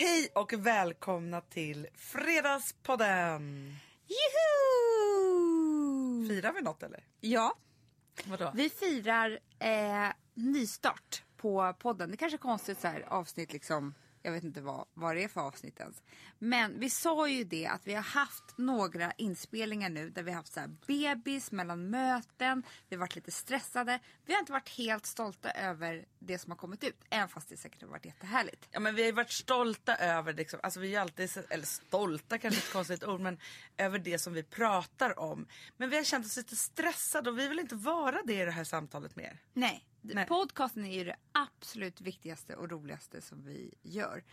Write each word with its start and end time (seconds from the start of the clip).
Hej 0.00 0.28
och 0.34 0.52
välkomna 0.52 1.40
till 1.40 1.86
Fredagspodden! 1.94 3.76
Juhu! 4.06 5.38
Firar 6.28 6.52
vi 6.52 6.62
något 6.62 6.82
eller? 6.82 7.04
Ja, 7.20 7.54
Vadå? 8.24 8.52
vi 8.54 8.70
firar 8.70 9.38
eh, 9.58 10.08
nystart 10.34 11.22
på 11.36 11.74
podden. 11.78 12.10
Det 12.10 12.16
kanske 12.16 12.36
är 12.36 12.38
konstigt 12.38 12.80
så 12.80 12.88
här 12.88 13.00
avsnitt 13.08 13.52
liksom. 13.52 13.94
Jag 14.22 14.32
vet 14.32 14.44
inte 14.44 14.60
vad, 14.60 14.86
vad 14.94 15.16
det 15.16 15.24
är 15.24 15.28
för 15.28 15.40
avsnitt 15.40 15.80
ens. 15.80 16.02
Men 16.38 16.80
vi 16.80 16.90
sa 16.90 17.28
ju 17.28 17.44
det 17.44 17.66
att 17.66 17.86
vi 17.86 17.94
har 17.94 18.02
haft 18.02 18.58
några 18.58 19.12
inspelningar 19.12 19.88
nu 19.90 20.10
där 20.10 20.22
vi 20.22 20.30
har 20.30 20.36
haft 20.36 20.52
så 20.52 20.60
här 20.60 20.70
bebis 20.86 21.52
mellan 21.52 21.90
möten. 21.90 22.62
Vi 22.88 22.96
har 22.96 23.00
varit 23.00 23.14
lite 23.14 23.30
stressade. 23.30 24.00
Vi 24.26 24.32
har 24.32 24.40
inte 24.40 24.52
varit 24.52 24.68
helt 24.68 25.06
stolta 25.06 25.50
över 25.50 26.04
det 26.18 26.38
som 26.38 26.50
har 26.50 26.56
kommit 26.56 26.84
ut. 26.84 27.04
Även 27.10 27.28
fast 27.28 27.48
det 27.48 27.56
säkert 27.56 27.82
har 27.82 27.88
varit 27.88 28.06
jättehärligt. 28.06 28.68
Ja 28.70 28.80
men 28.80 28.94
vi 28.94 29.04
har 29.04 29.12
varit 29.12 29.30
stolta 29.30 29.96
över, 29.96 30.32
liksom, 30.32 30.60
alltså 30.62 30.80
vi 30.80 30.94
är 30.94 31.00
alltid, 31.00 31.30
eller 31.48 31.66
stolta 31.66 32.38
kanske 32.38 32.60
är 32.60 32.62
ett 32.62 32.72
konstigt 32.72 33.04
ord, 33.04 33.20
men 33.20 33.38
över 33.76 33.98
det 33.98 34.18
som 34.18 34.32
vi 34.32 34.42
pratar 34.42 35.18
om. 35.18 35.46
Men 35.76 35.90
vi 35.90 35.96
har 35.96 36.04
känt 36.04 36.26
oss 36.26 36.36
lite 36.36 36.56
stressade 36.56 37.30
och 37.30 37.38
vi 37.38 37.48
vill 37.48 37.58
inte 37.58 37.74
vara 37.74 38.22
det 38.24 38.42
i 38.42 38.44
det 38.44 38.50
här 38.50 38.64
samtalet 38.64 39.16
mer. 39.16 39.38
Nej, 39.52 39.89
Nej. 40.02 40.26
podcasten 40.26 40.84
är 40.84 40.98
ju 40.98 41.04
det 41.04 41.16
absolut 41.32 42.00
viktigaste 42.00 42.56
och 42.56 42.70
roligaste 42.70 43.20
som 43.20 43.44
vi 43.44 43.74
gör. 43.82 44.24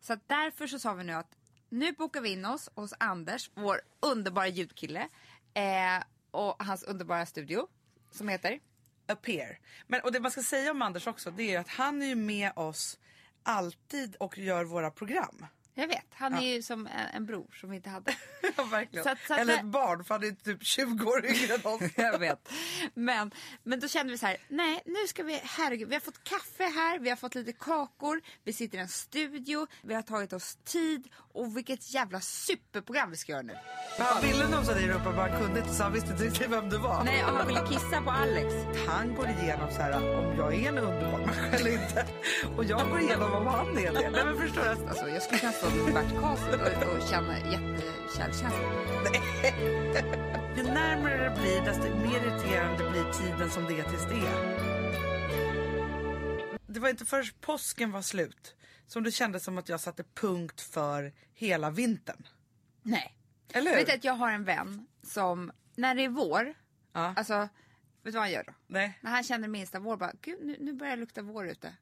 Så 0.00 0.16
därför 0.26 0.66
så 0.66 0.78
sa 0.78 0.94
vi 0.94 1.04
nu 1.04 1.12
att 1.12 1.36
nu 1.68 1.92
bokar 1.92 2.20
vi 2.20 2.32
in 2.32 2.44
oss 2.44 2.70
hos 2.74 2.94
Anders, 2.98 3.50
vår 3.54 3.80
underbara 4.00 4.48
ljudkille 4.48 5.08
eh, 5.54 6.04
och 6.30 6.62
hans 6.62 6.82
underbara 6.82 7.26
studio 7.26 7.68
som 8.10 8.28
heter 8.28 8.60
Appear. 9.06 9.58
Men, 9.86 10.00
och 10.00 10.12
det 10.12 10.20
man 10.20 10.30
ska 10.30 10.42
säga 10.42 10.70
om 10.70 10.82
Anders 10.82 11.06
också, 11.06 11.30
det 11.30 11.54
är 11.54 11.60
att 11.60 11.68
han 11.68 12.02
är 12.02 12.06
ju 12.06 12.14
med 12.14 12.52
oss 12.56 12.98
alltid 13.42 14.16
och 14.16 14.38
gör 14.38 14.64
våra 14.64 14.90
program. 14.90 15.46
Jag 15.78 15.88
vet, 15.88 16.04
han 16.10 16.34
är 16.34 16.54
ju 16.54 16.62
som 16.62 16.86
en, 16.86 16.92
en 17.14 17.26
bror 17.26 17.46
som 17.60 17.70
vi 17.70 17.76
inte 17.76 17.90
hade. 17.90 18.14
Ja, 18.56 18.64
verkligen. 18.64 19.04
Så 19.04 19.10
att- 19.10 19.18
så 19.26 19.34
att 19.34 19.40
Eller 19.40 19.54
ett 19.54 19.64
barn 19.64 20.04
för 20.04 20.14
han 20.14 20.24
är 20.24 20.30
typ 20.30 20.64
20 20.64 21.04
år 21.06 21.26
yngre 21.26 21.54
än 21.54 21.66
oss. 21.66 21.82
jag 21.96 22.18
vet. 22.18 22.48
Men, 22.94 23.30
men 23.62 23.80
då 23.80 23.88
kände 23.88 24.12
vi 24.12 24.18
så 24.18 24.26
här, 24.26 24.36
nej 24.48 24.82
nu 24.86 25.06
ska 25.06 25.22
vi, 25.22 25.40
herregud, 25.44 25.88
vi 25.88 25.94
har 25.94 26.00
fått 26.00 26.24
kaffe 26.24 26.64
här, 26.64 26.98
vi 26.98 27.08
har 27.08 27.16
fått 27.16 27.34
lite 27.34 27.52
kakor, 27.52 28.20
vi 28.44 28.52
sitter 28.52 28.78
i 28.78 28.80
en 28.80 28.88
studio, 28.88 29.66
vi 29.82 29.94
har 29.94 30.02
tagit 30.02 30.32
oss 30.32 30.58
tid 30.64 31.08
och 31.36 31.56
vilket 31.56 31.94
jävla 31.94 32.20
superprogram 32.20 33.10
vi 33.10 33.16
ska 33.16 33.32
göra 33.32 33.42
nu. 33.42 33.56
Men 33.98 34.06
han 34.06 34.22
ville 34.22 34.48
nosa 34.48 34.74
dig 34.74 34.84
i 34.84 34.88
rumpan 34.88 35.14
men 35.14 35.30
han 35.30 35.40
kunde 35.42 35.60
inte 35.60 35.74
så 35.74 35.82
han 35.82 35.92
visste 35.92 36.12
inte 36.12 36.24
riktigt 36.24 36.50
vem 36.50 36.68
du 36.68 36.78
var. 36.78 37.04
Nej, 37.04 37.24
och 37.24 37.30
han 37.30 37.46
ville 37.46 37.60
kissa 37.68 38.02
på 38.02 38.10
Alex. 38.10 38.54
Han 38.88 39.14
går 39.14 39.28
igenom 39.28 39.70
så 39.70 39.82
här 39.82 40.18
om 40.18 40.36
jag 40.36 40.54
är 40.54 40.68
en 40.68 40.78
underbar 40.78 41.18
människa 41.18 41.56
eller 41.56 41.72
inte. 41.72 42.06
Och 42.56 42.64
jag 42.64 42.90
går 42.90 43.00
igenom 43.00 43.32
om 43.32 43.46
han 43.46 43.78
är 43.78 43.92
det. 43.92 44.10
Nej 44.10 44.24
men 44.24 44.38
förstår 44.38 44.62
du? 44.62 44.88
Alltså, 44.88 45.08
jag 45.08 45.22
skulle 45.22 45.40
kunna 45.40 45.52
stå 45.52 45.70
med 45.70 45.94
Bert 45.94 46.20
Karlsson 46.20 46.60
och, 46.60 46.96
och 46.96 47.08
känna 47.08 47.38
jättekärlekskänsla. 47.38 48.50
Ju 50.56 50.62
närmare 50.62 51.24
det 51.24 51.40
blir 51.40 51.60
desto 51.60 51.96
mer 51.96 52.20
irriterande 52.26 52.90
blir 52.90 53.12
tiden 53.12 53.50
som 53.50 53.64
det 53.64 53.80
är 53.80 53.84
tills 53.84 54.04
det 54.04 54.26
är. 54.26 54.76
Det 56.66 56.80
var 56.80 56.88
inte 56.88 57.04
förrän 57.04 57.24
påsken 57.40 57.92
var 57.92 58.02
slut 58.02 58.55
som 58.86 59.02
det 59.02 59.10
kändes 59.12 59.44
som 59.44 59.58
att 59.58 59.68
jag 59.68 59.80
satte 59.80 60.04
punkt 60.14 60.60
för 60.60 61.12
hela 61.34 61.70
vintern. 61.70 62.26
Nej. 62.82 63.16
Eller 63.52 63.70
hur? 63.70 63.76
Vet 63.76 63.86
du 63.86 63.92
att 63.92 64.04
jag 64.04 64.12
har 64.12 64.30
en 64.32 64.44
vän 64.44 64.86
som, 65.02 65.52
när 65.74 65.94
det 65.94 66.04
är 66.04 66.08
vår, 66.08 66.54
Ja. 66.92 67.14
alltså, 67.16 67.34
vet 67.38 67.48
du 68.02 68.10
vad 68.10 68.22
han 68.22 68.30
gör 68.30 68.44
då? 68.46 68.52
Nej. 68.66 68.98
När 69.02 69.10
han 69.10 69.22
känner 69.24 69.48
minsta 69.48 69.78
vår, 69.78 69.96
bara, 69.96 70.12
gud 70.22 70.38
nu, 70.46 70.56
nu 70.60 70.72
börjar 70.72 70.96
det 70.96 71.00
lukta 71.00 71.22
vår 71.22 71.48
ute. 71.48 71.74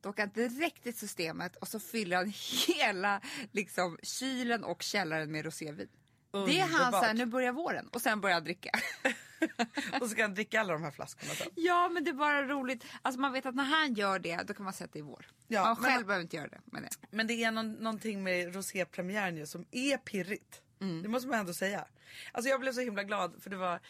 Då 0.00 0.08
åker 0.08 0.22
han 0.22 0.32
direkt 0.34 0.82
till 0.82 0.96
systemet 0.98 1.56
och 1.56 1.68
så 1.68 1.80
fyller 1.80 2.16
han 2.16 2.32
hela 2.68 3.20
liksom, 3.52 3.98
kylen 4.02 4.64
och 4.64 4.82
källaren 4.82 5.32
med 5.32 5.44
rosévin. 5.44 5.88
Det 6.30 6.38
är 6.38 6.60
han 6.62 6.70
Underbart. 6.80 6.90
såhär, 7.02 7.14
nu 7.14 7.26
börjar 7.26 7.52
våren 7.52 7.88
och 7.88 8.02
sen 8.02 8.20
börjar 8.20 8.34
han 8.34 8.44
dricka. 8.44 8.70
Och 10.00 10.08
så 10.10 10.14
kan 10.16 10.22
han 10.22 10.34
dricka 10.34 10.60
alla 10.60 10.72
de 10.72 10.82
här 10.82 10.90
flaskorna 10.90 11.32
sen. 11.34 11.46
ja 11.54 11.88
men 11.88 12.04
det 12.04 12.10
är 12.10 12.14
bara 12.14 12.42
roligt. 12.42 12.84
Alltså 13.02 13.20
man 13.20 13.32
vet 13.32 13.46
att 13.46 13.54
när 13.54 13.64
han 13.64 13.94
gör 13.94 14.18
det 14.18 14.42
då 14.42 14.54
kan 14.54 14.64
man 14.64 14.72
säga 14.72 14.86
att 14.86 14.92
det 14.92 14.98
är 14.98 15.02
vår. 15.02 15.26
Ja, 15.48 15.62
man 15.62 15.76
men- 15.80 15.90
själv 15.92 16.06
behöver 16.06 16.22
inte 16.22 16.36
göra 16.36 16.48
det. 16.48 16.60
Men 16.64 16.82
det. 16.82 16.88
Men 17.10 17.26
det 17.26 17.44
är 17.44 17.50
någon, 17.50 17.72
någonting 17.72 18.22
med 18.22 18.54
rosépremiären 18.54 19.36
ju 19.36 19.46
som 19.46 19.66
är 19.70 19.96
pirrigt. 19.96 20.60
Mm. 20.80 21.02
Det 21.02 21.08
måste 21.08 21.28
man 21.28 21.38
ändå 21.38 21.54
säga. 21.54 21.86
Alltså 22.32 22.48
jag 22.50 22.60
blev 22.60 22.72
så 22.72 22.80
himla 22.80 23.02
glad 23.02 23.42
för 23.42 23.50
det 23.50 23.56
var 23.56 23.80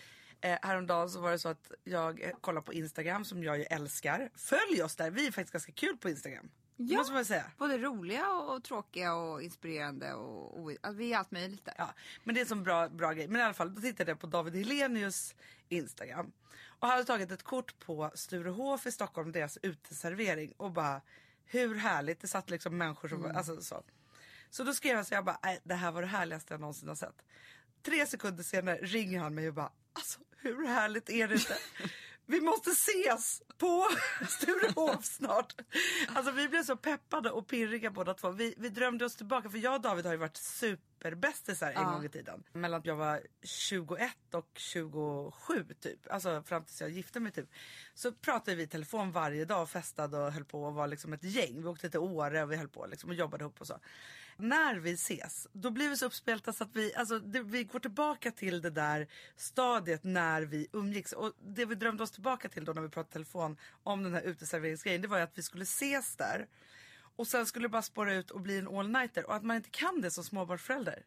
eh, 0.40 0.58
häromdagen 0.62 1.10
så 1.10 1.20
var 1.20 1.30
det 1.30 1.38
så 1.38 1.48
att 1.48 1.70
jag 1.84 2.22
eh, 2.22 2.30
kollade 2.40 2.66
på 2.66 2.72
Instagram 2.72 3.24
som 3.24 3.44
jag 3.44 3.58
ju 3.58 3.64
älskar. 3.64 4.30
Följ 4.36 4.82
oss 4.82 4.96
där, 4.96 5.10
vi 5.10 5.26
är 5.26 5.32
faktiskt 5.32 5.52
ganska 5.52 5.72
kul 5.72 5.96
på 5.96 6.08
Instagram. 6.10 6.50
Det 6.88 6.96
måste 6.96 7.12
man 7.12 7.24
säga. 7.24 7.44
Både 7.58 7.78
roliga 7.78 8.32
och, 8.32 8.64
tråkiga 8.64 9.14
och 9.14 9.42
inspirerande 9.42 10.12
och, 10.14 10.60
och 10.62 10.70
alltså, 10.70 10.92
vi 10.98 11.12
är 11.12 11.18
allt 11.18 11.30
möjligt 11.30 11.64
där. 11.64 11.74
Ja, 11.78 11.94
men 12.24 12.34
det 12.34 12.40
är 12.40 12.52
en 12.52 12.62
bra, 12.62 12.88
bra 12.88 13.12
grej. 13.12 13.28
Men 13.28 13.40
i 13.40 13.44
alla 13.44 13.54
fall, 13.54 13.74
då 13.74 13.80
tittade 13.80 14.10
jag 14.10 14.20
på 14.20 14.26
David 14.26 14.54
Helenius 14.56 15.34
Instagram. 15.68 16.32
Och 16.66 16.88
han 16.88 16.90
hade 16.90 17.04
tagit 17.04 17.30
ett 17.30 17.42
kort 17.42 17.78
på 17.78 18.10
Sturehof 18.14 18.86
i 18.86 18.92
Stockholm, 18.92 19.32
deras 19.32 19.58
uteservering. 19.62 20.52
Och 20.56 20.70
bara, 20.70 21.00
hur 21.44 21.74
härligt. 21.74 22.20
Det 22.20 22.28
satt 22.28 22.50
liksom 22.50 22.78
människor 22.78 23.08
som, 23.08 23.36
alltså 23.36 23.62
så. 23.62 23.82
Så 24.50 24.64
då 24.64 24.74
skrev 24.74 24.96
jag 24.96 25.06
så 25.06 25.14
jag 25.14 25.24
bara, 25.24 25.38
"Nej, 25.42 25.60
det 25.64 25.74
här 25.74 25.92
var 25.92 26.02
det 26.02 26.08
härligaste 26.08 26.54
jag 26.54 26.60
någonsin 26.60 26.88
har 26.88 26.94
sett. 26.94 27.22
Tre 27.82 28.06
sekunder 28.06 28.42
senare 28.42 28.76
ringer 28.76 29.20
han 29.20 29.34
mig 29.34 29.48
och 29.48 29.54
bara, 29.54 29.72
alltså 29.92 30.20
hur 30.36 30.66
härligt 30.66 31.10
är 31.10 31.28
det 31.28 31.34
inte? 31.34 31.56
Vi 32.26 32.40
måste 32.40 32.70
ses 32.70 33.42
på 33.58 33.88
Sturehof 34.28 35.04
snart. 35.04 35.54
Alltså 36.08 36.32
vi 36.32 36.48
blev 36.48 36.62
så 36.62 36.76
peppade 36.76 37.30
och 37.30 37.48
pirriga 37.48 37.90
båda 37.90 38.14
två. 38.14 38.30
Vi, 38.30 38.54
vi 38.58 38.68
drömde 38.68 39.04
oss 39.04 39.16
tillbaka 39.16 39.50
för 39.50 39.58
jag 39.58 39.74
och 39.74 39.80
David 39.80 40.06
har 40.06 40.12
ju 40.12 40.18
varit 40.18 40.36
superbästisar 40.36 41.72
en 41.72 41.84
gång 41.84 42.04
i 42.04 42.08
tiden. 42.08 42.42
Mellan 42.52 42.80
att 42.80 42.86
jag 42.86 42.96
var 42.96 43.20
21 43.42 44.12
och 44.32 44.50
27 44.54 45.66
typ. 45.80 46.12
Alltså 46.12 46.42
fram 46.42 46.64
tills 46.64 46.80
jag 46.80 46.90
gifte 46.90 47.20
mig 47.20 47.32
typ. 47.32 47.50
Så 47.94 48.12
pratade 48.12 48.56
vi 48.56 48.62
i 48.62 48.66
telefon 48.66 49.12
varje 49.12 49.44
dag 49.44 49.62
och 49.62 49.70
festade 49.70 50.18
och 50.18 50.32
höll 50.32 50.44
på 50.44 50.64
och 50.64 50.74
var 50.74 50.86
liksom 50.86 51.12
ett 51.12 51.24
gäng. 51.24 51.62
Vi 51.62 51.68
åkte 51.68 51.90
till 51.90 52.00
Åre 52.00 52.42
och 52.42 52.52
vi 52.52 52.56
höll 52.56 52.68
på 52.68 52.86
liksom 52.86 53.10
och 53.10 53.16
jobbade 53.16 53.44
ihop 53.44 53.60
och 53.60 53.66
så. 53.66 53.78
När 54.42 54.76
vi 54.76 54.92
ses, 54.92 55.46
då 55.52 55.70
blir 55.70 55.88
vi 55.88 55.96
så 55.96 56.06
uppspelta 56.06 56.52
så 56.52 56.64
att 56.64 56.76
vi, 56.76 56.94
alltså, 56.94 57.18
det, 57.18 57.42
vi 57.42 57.64
går 57.64 57.78
tillbaka 57.78 58.30
till 58.30 58.62
det 58.62 58.70
där 58.70 59.08
stadiet 59.36 60.04
när 60.04 60.42
vi 60.42 60.66
umgicks. 60.72 61.12
Och 61.12 61.32
det 61.40 61.64
vi 61.64 61.74
drömde 61.74 62.02
oss 62.02 62.10
tillbaka 62.10 62.48
till 62.48 62.64
då 62.64 62.72
när 62.72 62.82
vi 62.82 62.88
pratade 62.88 63.10
i 63.10 63.12
telefon 63.12 63.56
om 63.82 64.02
den 64.02 64.14
här 64.14 64.22
uteserveringsgrejen, 64.22 65.02
det 65.02 65.08
var 65.08 65.16
ju 65.16 65.22
att 65.22 65.38
vi 65.38 65.42
skulle 65.42 65.62
ses 65.62 66.16
där. 66.16 66.48
Och 67.16 67.26
sen 67.26 67.46
skulle 67.46 67.64
det 67.64 67.68
bara 67.68 67.82
spåra 67.82 68.14
ut 68.14 68.30
och 68.30 68.40
bli 68.40 68.58
en 68.58 68.68
all-nighter 68.68 69.26
och 69.26 69.34
att 69.34 69.42
man 69.42 69.56
inte 69.56 69.70
kan 69.70 70.00
det 70.00 70.10
som 70.10 70.24
småbarnsförälder. 70.24 71.04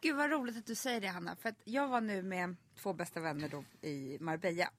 Gud 0.00 0.16
vad 0.16 0.30
roligt 0.30 0.56
att 0.56 0.66
du 0.66 0.74
säger 0.74 1.00
det 1.00 1.08
Hanna. 1.08 1.36
För 1.36 1.48
att 1.48 1.60
jag 1.64 1.88
var 1.88 2.00
nu 2.00 2.22
med 2.22 2.56
två 2.82 2.92
bästa 2.92 3.20
vänner 3.20 3.48
då 3.48 3.64
i 3.88 4.18
Marbella. 4.20 4.70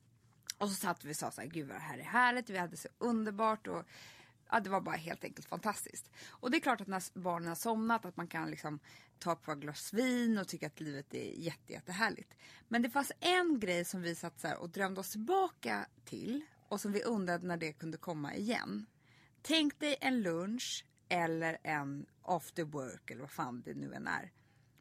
Och 0.57 0.69
så 0.69 0.75
satt 0.75 1.05
vi 1.05 1.11
och 1.11 1.17
sa 1.17 1.31
så 1.31 1.41
här, 1.41 1.47
gud 1.47 1.67
vad 1.67 1.77
det 1.77 1.81
här 1.81 1.97
är 1.97 2.03
härligt. 2.03 2.49
Vi 2.49 2.57
hade 2.57 2.77
så 2.77 2.87
underbart 2.97 3.67
och 3.67 3.85
ja, 4.51 4.59
det 4.59 4.69
var 4.69 4.81
bara 4.81 4.95
helt 4.95 5.23
enkelt 5.23 5.47
fantastiskt. 5.47 6.11
Och 6.29 6.51
det 6.51 6.57
är 6.57 6.61
klart 6.61 6.81
att 6.81 6.87
när 6.87 7.19
barnen 7.19 7.47
har 7.47 7.55
somnat 7.55 8.05
att 8.05 8.17
man 8.17 8.27
kan 8.27 8.51
liksom 8.51 8.79
ta 9.19 9.33
ett 9.33 9.41
par 9.41 9.55
glas 9.55 9.93
vin 9.93 10.37
och 10.37 10.47
tycka 10.47 10.67
att 10.67 10.79
livet 10.79 11.13
är 11.13 11.31
jätte, 11.39 11.73
jättehärligt. 11.73 12.33
Men 12.67 12.81
det 12.81 12.89
fanns 12.89 13.11
en 13.19 13.59
grej 13.59 13.85
som 13.85 14.01
vi 14.01 14.15
satt 14.15 14.39
så 14.39 14.47
här 14.47 14.57
och 14.57 14.69
drömde 14.69 14.99
oss 14.99 15.11
tillbaka 15.11 15.85
till 16.05 16.45
och 16.67 16.81
som 16.81 16.91
vi 16.91 17.03
undrade 17.03 17.47
när 17.47 17.57
det 17.57 17.73
kunde 17.73 17.97
komma 17.97 18.35
igen. 18.35 18.85
Tänk 19.41 19.79
dig 19.79 19.97
en 20.01 20.21
lunch 20.21 20.85
eller 21.09 21.57
en 21.63 22.05
after 22.21 22.63
work 22.63 23.11
eller 23.11 23.21
vad 23.21 23.31
fan 23.31 23.61
det 23.61 23.73
nu 23.73 23.93
än 23.93 24.07
är. 24.07 24.31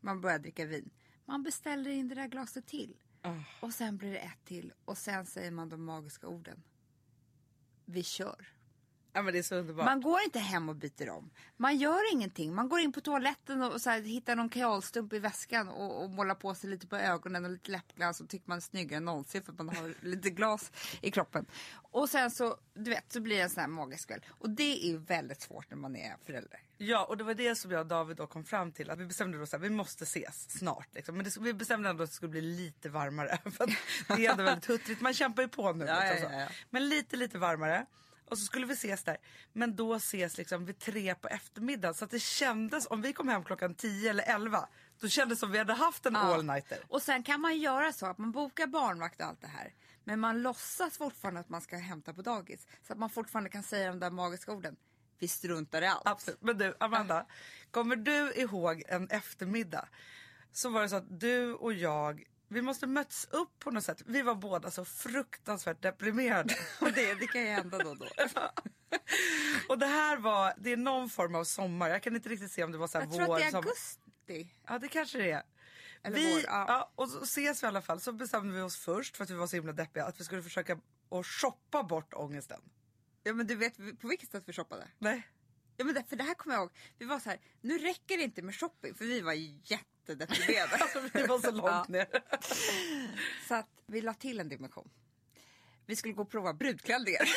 Man 0.00 0.20
börjar 0.20 0.38
dricka 0.38 0.64
vin. 0.66 0.90
Man 1.24 1.42
beställer 1.42 1.90
in 1.90 2.08
det 2.08 2.14
där 2.14 2.28
glaset 2.28 2.66
till. 2.66 2.96
Och 3.60 3.74
sen 3.74 3.96
blir 3.96 4.12
det 4.12 4.18
ett 4.18 4.44
till. 4.44 4.72
Och 4.84 4.98
sen 4.98 5.26
säger 5.26 5.50
man 5.50 5.68
de 5.68 5.84
magiska 5.84 6.26
orden. 6.28 6.62
Vi 7.84 8.02
kör. 8.02 8.57
Ja 9.18 9.22
men 9.22 9.32
det 9.32 9.38
är 9.38 9.42
så 9.42 9.54
underbart. 9.54 9.84
Man 9.84 10.00
går 10.00 10.20
inte 10.20 10.38
hem 10.38 10.68
och 10.68 10.76
byter 10.76 11.10
om. 11.10 11.30
Man 11.56 11.76
gör 11.76 12.12
ingenting. 12.12 12.54
Man 12.54 12.68
går 12.68 12.80
in 12.80 12.92
på 12.92 13.00
toaletten 13.00 13.62
och 13.62 13.80
så 13.80 13.90
här, 13.90 14.00
hittar 14.00 14.36
någon 14.36 14.48
kajalstump 14.48 15.12
i 15.12 15.18
väskan 15.18 15.68
och, 15.68 16.02
och 16.02 16.10
målar 16.10 16.34
på 16.34 16.54
sig 16.54 16.70
lite 16.70 16.86
på 16.86 16.96
ögonen 16.96 17.44
och 17.44 17.50
lite 17.50 17.70
läppglans 17.70 18.20
och 18.20 18.28
tycker 18.28 18.48
man 18.48 18.56
är 18.56 18.60
snyggare 18.60 18.96
än 18.96 19.04
någonsin 19.04 19.42
för 19.42 19.52
att 19.52 19.58
man 19.58 19.68
har 19.68 19.94
lite 20.04 20.30
glas 20.30 20.72
i 21.00 21.10
kroppen. 21.10 21.46
Och 21.72 22.08
sen 22.08 22.30
så, 22.30 22.56
du 22.74 22.90
vet, 22.90 23.12
så 23.12 23.20
blir 23.20 23.36
det 23.36 23.42
en 23.42 23.50
sån 23.50 23.60
här 23.60 23.68
magisk 23.68 24.08
kväll. 24.08 24.24
Och 24.28 24.50
det 24.50 24.90
är 24.90 24.96
väldigt 24.96 25.40
svårt 25.40 25.70
när 25.70 25.76
man 25.76 25.96
är 25.96 26.16
förälder. 26.26 26.60
Ja 26.76 27.04
och 27.04 27.16
det 27.16 27.24
var 27.24 27.34
det 27.34 27.54
som 27.54 27.70
jag 27.70 27.80
och 27.80 27.86
David 27.86 28.16
då 28.16 28.26
kom 28.26 28.44
fram 28.44 28.72
till. 28.72 28.90
Att 28.90 28.98
vi 28.98 29.06
bestämde 29.06 29.38
då 29.38 29.46
så 29.46 29.56
här, 29.56 29.62
vi 29.62 29.70
måste 29.70 30.04
ses 30.04 30.50
snart. 30.50 30.94
Liksom. 30.94 31.16
Men 31.16 31.24
det, 31.24 31.36
vi 31.40 31.54
bestämde 31.54 31.88
ändå 31.88 32.04
att 32.04 32.10
det 32.10 32.14
skulle 32.14 32.30
bli 32.30 32.40
lite 32.40 32.88
varmare. 32.88 33.38
För 33.50 33.66
det 34.16 34.26
är 34.26 34.30
ändå 34.30 34.42
väldigt 34.42 34.66
huttrigt. 34.68 35.00
Man 35.00 35.14
kämpar 35.14 35.42
ju 35.42 35.48
på 35.48 35.72
nu. 35.72 35.84
Ja, 35.88 36.10
liksom 36.10 36.32
ja, 36.32 36.40
ja. 36.40 36.48
Men 36.70 36.88
lite 36.88 37.16
lite 37.16 37.38
varmare. 37.38 37.86
Och 38.30 38.38
så 38.38 38.44
skulle 38.44 38.66
vi 38.66 38.72
ses 38.74 39.04
där. 39.04 39.16
Men 39.52 39.76
då 39.76 39.94
ses 39.94 40.38
liksom 40.38 40.64
vid 40.64 40.78
tre 40.78 41.14
på 41.14 41.28
eftermiddagen. 41.28 41.94
Så 41.94 42.04
att 42.04 42.10
det 42.10 42.20
kändes, 42.22 42.86
om 42.86 43.02
vi 43.02 43.12
kom 43.12 43.28
hem 43.28 43.44
klockan 43.44 43.74
10 43.74 44.10
eller 44.10 44.24
11. 44.24 44.68
Då 45.00 45.08
kändes 45.08 45.38
det 45.38 45.40
som 45.40 45.52
vi 45.52 45.58
hade 45.58 45.72
haft 45.72 46.06
en 46.06 46.14
Ja. 46.14 46.20
all-nighter. 46.20 46.78
Och 46.88 47.02
sen 47.02 47.22
kan 47.22 47.40
man 47.40 47.58
göra 47.58 47.92
så 47.92 48.06
att 48.06 48.18
man 48.18 48.32
bokar 48.32 48.66
barnvakt 48.66 49.20
och 49.20 49.26
allt 49.26 49.40
det 49.40 49.46
här. 49.46 49.74
Men 50.04 50.20
man 50.20 50.42
låtsas 50.42 50.98
fortfarande 50.98 51.40
att 51.40 51.48
man 51.48 51.60
ska 51.60 51.76
hämta 51.76 52.14
på 52.14 52.22
dagis. 52.22 52.66
Så 52.86 52.92
att 52.92 52.98
man 52.98 53.10
fortfarande 53.10 53.50
kan 53.50 53.62
säga 53.62 53.88
de 53.88 54.00
där 54.00 54.10
magiska 54.10 54.52
orden. 54.52 54.76
Vi 55.18 55.28
struntar 55.28 55.82
i 55.82 55.86
allt. 55.86 56.02
Absolut. 56.06 56.42
Men 56.42 56.58
du 56.58 56.74
Amanda, 56.80 57.26
Kommer 57.70 57.96
du 57.96 58.32
ihåg 58.34 58.82
en 58.88 59.08
eftermiddag? 59.08 59.88
Så 60.52 60.68
var 60.70 60.82
det 60.82 60.88
så 60.88 60.96
att 60.96 61.20
du 61.20 61.54
och 61.54 61.72
jag, 61.72 62.24
vi 62.48 62.62
måste 62.62 62.86
möts 62.86 63.28
upp 63.30 63.58
på 63.58 63.70
något 63.70 63.84
sätt. 63.84 64.02
Vi 64.06 64.22
var 64.22 64.34
båda 64.34 64.70
så 64.70 64.84
fruktansvärt 64.84 65.82
deprimerade. 65.82 66.54
Och 66.80 66.92
det, 66.92 67.14
det 67.14 67.26
kan 67.26 67.40
ju 67.40 67.46
hända 67.48 67.78
då 67.78 67.90
och 67.90 67.98
då. 67.98 68.06
och 69.68 69.78
det 69.78 69.86
här 69.86 70.16
var, 70.16 70.54
det 70.58 70.72
är 70.72 70.76
någon 70.76 71.10
form 71.10 71.34
av 71.34 71.44
sommar. 71.44 71.88
Jag 71.88 72.02
kan 72.02 72.16
inte 72.16 72.28
riktigt 72.28 72.52
se 72.52 72.64
om 72.64 72.72
det 72.72 72.78
var 72.78 72.86
så 72.86 72.98
här 72.98 73.06
Jag 73.06 73.14
tror 73.14 73.26
vår. 73.26 73.34
att 73.34 73.40
det 73.40 73.46
är 73.46 73.50
sommar. 73.50 73.64
augusti. 73.64 74.54
Ja 74.66 74.78
det 74.78 74.88
kanske 74.88 75.18
det 75.18 75.30
är. 75.30 75.42
Eller 76.02 76.16
vi, 76.16 76.32
vår, 76.34 76.42
ja. 76.46 76.64
ja. 76.68 76.92
och 76.94 77.08
så 77.08 77.22
ses 77.22 77.62
vi 77.62 77.66
i 77.66 77.68
alla 77.68 77.82
fall. 77.82 78.00
Så 78.00 78.12
bestämde 78.12 78.54
vi 78.54 78.60
oss 78.60 78.76
först 78.76 79.16
för 79.16 79.24
att 79.24 79.30
vi 79.30 79.34
var 79.34 79.46
så 79.46 79.56
himla 79.56 79.72
deppiga 79.72 80.04
att 80.04 80.20
vi 80.20 80.24
skulle 80.24 80.42
försöka 80.42 80.78
att 81.10 81.26
shoppa 81.26 81.82
bort 81.82 82.14
ångesten. 82.14 82.60
Ja 83.22 83.32
men 83.32 83.46
du 83.46 83.54
vet 83.54 83.76
på 84.00 84.08
vilket 84.08 84.30
sätt 84.30 84.42
vi 84.46 84.52
shoppade? 84.52 84.88
Nej. 84.98 85.28
Ja 85.76 85.84
men 85.84 85.94
det, 85.94 86.04
för 86.08 86.16
det 86.16 86.24
här 86.24 86.34
kommer 86.34 86.56
jag 86.56 86.62
ihåg. 86.62 86.70
Vi 86.98 87.06
var 87.06 87.20
så 87.20 87.30
här, 87.30 87.40
nu 87.60 87.78
räcker 87.78 88.16
det 88.16 88.22
inte 88.22 88.42
med 88.42 88.54
shopping 88.54 88.94
för 88.94 89.04
vi 89.04 89.20
var 89.20 89.32
jättedeprimerade. 90.08 91.10
Vi 91.14 91.22
var 91.26 91.38
så 91.38 91.50
långt 91.50 91.66
Ja. 91.66 91.84
ner. 91.88 92.06
Så 93.48 93.54
att 93.54 93.66
vi 93.86 94.00
la 94.00 94.14
till 94.14 94.40
en 94.40 94.48
dimension. 94.48 94.90
Vi 95.86 95.96
skulle 95.96 96.14
gå 96.14 96.22
och 96.22 96.30
prova 96.30 96.52
brudklänningar. 96.52 97.20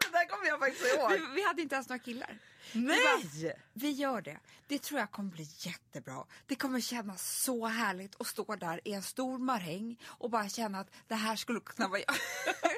det 0.00 0.12
där 0.12 0.28
kommer 0.28 0.46
jag 0.46 0.58
faktiskt 0.58 0.94
ihåg. 0.94 1.10
vi, 1.12 1.20
vi 1.34 1.46
hade 1.46 1.62
inte 1.62 1.74
ens 1.74 1.88
några 1.88 1.98
killar. 2.02 2.38
Nej! 2.72 3.54
Vi 3.72 3.90
gör 3.90 4.20
det. 4.22 4.38
Det 4.68 4.78
tror 4.82 5.00
jag 5.00 5.10
kommer 5.10 5.30
bli 5.30 5.48
jättebra. 5.58 6.24
Det 6.46 6.54
kommer 6.56 6.80
kännas 6.80 7.42
så 7.42 7.66
härligt 7.66 8.20
att 8.20 8.26
stå 8.26 8.56
där 8.56 8.80
i 8.84 8.92
en 8.92 9.02
stor 9.02 9.38
maräng 9.38 10.00
och 10.04 10.30
bara 10.30 10.48
känna 10.48 10.80
att 10.80 10.90
det 11.08 11.14
här 11.14 11.36
skulle 11.36 11.60
kunna 11.60 11.88
vara 11.88 12.00
jag. 12.00 12.14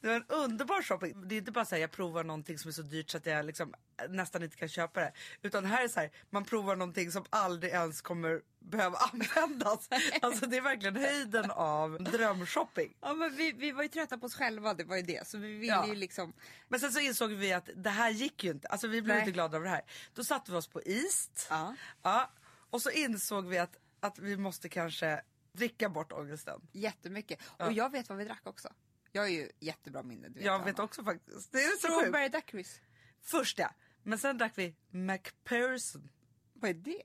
Det 0.00 0.08
var 0.08 0.14
en 0.14 0.24
underbar 0.28 0.82
shopping. 0.82 1.28
Det 1.28 1.34
är 1.34 1.38
inte 1.38 1.52
bara 1.52 1.64
så 1.64 1.74
här, 1.74 1.80
jag 1.82 1.90
provar 1.90 2.24
någonting 2.24 2.58
som 2.58 2.68
är 2.68 2.72
så 2.72 2.82
dyrt 2.82 3.10
så 3.10 3.16
att 3.16 3.26
jag 3.26 3.46
liksom 3.46 3.74
nästan 4.08 4.42
inte 4.42 4.56
kan 4.56 4.68
köpa 4.68 5.00
det. 5.00 5.12
Utan 5.42 5.64
här 5.64 5.84
är 5.84 5.88
så 5.88 6.00
här, 6.00 6.10
man 6.30 6.44
provar 6.44 6.76
någonting 6.76 7.12
som 7.12 7.24
aldrig 7.30 7.72
ens 7.72 8.00
kommer 8.00 8.40
behöva 8.58 8.98
användas. 9.12 9.88
Alltså 10.22 10.46
det 10.46 10.56
är 10.56 10.60
verkligen 10.60 10.96
höjden 10.96 11.50
av 11.50 12.02
drömshopping. 12.02 12.94
Ja, 13.00 13.14
men 13.14 13.36
vi, 13.36 13.52
vi 13.52 13.72
var 13.72 13.82
ju 13.82 13.88
trötta 13.88 14.18
på 14.18 14.26
oss 14.26 14.34
själva, 14.34 14.74
det 14.74 14.84
var 14.84 14.96
ju 14.96 15.02
det. 15.02 15.26
Så 15.26 15.38
vi 15.38 15.54
ville 15.54 15.72
Ja. 15.72 15.86
ju 15.86 15.94
liksom... 15.94 16.32
Men 16.68 16.80
sen 16.80 16.92
så 16.92 17.00
insåg 17.00 17.30
vi 17.30 17.52
att 17.52 17.68
det 17.76 17.90
här 17.90 18.10
gick 18.10 18.44
ju 18.44 18.50
inte. 18.50 18.68
Alltså 18.68 18.86
vi 18.88 19.02
blev 19.02 19.19
Nej. 19.20 19.28
inte 19.28 19.34
glada 19.34 19.56
av 19.56 19.62
det 19.62 19.68
här. 19.68 19.82
Då 20.14 20.24
satte 20.24 20.50
vi 20.50 20.56
oss 20.56 20.68
på 20.68 20.82
East. 20.82 21.46
Ja. 21.50 21.74
Ja. 22.02 22.30
Och 22.70 22.82
så 22.82 22.90
insåg 22.90 23.46
vi 23.46 23.58
att, 23.58 23.76
att 24.00 24.18
vi 24.18 24.36
måste 24.36 24.68
kanske 24.68 25.22
dricka 25.52 25.88
bort 25.88 26.12
ångesten. 26.12 26.60
Jättemycket. 26.72 27.40
Ja. 27.58 27.66
Och 27.66 27.72
jag 27.72 27.92
vet 27.92 28.08
vad 28.08 28.18
vi 28.18 28.24
drack 28.24 28.42
också. 28.44 28.68
Jag 29.12 29.22
har 29.22 29.28
ju 29.28 29.50
jättebra 29.60 30.02
minne. 30.02 30.28
Du 30.28 30.34
vet, 30.34 30.44
Jag 30.44 30.64
vet 30.64 30.78
också 30.78 31.04
faktiskt. 31.04 31.52
Det 31.52 31.58
är 31.58 31.70
så. 31.70 31.88
Strawberry 31.88 32.28
daiquiris. 32.28 32.80
Först 33.22 33.58
ja. 33.58 33.74
Men 34.02 34.18
sen 34.18 34.38
drack 34.38 34.52
vi 34.54 34.76
McPherson. 34.90 36.08
Vad 36.52 36.70
är 36.70 36.74
det? 36.74 37.02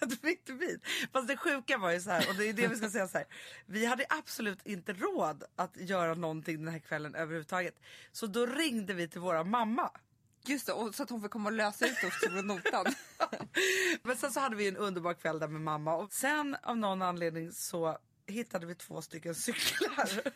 det 0.06 0.16
fick 0.16 0.38
inte 0.38 0.52
bli. 0.52 0.78
Fast 1.12 1.28
det 1.28 1.36
sjuka 1.36 1.78
var 1.78 1.90
ju 1.90 2.00
så 2.00 2.10
här, 2.10 2.28
och 2.28 2.34
det 2.34 2.48
är 2.48 2.52
det 2.52 2.68
vi 2.68 2.76
ska 2.76 2.90
säga 2.90 3.08
så 3.08 3.18
här. 3.18 3.26
Vi 3.66 3.86
hade 3.86 4.06
absolut 4.08 4.66
inte 4.66 4.92
råd 4.92 5.44
att 5.56 5.76
göra 5.76 6.14
någonting 6.14 6.64
den 6.64 6.72
här 6.72 6.78
kvällen 6.78 7.14
överhuvudtaget. 7.14 7.80
Så 8.12 8.26
då 8.26 8.46
ringde 8.46 8.94
vi 8.94 9.08
till 9.08 9.20
våra 9.20 9.44
mamma. 9.44 9.90
Just 10.44 10.66
det, 10.66 10.72
och 10.72 10.94
så 10.94 11.02
att 11.02 11.10
hon 11.10 11.20
får 11.20 11.28
komma 11.28 11.48
och 11.48 11.56
lösa 11.56 11.86
ut 11.86 12.04
oss 12.04 12.20
till 12.20 12.32
notan. 12.32 12.86
Men 14.02 14.16
sen 14.16 14.32
så 14.32 14.40
hade 14.40 14.56
vi 14.56 14.68
en 14.68 14.76
underbar 14.76 15.14
kväll 15.14 15.38
där 15.38 15.48
med 15.48 15.60
mamma 15.60 15.94
och 15.94 16.12
sen 16.12 16.56
av 16.62 16.76
någon 16.76 17.02
anledning 17.02 17.52
så 17.52 17.98
hittade 18.26 18.66
vi 18.66 18.74
två 18.74 19.02
stycken 19.02 19.34
cyklar. 19.34 20.32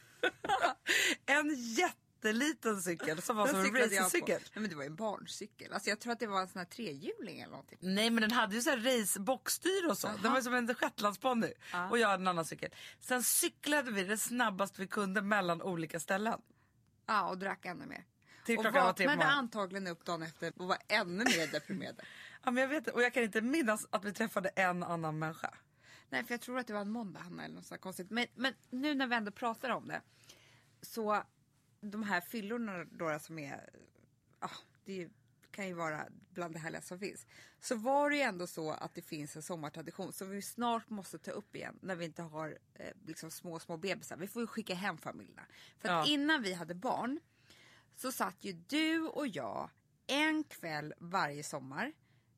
en 1.27 1.55
jätteliten 1.55 2.83
cykel 2.83 3.23
som 3.23 3.37
var 3.37 3.47
som 3.47 3.65
en 3.65 3.77
racercykel. 3.77 4.41
Nej, 4.41 4.61
men 4.63 4.71
det 4.71 4.77
var 4.77 4.83
ju 4.83 4.87
en 4.87 4.97
barncykel. 4.97 5.73
Alltså, 5.73 5.91
jag 5.91 6.01
tror 6.01 6.13
att 6.13 6.21
det 6.21 6.27
var 6.27 6.41
en 6.41 6.49
sån 6.49 6.59
här 6.59 6.67
trehjuling 6.67 7.41
eller 7.41 7.51
någonting. 7.51 7.79
Nej 7.81 8.11
men 8.11 8.21
den 8.21 8.31
hade 8.31 8.55
ju 8.55 8.63
så 8.63 8.71
här 8.71 9.01
race 9.01 9.21
boxstyr 9.21 9.91
och 9.91 9.99
så. 9.99 10.11
Den 10.23 10.33
var 10.33 10.41
som 10.41 10.55
en 10.55 10.75
shetlandsponny. 10.75 11.53
Och 11.91 11.99
jag 11.99 12.09
hade 12.09 12.23
en 12.23 12.29
annan 12.29 12.45
cykel. 12.45 12.71
Sen 13.01 13.23
cyklade 13.23 13.91
vi 13.91 14.05
det 14.05 14.19
snabbast 14.19 14.79
vi 14.79 14.87
kunde 14.87 15.23
mellan 15.23 15.63
olika 15.63 16.01
ställen. 16.01 16.41
Ja, 17.07 17.29
och 17.29 17.39
drack 17.39 17.67
ännu 17.67 17.87
mer. 17.87 18.05
Till 18.47 18.57
och 18.59 18.63
klockan 18.65 18.85
var 18.85 18.93
tre 18.93 19.07
på 19.07 19.13
morgonen. 19.13 19.39
antagligen 19.39 19.87
upp 19.87 20.05
dagen 20.05 20.23
efter 20.23 20.53
och 20.63 20.69
var 20.69 20.79
ännu 20.89 21.25
mer 21.25 21.53
deprimerade. 21.53 22.03
Ja, 22.45 22.51
men 22.51 22.61
jag 22.61 22.69
vet 22.69 22.89
och 22.89 23.03
jag 23.03 23.15
kan 23.15 23.23
inte 23.23 23.41
minnas 23.41 23.87
att 23.91 24.05
vi 24.05 24.13
träffade 24.13 24.49
en 24.49 24.83
annan 24.83 25.19
människa. 25.19 25.55
Nej, 26.11 26.25
för 26.25 26.35
jag 26.35 26.41
tror 26.41 26.59
att 26.59 26.67
det 26.67 26.73
var 26.73 26.81
en 26.81 26.91
måndag 26.91 27.21
Hanna, 27.21 27.45
eller 27.45 27.55
något 27.55 27.67
sånt 27.67 27.81
konstigt. 27.81 28.11
Men, 28.11 28.27
men 28.35 28.55
nu 28.71 28.95
när 28.95 29.07
vi 29.07 29.15
ändå 29.17 29.31
pratar 29.31 29.71
om 29.71 29.89
det. 29.89 30.03
Så 30.83 31.23
de 31.81 32.03
här 32.03 32.21
fyllorna 32.21 32.85
då 32.85 33.19
som 33.19 33.39
är, 33.39 33.71
ja, 34.41 34.51
det 34.85 34.93
är 34.93 34.97
ju- 34.97 35.11
kan 35.51 35.69
ju 35.69 35.75
vara 35.75 36.07
bland 36.31 36.55
det 36.55 36.59
härligaste 36.59 36.89
som 36.89 36.99
finns. 36.99 37.27
Så 37.61 37.75
var 37.77 38.11
det 38.11 38.17
ju 38.17 38.23
ändå 38.23 38.47
så 38.47 38.71
att 38.73 38.95
det 38.95 39.03
finns 39.03 39.37
en 39.37 39.43
sommartradition 39.43 40.13
som 40.13 40.31
vi 40.31 40.43
snart 40.43 40.91
måste 40.91 41.19
ta 41.19 41.31
upp 41.31 41.57
igen 41.57 41.79
när 41.83 41.97
vi 41.97 42.05
inte 42.05 42.23
har 42.23 42.59
eh, 42.75 42.93
liksom 43.07 43.31
små, 43.31 43.59
små 43.59 43.77
bebisar. 43.77 44.17
Vi 44.17 44.27
får 44.29 44.43
ju 44.43 44.47
skicka 44.47 44.75
hem 44.75 44.99
familjerna. 44.99 45.43
För 45.79 45.89
att 45.89 46.09
Ja. 46.09 46.13
innan 46.15 46.43
vi 46.43 46.53
hade 46.53 46.75
barn 46.75 47.21
så 47.97 48.13
satt 48.13 48.37
ju 48.41 48.53
du 48.53 49.01
och 49.01 49.27
jag 49.27 49.71
en 50.07 50.45
kväll 50.45 50.95
varje 50.99 51.43
sommar 51.43 51.93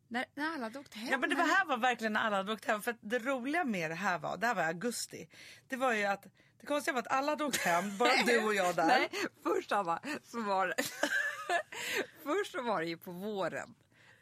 när, 0.09 0.25
när 0.35 0.55
alla 0.55 0.63
hade 0.65 0.79
åkt 0.79 0.95
hem. 0.95 1.09
Ja 1.11 1.19
men 1.19 1.31
det 1.31 1.37
var 1.37 1.45
här 1.45 1.65
var 1.65 1.77
verkligen 1.77 2.13
när 2.13 2.21
alla 2.21 2.37
hade 2.37 2.53
åkt 2.53 2.65
hem. 2.65 2.83
För 2.83 2.97
det 3.01 3.19
roliga 3.19 3.65
med 3.65 3.91
det 3.91 3.95
här 3.95 4.19
var, 4.19 4.37
det 4.37 4.47
här 4.47 4.55
var 4.55 4.63
i 4.63 4.67
augusti. 4.67 5.29
Det 5.69 5.77
var 5.77 5.93
ju 5.93 6.05
att, 6.05 6.27
det 6.61 6.67
konstiga 6.67 6.93
var 6.93 7.01
att 7.01 7.09
alla 7.13 7.33
hade 7.33 7.45
åkt 7.45 7.61
hem, 7.61 7.99
bara 7.99 8.23
du 8.27 8.45
och 8.45 8.55
jag 8.55 8.77
där. 8.77 8.87
Nej, 8.87 9.11
först 9.43 9.73
Anna, 9.73 10.01
så 10.25 10.43
var 10.43 10.67
det... 10.67 10.75
först 12.23 12.53
så 12.53 12.63
var 12.63 12.81
det 12.81 12.87
ju 12.87 12.97
på 12.97 13.11
våren. 13.13 13.75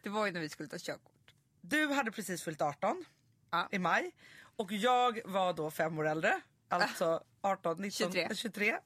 Det 0.02 0.08
var 0.08 0.26
ju 0.26 0.32
när 0.32 0.40
vi 0.40 0.48
skulle 0.48 0.68
ta 0.68 0.76
körkort. 0.78 1.34
Du 1.60 1.86
hade 1.92 2.10
precis 2.10 2.42
fyllt 2.42 2.62
18 2.62 3.04
Ja. 3.50 3.68
i 3.72 3.78
maj. 3.78 4.14
Och 4.56 4.72
jag 4.72 5.20
var 5.24 5.52
då 5.52 5.70
fem 5.70 5.98
år 5.98 6.06
äldre. 6.08 6.40
Alltså 6.68 7.24
18, 7.40 7.76
19, 7.82 8.12
23. 8.12 8.34
23. 8.34 8.78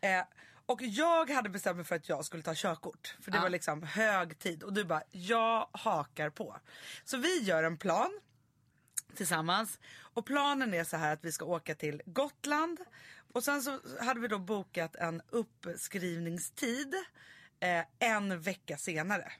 Eh, 0.00 0.24
och 0.66 0.82
jag 0.82 1.30
hade 1.30 1.48
bestämt 1.48 1.76
mig 1.76 1.84
för 1.84 1.96
att 1.96 2.08
jag 2.08 2.24
skulle 2.24 2.42
ta 2.42 2.52
körkort. 2.56 3.16
För 3.20 3.30
det 3.30 3.36
Ja. 3.36 3.42
var 3.42 3.50
liksom 3.50 3.82
hög 3.82 4.38
tid. 4.38 4.62
Och 4.62 4.72
du 4.72 4.84
bara, 4.84 5.02
jag 5.10 5.68
hakar 5.72 6.30
på. 6.30 6.56
Så 7.04 7.16
vi 7.16 7.38
gör 7.42 7.62
en 7.62 7.76
plan 7.78 8.20
tillsammans. 9.14 9.78
Och 9.98 10.26
planen 10.26 10.74
är 10.74 10.84
så 10.84 10.96
här 10.96 11.12
att 11.12 11.24
vi 11.24 11.32
ska 11.32 11.44
åka 11.44 11.74
till 11.74 12.02
Gotland. 12.06 12.80
Och 13.32 13.44
sen 13.44 13.62
så 13.62 13.80
hade 14.00 14.20
vi 14.20 14.28
då 14.28 14.38
bokat 14.38 14.96
en 14.96 15.22
uppskrivningstid 15.30 16.94
eh, 17.60 17.84
en 17.98 18.40
vecka 18.40 18.76
senare. 18.76 19.32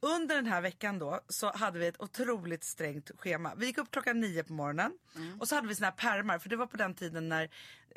Under 0.00 0.34
den 0.36 0.46
här 0.46 0.60
veckan 0.60 0.98
då 0.98 1.20
så 1.28 1.52
hade 1.52 1.78
vi 1.78 1.86
ett 1.86 2.00
otroligt 2.00 2.64
strängt 2.64 3.10
schema. 3.18 3.54
Vi 3.56 3.66
gick 3.66 3.78
upp 3.78 3.90
klockan 3.90 4.20
nio 4.20 4.44
på 4.44 4.52
morgonen 4.52 4.92
och 5.40 5.48
så 5.48 5.54
hade 5.54 5.68
vi 5.68 5.74
såna 5.74 5.86
här 5.86 5.92
pärmar 5.92 6.38
för 6.38 6.48
det 6.48 6.56
var 6.56 6.66
på 6.66 6.76
den 6.76 6.94
tiden 6.94 7.28
när 7.28 7.50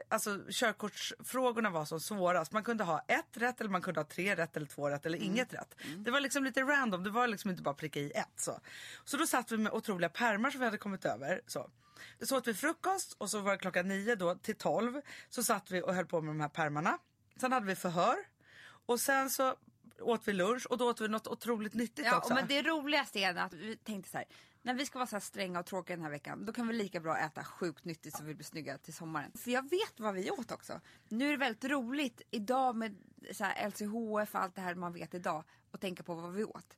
alltså, 0.09 0.39
körkortsfrågorna 0.49 1.69
var 1.69 1.85
som 1.85 1.99
svårast. 1.99 2.51
Man 2.51 2.63
kunde 2.63 2.83
ha 2.83 2.99
ett 3.07 3.37
rätt 3.37 3.61
eller 3.61 3.69
man 3.69 3.81
kunde 3.81 3.99
ha 3.99 4.05
tre 4.05 4.35
rätt 4.35 4.57
eller 4.57 4.67
två 4.67 4.89
rätt 4.89 5.05
eller 5.05 5.17
inget 5.17 5.53
rätt. 5.53 5.75
Det 5.97 6.11
var 6.11 6.19
liksom 6.19 6.43
lite 6.43 6.61
random, 6.61 7.03
det 7.03 7.09
var 7.09 7.27
liksom 7.27 7.49
inte 7.51 7.63
bara 7.63 7.73
pricka 7.73 7.99
i 7.99 8.11
ett. 8.11 8.33
Så, 8.35 8.59
så 9.05 9.17
då 9.17 9.27
satt 9.27 9.51
vi 9.51 9.57
med 9.57 9.71
otroliga 9.73 10.09
pärmar 10.09 10.51
som 10.51 10.59
vi 10.59 10.65
hade 10.65 10.77
kommit 10.77 11.05
över. 11.05 11.41
Så. 11.47 11.69
Så 12.21 12.37
åt 12.37 12.47
vi 12.47 12.53
frukost 12.53 13.15
och 13.17 13.29
så 13.29 13.39
var 13.39 13.51
det 13.51 13.57
klockan 13.57 13.87
nio 13.87 14.15
då 14.15 14.35
till 14.35 14.55
tolv 14.55 15.01
så 15.29 15.43
satt 15.43 15.71
vi 15.71 15.81
och 15.81 15.95
höll 15.95 16.05
på 16.05 16.21
med 16.21 16.35
de 16.35 16.41
här 16.41 16.49
pärmarna. 16.49 16.97
Sen 17.39 17.51
hade 17.51 17.65
vi 17.65 17.75
förhör 17.75 18.15
och 18.85 18.99
sen 18.99 19.29
så 19.29 19.55
åt 20.01 20.27
vi 20.27 20.33
lunch 20.33 20.65
och 20.69 20.77
då 20.77 20.89
åt 20.89 21.01
vi 21.01 21.07
något 21.07 21.27
otroligt 21.27 21.73
nyttigt 21.73 22.05
Ja, 22.05 22.17
också. 22.17 22.33
men 22.33 22.47
det 22.47 22.61
roligaste 22.61 23.19
är 23.19 23.35
att 23.35 23.53
vi 23.53 23.77
tänkte 23.77 24.11
så 24.11 24.17
här. 24.17 24.25
När 24.61 24.73
vi 24.73 24.85
ska 24.85 24.99
vara 24.99 25.07
så 25.07 25.15
här 25.15 25.21
stränga 25.21 25.59
och 25.59 25.65
tråkiga 25.65 25.95
den 25.95 26.03
här 26.03 26.11
veckan. 26.11 26.45
Då 26.45 26.53
kan 26.53 26.67
vi 26.67 26.73
lika 26.73 26.99
bra 26.99 27.17
äta 27.17 27.43
sjukt 27.43 27.85
nyttigt 27.85 28.17
så 28.17 28.23
vi 28.23 28.35
blir 28.35 28.45
snygga 28.45 28.77
till 28.77 28.93
sommaren. 28.93 29.31
För 29.35 29.51
jag 29.51 29.69
vet 29.69 29.99
vad 29.99 30.13
vi 30.13 30.31
åt 30.31 30.51
också. 30.51 30.81
Nu 31.09 31.27
är 31.27 31.31
det 31.31 31.37
väldigt 31.37 31.71
roligt 31.71 32.21
idag 32.31 32.75
med 32.75 32.95
så 33.31 33.43
här 33.43 33.69
LCHF 33.69 34.35
och 34.35 34.41
allt 34.41 34.55
det 34.55 34.61
här 34.61 34.75
man 34.75 34.93
vet 34.93 35.13
idag. 35.13 35.43
Och 35.71 35.79
tänka 35.81 36.03
på 36.03 36.15
vad 36.15 36.33
vi 36.33 36.43
åt. 36.43 36.77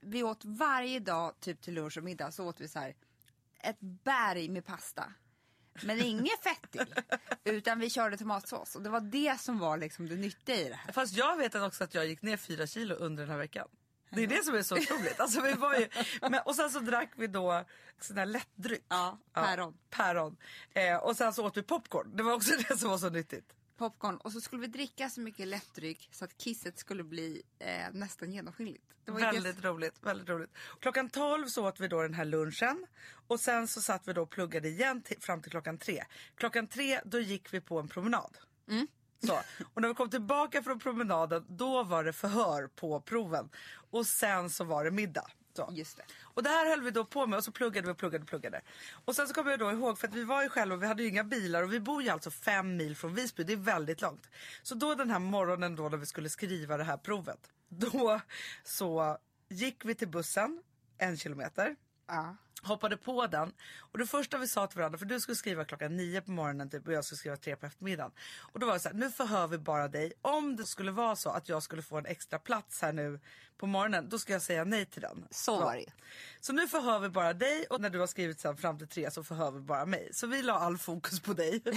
Vi 0.00 0.22
åt 0.22 0.44
varje 0.44 1.00
dag 1.00 1.40
typ 1.40 1.60
till 1.60 1.74
lunch 1.74 1.98
och 1.98 2.04
middag 2.04 2.30
så 2.30 2.46
åt 2.46 2.60
vi 2.60 2.68
så 2.68 2.78
här. 2.78 2.94
Ett 3.60 3.80
berg 3.80 4.48
med 4.48 4.66
pasta. 4.66 5.12
Men 5.84 6.00
inget 6.00 6.42
fett 6.42 6.70
till. 6.70 6.94
Utan 7.44 7.78
vi 7.78 7.90
körde 7.90 8.16
tomatsås. 8.16 8.76
Och 8.76 8.82
det 8.82 8.90
var 8.90 9.00
det 9.00 9.40
som 9.40 9.58
var 9.58 9.76
liksom 9.76 10.08
det 10.08 10.16
nyttiga 10.16 10.56
i 10.56 10.68
det 10.68 10.74
här. 10.74 10.92
Fast 10.92 11.16
jag 11.16 11.36
vet 11.36 11.54
också 11.54 11.84
att 11.84 11.94
jag 11.94 12.06
gick 12.06 12.22
ner 12.22 12.36
fyra 12.36 12.66
kilo 12.66 12.94
under 12.94 13.22
den 13.22 13.30
här 13.30 13.38
veckan. 13.38 13.68
Det 14.10 14.22
är 14.22 14.26
det 14.26 14.44
som 14.44 14.54
är 14.54 14.62
så 14.62 14.76
otroligt. 14.76 15.20
Alltså, 15.20 15.40
vi 15.40 15.52
var 15.52 15.74
ju, 15.74 15.88
men, 16.20 16.40
och 16.44 16.54
sen 16.54 16.70
så 16.70 16.78
drack 16.78 17.12
vi 17.16 17.26
då 17.26 17.64
sån 18.00 18.18
här 18.18 18.26
lättdryck. 18.26 18.84
Ja, 18.88 19.18
päron. 19.32 19.74
päron. 19.90 20.36
Eh, 20.74 20.96
och 20.96 21.16
sen 21.16 21.32
så 21.32 21.46
åt 21.46 21.56
vi 21.56 21.62
popcorn. 21.62 22.16
Det 22.16 22.22
var 22.22 22.32
också 22.32 22.50
det 22.68 22.76
som 22.76 22.90
var 22.90 22.98
så 22.98 23.10
nyttigt. 23.10 23.54
Popcorn 23.78 24.16
och 24.16 24.32
så 24.32 24.40
skulle 24.40 24.60
vi 24.62 24.66
dricka 24.68 25.10
så 25.10 25.20
mycket 25.20 25.46
lättdryck 25.48 26.08
så 26.12 26.24
att 26.24 26.36
kisset 26.38 26.78
skulle 26.78 27.04
bli 27.04 27.42
eh, 27.58 27.86
nästan 27.92 28.32
genomskinligt. 28.32 28.84
Det 29.04 29.10
var 29.12 29.20
Väldigt 29.20 29.62
det- 29.62 29.68
roligt. 29.68 29.94
väldigt 30.02 30.28
roligt. 30.28 30.50
Klockan 30.80 31.10
12 31.10 31.46
så 31.46 31.68
åt 31.68 31.80
vi 31.80 31.88
då 31.88 32.02
den 32.02 32.14
här 32.14 32.24
lunchen. 32.24 32.86
Och 33.26 33.40
sen 33.40 33.68
så 33.68 33.80
satt 33.80 34.08
vi 34.08 34.12
då 34.12 34.22
och 34.22 34.30
pluggade 34.30 34.68
igen 34.68 35.02
till, 35.02 35.16
fram 35.20 35.42
till 35.42 35.50
klockan 35.50 35.78
tre. 35.78 36.04
Klockan 36.34 36.66
tre 36.66 37.00
då 37.04 37.20
gick 37.20 37.52
vi 37.54 37.60
på 37.60 37.78
en 37.80 37.88
promenad. 37.88 38.38
Mm. 38.70 38.86
Så. 39.26 39.40
Och 39.74 39.82
när 39.82 39.88
vi 39.88 39.94
kom 39.94 40.10
tillbaka 40.10 40.62
från 40.62 40.78
promenaden 40.78 41.44
då 41.48 41.82
var 41.84 42.04
det 42.04 42.12
förhör 42.12 42.66
på 42.66 43.00
proven. 43.00 43.48
Och 43.90 44.06
sen 44.06 44.50
så 44.50 44.64
var 44.64 44.84
det 44.84 44.90
middag 44.90 45.26
då. 45.58 45.68
Just 45.72 45.96
det. 45.96 46.02
Och 46.22 46.42
det 46.42 46.48
här 46.48 46.70
höll 46.70 46.82
vi 46.82 46.90
då 46.90 47.04
på 47.04 47.26
med 47.26 47.36
och 47.36 47.44
så 47.44 47.52
pluggade 47.52 47.86
vi 47.86 47.92
och 47.92 47.98
pluggade 47.98 48.22
och 48.22 48.28
pluggade. 48.28 48.60
Och 49.04 49.16
sen 49.16 49.28
så 49.28 49.34
kommer 49.34 49.50
jag 49.50 49.60
då 49.60 49.70
ihåg, 49.70 49.98
för 49.98 50.08
att 50.08 50.14
vi 50.14 50.24
var 50.24 50.42
ju 50.42 50.48
själva 50.48 50.74
och 50.74 50.82
vi 50.82 50.86
hade 50.86 51.02
ju 51.02 51.08
inga 51.08 51.24
bilar 51.24 51.62
och 51.62 51.72
vi 51.72 51.80
bor 51.80 52.02
ju 52.02 52.08
alltså 52.08 52.30
fem 52.30 52.76
mil 52.76 52.96
från 52.96 53.14
Visby, 53.14 53.44
det 53.44 53.52
är 53.52 53.56
väldigt 53.56 54.00
långt. 54.00 54.28
Så 54.62 54.74
då 54.74 54.94
den 54.94 55.10
här 55.10 55.18
morgonen 55.18 55.76
då 55.76 55.88
när 55.88 55.96
vi 55.96 56.06
skulle 56.06 56.28
skriva 56.28 56.76
det 56.76 56.84
här 56.84 56.96
provet, 56.96 57.50
då 57.68 58.20
så 58.64 59.18
gick 59.48 59.84
vi 59.84 59.94
till 59.94 60.08
bussen 60.08 60.62
en 60.98 61.16
kilometer 61.16 61.76
Ja. 62.08 62.36
hoppade 62.62 62.96
på 62.96 63.26
den 63.26 63.52
och 63.78 63.98
det 63.98 64.06
första 64.06 64.38
vi 64.38 64.48
sa 64.48 64.66
till 64.66 64.78
varandra, 64.78 64.98
för 64.98 65.06
du 65.06 65.20
skulle 65.20 65.36
skriva 65.36 65.64
klockan 65.64 65.96
nio 65.96 66.20
på 66.20 66.30
morgonen 66.30 66.70
typ, 66.70 66.86
och 66.86 66.92
jag 66.92 67.04
skulle 67.04 67.18
skriva 67.18 67.36
tre 67.36 67.56
på 67.56 67.66
eftermiddagen. 67.66 68.12
Och 68.52 68.60
då 68.60 68.66
var 68.66 68.74
det 68.74 68.80
så 68.80 68.88
här, 68.88 68.96
nu 68.96 69.10
förhör 69.10 69.46
vi 69.46 69.58
bara 69.58 69.88
dig. 69.88 70.12
Om 70.22 70.56
det 70.56 70.64
skulle 70.64 70.90
vara 70.90 71.16
så 71.16 71.30
att 71.30 71.48
jag 71.48 71.62
skulle 71.62 71.82
få 71.82 71.98
en 71.98 72.06
extra 72.06 72.38
plats 72.38 72.82
här 72.82 72.92
nu 72.92 73.20
på 73.58 73.66
morgonen, 73.66 74.08
då 74.08 74.18
ska 74.18 74.32
jag 74.32 74.42
säga 74.42 74.64
nej 74.64 74.86
till 74.86 75.02
den. 75.02 75.26
Så 75.30 75.60
var 75.60 75.74
det. 75.74 75.92
Så 76.40 76.52
nu 76.52 76.68
förhör 76.68 76.98
vi 76.98 77.08
bara 77.08 77.32
dig 77.32 77.66
och 77.70 77.80
när 77.80 77.90
du 77.90 77.98
har 77.98 78.06
skrivit 78.06 78.40
sen 78.40 78.56
fram 78.56 78.78
till 78.78 78.88
tre 78.88 79.10
så 79.10 79.24
förhör 79.24 79.50
vi 79.50 79.60
bara 79.60 79.86
mig. 79.86 80.08
Så 80.12 80.26
vi 80.26 80.42
la 80.42 80.52
all 80.58 80.78
fokus 80.78 81.20
på 81.20 81.32
dig. 81.32 81.62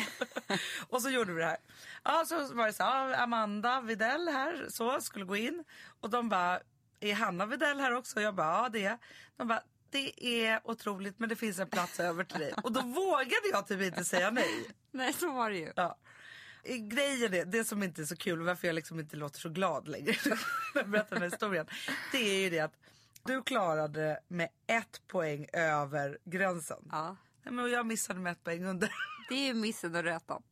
och 0.90 1.02
så 1.02 1.10
gjorde 1.10 1.34
vi 1.34 1.40
det 1.40 1.48
här. 1.48 1.58
Ja, 2.04 2.26
så 2.28 2.54
var 2.54 2.68
det 2.68 2.74
så 2.74 2.84
här, 2.84 3.24
Amanda 3.24 3.82
Videll 3.82 4.28
här 4.28 4.66
så 4.70 5.02
skulle 5.02 5.26
gå 5.26 5.36
in 5.36 5.64
och 6.02 6.10
de 6.10 6.30
bara, 6.30 6.60
är 7.00 7.14
Hanna 7.14 7.46
Videll 7.46 7.80
här 7.80 7.94
också? 7.94 8.16
Och 8.16 8.22
jag 8.22 8.36
bara, 8.36 8.64
ja 8.64 8.70
det 8.70 8.86
är. 8.86 8.98
De 9.38 9.48
bara, 9.48 9.64
det 9.92 10.26
är 10.26 10.62
otroligt 10.64 11.20
men 11.20 11.30
det 11.30 11.36
finns 11.36 11.60
en 11.60 11.70
plats 11.70 12.00
över 12.00 12.24
till 12.24 12.40
dig. 12.40 12.54
Och 12.64 12.72
då 12.72 12.82
vågade 12.82 13.48
jag 13.52 13.68
typ 13.68 13.82
inte 13.82 14.06
säga 14.06 14.32
nej. 14.32 14.66
Nej, 14.92 15.14
så 15.14 15.32
var 15.32 15.50
det 15.50 15.58
ju. 15.58 15.74
Ja. 15.76 15.98
Grejen 16.64 17.34
är, 17.34 17.46
det 17.46 17.64
som 17.64 17.84
inte 17.84 18.02
är 18.02 18.06
så 18.06 18.16
kul 18.16 18.40
varför 18.42 18.68
jag 18.68 18.76
liksom 18.76 19.00
inte 19.00 19.16
låter 19.16 19.40
så 19.40 19.50
glad 19.50 19.88
längre 19.88 20.16
när 20.26 20.38
jag 20.82 20.90
berättar 20.90 21.16
den 21.16 21.24
här 21.24 21.30
historien. 21.30 21.68
Det 22.12 22.18
är 22.18 22.40
ju 22.44 22.50
det 22.50 22.60
att 22.60 22.74
du 23.26 23.44
klarade 23.44 24.20
med 24.28 24.50
ett 24.68 25.02
poäng 25.08 25.48
över 25.54 26.18
gränsen. 26.26 26.90
Ja. 26.92 27.16
Nej, 27.44 27.54
men 27.54 27.72
jag 27.72 27.86
missade 27.86 28.20
med 28.20 28.32
ett 28.32 28.44
poäng 28.44 28.66
under. 28.66 28.90
Det 29.30 29.36
är 29.36 29.46
ju 29.46 29.54
missen 29.54 29.96
och 29.96 30.04
rötan. 30.04 30.44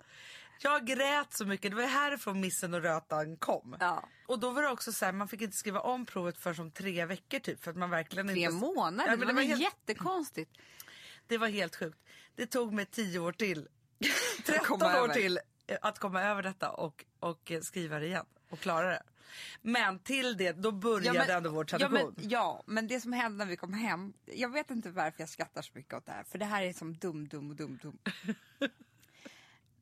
Jag 0.62 0.86
grät 0.86 1.34
så 1.34 1.46
mycket, 1.46 1.72
det 1.72 1.78
var 1.78 1.84
härifrån 1.84 2.40
missen 2.40 2.74
och 2.74 2.82
rötan 2.82 3.38
kom. 3.38 3.76
Ja. 3.80 4.10
Och 4.28 4.40
då 4.40 4.52
var 4.52 4.62
det 4.62 4.70
också 4.70 4.92
så 4.92 5.06
här, 5.06 5.12
man 5.12 5.28
fick 5.28 5.42
inte 5.42 5.58
skriva 5.58 5.80
om 5.80 6.06
provet 6.06 6.38
för 6.38 6.54
som 6.54 6.72
tre 6.72 7.06
veckor 7.06 7.40
typ. 7.40 7.64
För 7.64 7.72
att 7.72 7.78
man 7.78 7.90
verkligen 7.90 8.28
Tre 8.28 8.40
inte... 8.40 8.54
månader, 8.54 9.12
Ja, 9.12 9.18
men 9.18 9.20
det, 9.20 9.26
det 9.26 9.34
var 9.34 9.42
var 9.42 9.48
helt- 9.48 9.62
jättekonstigt. 9.62 10.52
Det 11.28 11.38
var 11.38 11.48
helt 11.48 11.76
sjukt. 11.76 12.00
Det 12.36 12.46
tog 12.46 12.74
mig 12.74 12.86
tio 12.86 13.20
år 13.20 13.32
till. 13.32 13.68
13 14.46 14.66
komma 14.66 14.86
år 14.86 15.04
över. 15.04 15.14
till 15.14 15.40
att 15.82 16.00
komma 16.00 16.24
över 16.24 16.44
detta 16.44 16.70
och, 16.72 17.06
och 17.20 17.52
skriva 17.62 18.00
det 18.00 18.06
igen 18.06 18.26
och 18.50 18.60
klara 18.60 18.90
det. 18.90 19.04
Men 19.62 20.00
till 20.00 20.38
det, 20.38 20.52
då 20.52 20.72
började 20.72 21.34
ändå 21.34 21.50
vår 21.50 21.66
ja, 21.72 21.78
tradition. 21.78 22.14
men, 22.18 22.30
ja, 22.30 22.64
men 22.66 22.88
det 22.88 23.02
som 23.02 23.14
hände 23.14 23.38
när 23.38 23.46
vi 23.52 23.58
kom 23.58 23.74
hem. 23.74 24.14
Jag 24.26 24.50
vet 24.50 24.72
inte 24.72 24.90
varför 24.90 25.22
jag 25.22 25.30
skrattar 25.30 25.62
så 25.62 25.72
mycket 25.74 25.94
åt 25.94 26.06
det 26.06 26.12
här. 26.12 26.24
För 26.24 26.38
det 26.38 26.46
här 26.46 26.64
är 26.64 26.74
som 26.74 26.98
dum, 26.98 27.28
dum 27.28 27.50
och 27.50 27.56
dum, 27.56 27.80
dum. 27.82 27.98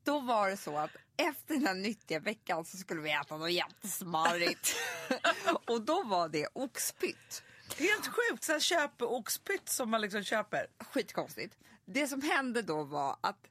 Då 0.04 0.20
var 0.20 0.48
det 0.48 0.56
så 0.56 0.76
att 0.76 0.90
efter 1.16 1.54
den 1.54 1.66
här 1.66 1.74
nyttiga 1.74 2.20
veckan 2.20 2.64
så 2.64 2.76
skulle 2.76 3.00
vi 3.00 3.12
äta 3.12 3.36
något 3.36 3.52
jättesmarrigt. 3.52 4.76
och 5.66 5.82
då 5.82 6.02
var 6.02 6.28
det 6.28 6.48
oxpytt. 6.52 7.42
Helt 7.78 8.06
sjukt, 8.06 8.44
så 8.44 8.52
här 8.52 8.60
köpeoxpytt 8.60 9.68
som 9.68 9.90
man 9.90 10.00
liksom 10.00 10.24
köper. 10.24 10.66
Skitkonstigt. 10.78 11.54
Det 11.84 12.06
som 12.06 12.22
hände 12.22 12.62
då 12.62 12.84
var 12.84 13.16
att 13.20 13.46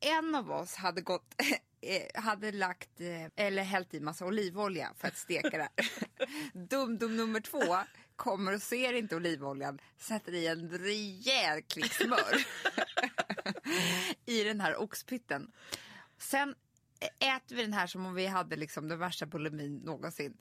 en 0.00 0.34
av 0.34 0.50
oss 0.50 0.74
hade 0.74 1.00
gått 1.00 1.34
eh, 1.80 2.22
hade 2.22 2.52
lagt 2.52 3.00
eh, 3.00 3.46
eller 3.46 3.62
hällt 3.62 3.94
i 3.94 4.00
massa 4.00 4.26
olivolja 4.26 4.92
för 4.98 5.08
att 5.08 5.16
steka 5.16 5.50
det 5.50 5.68
här. 5.76 5.88
Dum 6.68 6.98
dum 6.98 7.16
nummer 7.16 7.40
två 7.40 7.76
kommer 8.16 8.54
och 8.54 8.62
ser 8.62 8.92
inte 8.92 9.16
olivoljan, 9.16 9.78
sätter 9.98 10.34
i 10.34 10.46
en 10.46 10.70
rejäl 10.70 11.62
klick 11.62 11.92
smör 11.92 12.46
i 14.26 14.44
den 14.44 14.60
här 14.60 14.76
oxpytten. 14.76 15.52
Sen 16.18 16.54
äter 17.18 17.56
vi 17.56 17.62
den 17.62 17.72
här 17.72 17.86
som 17.86 18.06
om 18.06 18.14
vi 18.14 18.26
hade 18.26 18.56
liksom 18.56 18.88
den 18.88 18.98
värsta 18.98 19.26
bulimin 19.26 19.76
någonsin. 19.76 20.36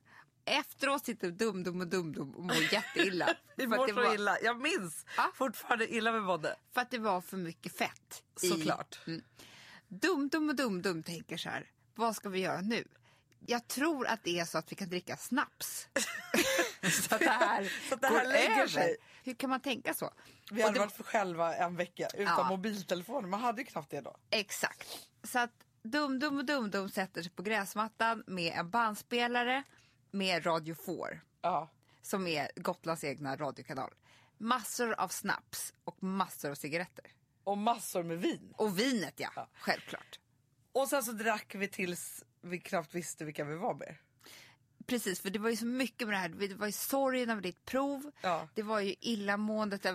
Efteråt 0.46 1.06
sitter 1.06 1.32
dum 1.32 1.64
dum 1.64 1.82
och 1.82 1.88
dum 1.88 2.12
dum 2.14 2.36
och 2.36 2.44
mår 2.44 2.74
jätteilla. 2.74 3.30
Vi 3.58 3.68
mår 3.68 3.88
så 3.88 3.94
var- 3.94 4.14
illa. 4.16 4.38
Jag 4.44 4.62
minns 4.62 5.06
Ja. 5.18 5.32
fortfarande 5.36 5.94
illa 5.96 6.12
vi 6.12 6.20
mådde. 6.20 6.56
För 6.74 6.82
att 6.82 6.92
det 6.92 6.98
var 7.00 7.22
för 7.22 7.38
mycket 7.38 7.78
fett. 7.78 8.24
i- 8.42 8.48
Såklart. 8.50 9.00
Mm. 9.08 9.22
Dum, 9.88 10.30
dum 10.30 10.50
och 10.50 10.56
dum, 10.56 10.82
dum 10.82 11.04
tänker 11.04 11.38
så 11.38 11.50
här. 11.50 11.72
Vad 11.96 12.16
ska 12.16 12.30
vi 12.30 12.40
göra 12.40 12.62
nu? 12.62 12.88
Jag 13.48 13.68
tror 13.68 14.08
att 14.08 14.24
det 14.24 14.40
är 14.40 14.46
så 14.46 14.58
att 14.58 14.72
vi 14.72 14.76
kan 14.76 14.90
dricka 14.90 15.18
snaps. 15.18 15.88
så 17.08 17.16
att 17.16 17.22
det 17.22 17.30
här, 17.30 17.72
Så 17.90 17.96
att 17.96 18.02
det 18.02 18.08
här 18.08 18.24
går 18.26 18.32
lägger 18.32 18.52
över. 18.56 18.68
sig. 18.68 18.98
Hur 19.24 19.34
kan 19.34 19.50
man 19.50 19.60
tänka 19.60 19.94
så? 19.94 20.14
Vi 20.52 20.62
hade 20.62 20.74
det- 20.74 20.80
varit 20.80 20.94
för 20.94 21.04
själva 21.04 21.56
en 21.56 21.76
vecka 21.76 22.08
utan 22.14 22.26
Ja. 22.38 22.50
mobiltelefoner. 22.50 23.28
Man 23.28 23.40
hade 23.40 23.62
ju 23.62 23.66
knappt 23.66 23.92
det 23.92 24.02
då. 24.02 24.16
Exakt. 24.30 24.88
Så 25.24 25.40
att 25.40 25.52
Dum 25.86 26.20
Dum 26.20 26.38
och 26.38 26.46
Dum 26.46 26.72
Dum 26.72 26.90
sätter 26.90 27.22
sig 27.22 27.32
på 27.32 27.44
gräsmattan 27.44 28.24
med 28.28 28.54
en 28.54 28.70
bandspelare 28.70 29.64
med 30.12 30.46
Radio 30.46 30.76
4 30.86 31.20
Ja. 31.42 31.70
som 32.02 32.28
är 32.28 32.52
Gotlands 32.56 33.04
egna 33.04 33.36
radiokanal. 33.36 33.94
Massor 34.38 34.94
av 34.94 35.08
snaps 35.08 35.74
och 35.84 36.04
massor 36.04 36.50
av 36.52 36.56
cigaretter. 36.56 37.06
Och 37.44 37.58
massor 37.58 38.04
med 38.04 38.18
vin. 38.18 38.54
Och 38.58 38.80
vinet 38.80 39.14
ja, 39.20 39.48
självklart. 39.60 40.20
Och 40.72 40.88
sen 40.88 41.04
så 41.04 41.12
drack 41.12 41.56
vi 41.56 41.68
tills 41.68 42.24
vi 42.42 42.60
knappt 42.60 42.96
visste 42.96 43.26
vilka 43.26 43.44
vi 43.44 43.56
var 43.56 43.74
med. 43.74 43.96
Precis, 44.88 45.22
för 45.22 45.30
det 45.30 45.40
var 45.40 45.50
ju 45.50 45.56
så 45.56 45.66
mycket 45.66 46.08
med 46.08 46.16
det 46.16 46.20
här. 46.20 46.30
Det 46.30 46.56
var 46.56 46.66
ju 46.66 46.72
sorgen 46.72 47.30
över 47.30 47.42
ditt 47.42 47.66
prov. 47.66 48.12
Ja. 48.22 48.48
Det 48.54 48.64
var 48.64 48.80
ju 48.80 48.96
illamåendet 49.02 49.86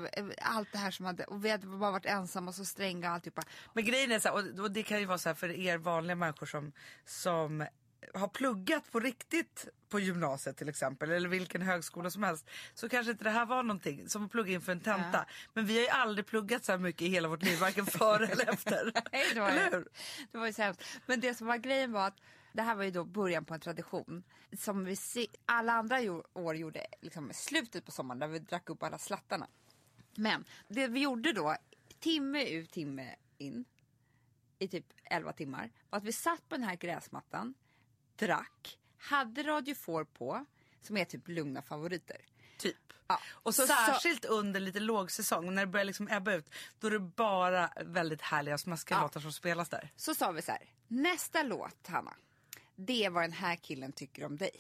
allt 0.42 0.72
det 0.72 0.78
här 0.78 0.90
som 0.90 1.06
hade... 1.06 1.24
Och 1.24 1.44
vi 1.44 1.50
hade 1.50 1.66
bara 1.66 1.90
varit 1.90 2.06
ensamma 2.06 2.48
och 2.48 2.54
så 2.54 2.64
stränga 2.64 3.08
och 3.08 3.14
alltihopa. 3.14 3.42
Men 3.74 3.84
grejen 3.84 4.12
är 4.12 4.18
så 4.18 4.28
här, 4.28 4.60
och 4.60 4.70
det 4.70 4.82
kan 4.82 5.00
ju 5.00 5.06
vara 5.06 5.18
så 5.18 5.28
här 5.28 5.34
för 5.34 5.50
er 5.50 5.78
vanliga 5.78 6.14
människor 6.16 6.46
som, 6.46 6.72
som 7.04 7.66
har 8.14 8.28
pluggat 8.28 8.92
på 8.92 9.00
riktigt 9.00 9.68
på 9.88 10.00
gymnasiet 10.00 10.56
till 10.56 10.68
exempel 10.68 11.10
eller 11.10 11.28
vilken 11.28 11.62
högskola 11.62 12.10
som 12.10 12.22
helst 12.22 12.50
så 12.74 12.88
kanske 12.88 13.12
inte 13.12 13.24
det 13.24 13.30
här 13.30 13.46
var 13.46 13.62
någonting 13.62 14.08
som 14.08 14.24
att 14.24 14.30
plugga 14.30 14.52
inför 14.52 14.72
en 14.72 14.80
tenta. 14.80 15.26
Men 15.54 15.66
vi 15.66 15.74
har 15.74 15.82
ju 15.82 15.88
aldrig 15.88 16.26
pluggat 16.26 16.64
så 16.64 16.72
här 16.72 16.78
mycket 16.78 17.02
i 17.02 17.08
hela 17.08 17.28
vårt 17.28 17.42
liv, 17.42 17.58
varken 17.58 17.86
före 17.86 18.26
eller 18.26 18.48
efter. 18.52 18.92
Nej, 19.12 19.30
det 19.34 19.40
var, 19.40 19.48
Eller 19.48 19.70
hur? 19.70 19.88
det 20.32 20.38
var 20.38 20.46
ju 20.46 20.52
så 20.52 20.62
hemskt. 20.62 20.82
Men 21.06 21.20
det 21.20 21.34
som 21.34 21.46
var 21.46 21.56
grejen 21.56 21.92
var 21.92 22.06
att 22.06 22.16
det 22.52 22.62
här 22.62 22.74
var 22.74 22.84
ju 22.84 22.90
då 22.90 23.04
början 23.04 23.44
på 23.44 23.54
en 23.54 23.60
tradition 23.60 24.22
som 24.58 24.84
vi 24.84 24.96
se, 24.96 25.26
alla 25.46 25.72
andra 25.72 26.00
år 26.32 26.56
gjorde 26.56 26.86
liksom 27.00 27.30
slutet 27.34 27.84
på 27.84 27.90
sommaren 27.92 28.18
när 28.18 28.28
vi 28.28 28.38
drack 28.38 28.70
upp 28.70 28.82
alla 28.82 28.98
slattarna. 28.98 29.46
Men 30.14 30.44
det 30.68 30.88
vi 30.88 31.00
gjorde 31.00 31.32
då, 31.32 31.56
timme 32.00 32.44
ut 32.44 32.70
timme 32.72 33.14
in 33.38 33.64
i 34.58 34.68
typ 34.68 34.86
11 35.04 35.32
timmar 35.32 35.70
var 35.90 35.96
att 35.98 36.04
vi 36.04 36.12
satt 36.12 36.48
på 36.48 36.54
den 36.54 36.64
här 36.64 36.76
gräsmattan, 36.76 37.54
drack, 38.16 38.78
hade 38.98 39.42
Radio 39.42 39.74
4 39.74 40.04
på 40.04 40.44
som 40.82 40.96
är 40.96 41.04
typ 41.04 41.28
lugna 41.28 41.62
favoriter. 41.62 42.16
Typ. 42.58 42.76
Ja. 43.06 43.18
Och 43.30 43.54
Så- 43.54 43.66
särskilt 43.66 44.24
under 44.24 44.60
lite 44.60 44.80
lågsäsong 44.80 45.54
när 45.54 45.62
det 45.66 45.72
börjar 45.72 45.84
liksom 45.84 46.08
ebba 46.08 46.32
ut 46.32 46.50
då 46.78 46.86
är 46.86 46.90
det 46.90 46.98
bara 47.00 47.70
väldigt 47.84 48.22
härliga 48.22 48.58
smaskiga 48.58 48.96
Ja. 48.98 49.02
låtar 49.02 49.20
som 49.20 49.32
spelas 49.32 49.68
där. 49.68 49.92
Så 49.96 50.14
sa 50.14 50.30
vi 50.30 50.42
så 50.42 50.50
här, 50.52 50.70
nästa 50.88 51.42
låt 51.42 51.86
Hanna, 51.86 52.14
det 52.86 53.04
är 53.04 53.10
vad 53.10 53.22
den 53.22 53.32
här 53.32 53.56
killen 53.56 53.92
tycker 53.92 54.24
om 54.24 54.36
dig. 54.36 54.50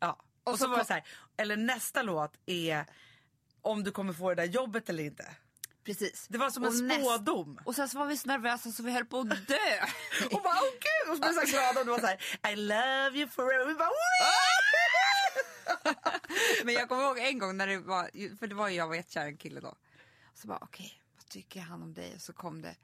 Ja. 0.00 0.18
Och, 0.44 0.52
Och 0.52 0.58
så, 0.58 0.64
så 0.64 0.70
var 0.70 0.78
det 0.78 0.84
så 0.84 0.92
här, 0.92 1.06
eller 1.36 1.56
nästa 1.56 2.02
låt 2.02 2.32
är 2.46 2.86
om 3.62 3.84
du 3.84 3.90
kommer 3.90 4.12
få 4.12 4.28
det 4.28 4.34
där 4.34 4.44
jobbet 4.52 4.88
eller 4.88 5.04
inte. 5.04 5.36
Precis. 5.84 6.26
Det 6.28 6.38
var 6.38 6.50
som 6.50 6.62
Och 6.64 6.68
en 6.72 6.88
näst- 6.88 7.00
spådom. 7.00 7.60
Och 7.64 7.74
sen 7.74 7.88
så 7.88 7.98
var 7.98 8.06
vi 8.06 8.16
så 8.16 8.28
nervösa 8.28 8.72
så 8.72 8.82
vi 8.82 8.92
höll 8.92 9.04
på 9.04 9.20
att 9.20 9.28
dö. 9.48 9.54
Och 10.32 10.42
bara 10.42 10.54
åh 10.54 10.70
gud! 10.80 11.10
Och 11.10 11.16
så 11.16 11.20
blev 11.20 11.32
jag 11.34 11.48
så 11.48 11.52
glad 11.56 11.78
och 11.78 11.84
det 11.84 11.90
var 11.90 11.98
så 12.00 12.06
här 12.06 12.52
I 12.52 12.56
love 12.56 13.18
you 13.18 13.28
forever. 13.28 13.66
Vi 13.66 13.74
bara! 13.74 13.90
Men 16.64 16.74
jag 16.74 16.88
kommer 16.88 17.02
ihåg 17.02 17.18
en 17.18 17.38
gång 17.38 17.56
när 17.56 17.66
det 17.66 17.78
var, 17.78 18.36
för 18.38 18.46
det 18.46 18.54
var 18.54 18.68
ju 18.68 18.74
jag 18.76 18.88
var 18.88 18.94
jättekär 18.94 19.24
i 19.26 19.28
en 19.28 19.36
kille 19.36 19.60
då. 19.60 19.74
Så 20.34 20.48
bara 20.48 20.58
okej, 20.62 21.02
vad 21.16 21.26
tycker 21.28 21.60
han 21.60 21.82
om 21.82 21.94
dig? 21.94 22.14
Och 22.14 22.20
så 22.20 22.32
kom 22.32 22.62
det 22.62 22.76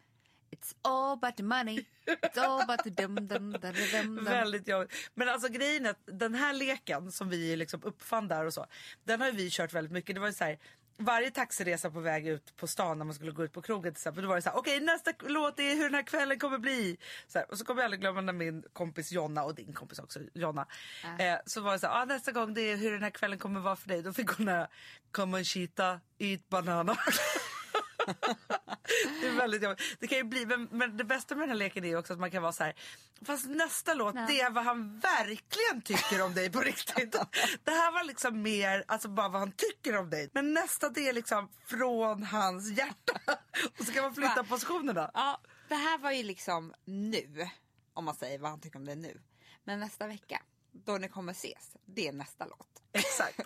It's 0.51 0.75
all 0.83 1.13
about 1.13 1.37
the 1.37 1.43
money. 1.43 1.87
It's 2.07 2.39
all 2.39 2.61
about 2.61 2.85
the 2.85 2.91
dum 2.91 3.15
dum 3.15 3.53
dum 3.53 3.61
dum 3.61 3.75
dum. 3.93 4.25
Väldigt 4.25 4.69
jobbigt. 4.69 4.93
Men 5.15 5.29
alltså 5.29 5.49
grejen 5.49 5.87
är 5.87 5.91
att 5.91 6.03
den 6.07 6.35
här 6.35 6.53
leken 6.53 7.13
som 7.13 7.29
vi 7.29 7.57
liksom 7.57 7.81
uppfann 7.85 8.29
där 8.29 8.45
och 8.45 8.55
så. 8.55 8.67
Den 9.05 9.21
har 9.21 9.33
vi 9.33 9.51
kört 9.51 9.73
väldigt 9.73 9.93
mycket. 9.93 10.15
Det 10.15 10.21
var 10.21 10.29
ju 10.29 10.35
så 10.35 10.45
här, 10.45 10.59
varje 10.99 11.31
taxiresa 11.31 11.91
på 11.91 12.01
väg 12.01 12.27
ut 12.27 12.57
på 12.57 12.67
stan 12.67 12.99
när 12.99 13.05
man 13.05 13.15
skulle 13.15 13.33
gå 13.33 13.45
ut 13.45 13.53
på 13.53 13.63
krogen 13.63 13.95
till 13.95 14.01
exempel. 14.01 14.23
Då 14.23 14.29
var 14.29 14.37
det 14.37 14.43
så 14.43 14.51
här, 14.51 14.57
okej 14.57 14.81
nästa 14.81 15.13
låt 15.21 15.61
är 15.61 15.75
hur 15.75 15.83
den 15.83 15.95
här 15.95 16.03
kvällen 16.03 16.39
kommer 16.39 16.59
bli. 16.59 16.99
Så 17.27 17.39
här, 17.39 17.51
och 17.51 17.59
så 17.59 17.65
kommer 17.65 17.81
jag 17.81 17.85
aldrig 17.85 18.01
glömma 18.01 18.21
när 18.21 18.33
min 18.33 18.65
kompis 18.73 19.13
Jonna 19.13 19.45
och 19.45 19.55
din 19.55 19.73
kompis 19.73 19.99
också 19.99 20.21
Jonna. 20.35 20.67
Eh, 21.19 21.39
så 21.47 21.61
var 21.61 21.73
det 21.73 21.79
så 21.79 21.87
här, 21.87 22.03
ah, 22.03 22.05
nästa 22.05 22.33
gång 22.33 22.55
det 22.55 22.61
är 22.61 22.77
hur 22.77 22.93
den 22.93 23.03
här 23.03 23.11
kvällen 23.11 23.39
kommer 23.39 23.61
vara 23.61 23.77
för 23.77 23.89
dig. 23.89 24.03
Då 24.03 24.13
fick 24.13 24.29
hon 24.29 24.47
den 24.47 24.55
här, 24.55 24.69
come 25.11 25.39
on 25.39 25.45
cheetah, 25.45 25.99
eat 26.19 26.49
banana. 26.49 26.97
det 29.21 29.27
är 29.27 29.33
väldigt 29.33 29.63
jobbigt. 29.63 29.83
Det 30.01 30.07
kan 30.07 30.19
ju 30.19 30.25
bli, 30.25 30.47
men, 30.47 30.69
men 30.71 30.97
det 30.97 31.05
bästa 31.05 31.35
med 31.35 31.43
den 31.43 31.49
här 31.49 31.57
leken 31.57 31.85
är 31.85 31.97
också 31.97 32.13
att 32.13 32.19
man 32.19 32.31
kan 32.31 32.43
vara 32.43 32.53
så 32.53 32.65
här. 32.65 32.75
Fast 33.25 33.47
nästa 33.49 33.95
låt 33.95 34.15
Nej. 34.15 34.25
det 34.29 34.41
är 34.41 34.51
vad 34.51 34.65
han 34.65 34.99
verkligen 34.99 35.83
tycker 35.85 36.23
om 36.23 36.35
dig 36.35 36.51
på 36.51 36.61
riktigt. 36.61 37.13
Det 37.65 37.71
här 37.71 37.93
var 37.93 38.05
liksom 38.05 38.43
mer 38.43 38.85
alltså 38.89 39.09
bara 39.09 39.29
vad 39.29 39.41
han 39.41 39.53
tycker 39.53 39.97
om 39.97 40.11
dig. 40.11 40.31
Men 40.33 40.55
nästa 40.55 40.89
det 40.89 41.09
är 41.09 41.13
liksom 41.13 41.49
från 41.65 42.23
hans 42.23 42.71
hjärta. 42.71 43.21
Och 43.79 43.87
så 43.87 43.93
kan 43.93 44.03
man 44.03 44.15
flytta 44.15 44.43
Va? 44.43 44.47
positionerna. 44.49 45.11
Ja, 45.15 45.41
det 45.69 45.75
här 45.75 45.99
var 45.99 46.11
ju 46.11 46.23
liksom 46.23 46.75
nu. 46.85 47.49
Om 47.95 48.05
man 48.05 48.15
säger 48.15 48.39
vad 48.39 48.51
han 48.51 48.61
tycker 48.61 48.79
om 48.79 48.85
det 48.85 48.95
nu. 48.95 49.21
Men 49.65 49.81
nästa 49.81 50.07
vecka, 50.07 50.43
då 50.73 50.99
ni 50.99 51.09
kommer 51.09 51.33
ses, 51.33 51.77
det 51.85 52.09
är 52.09 52.13
nästa 52.13 52.47
låt. 52.47 52.78
Exakt. 52.93 53.41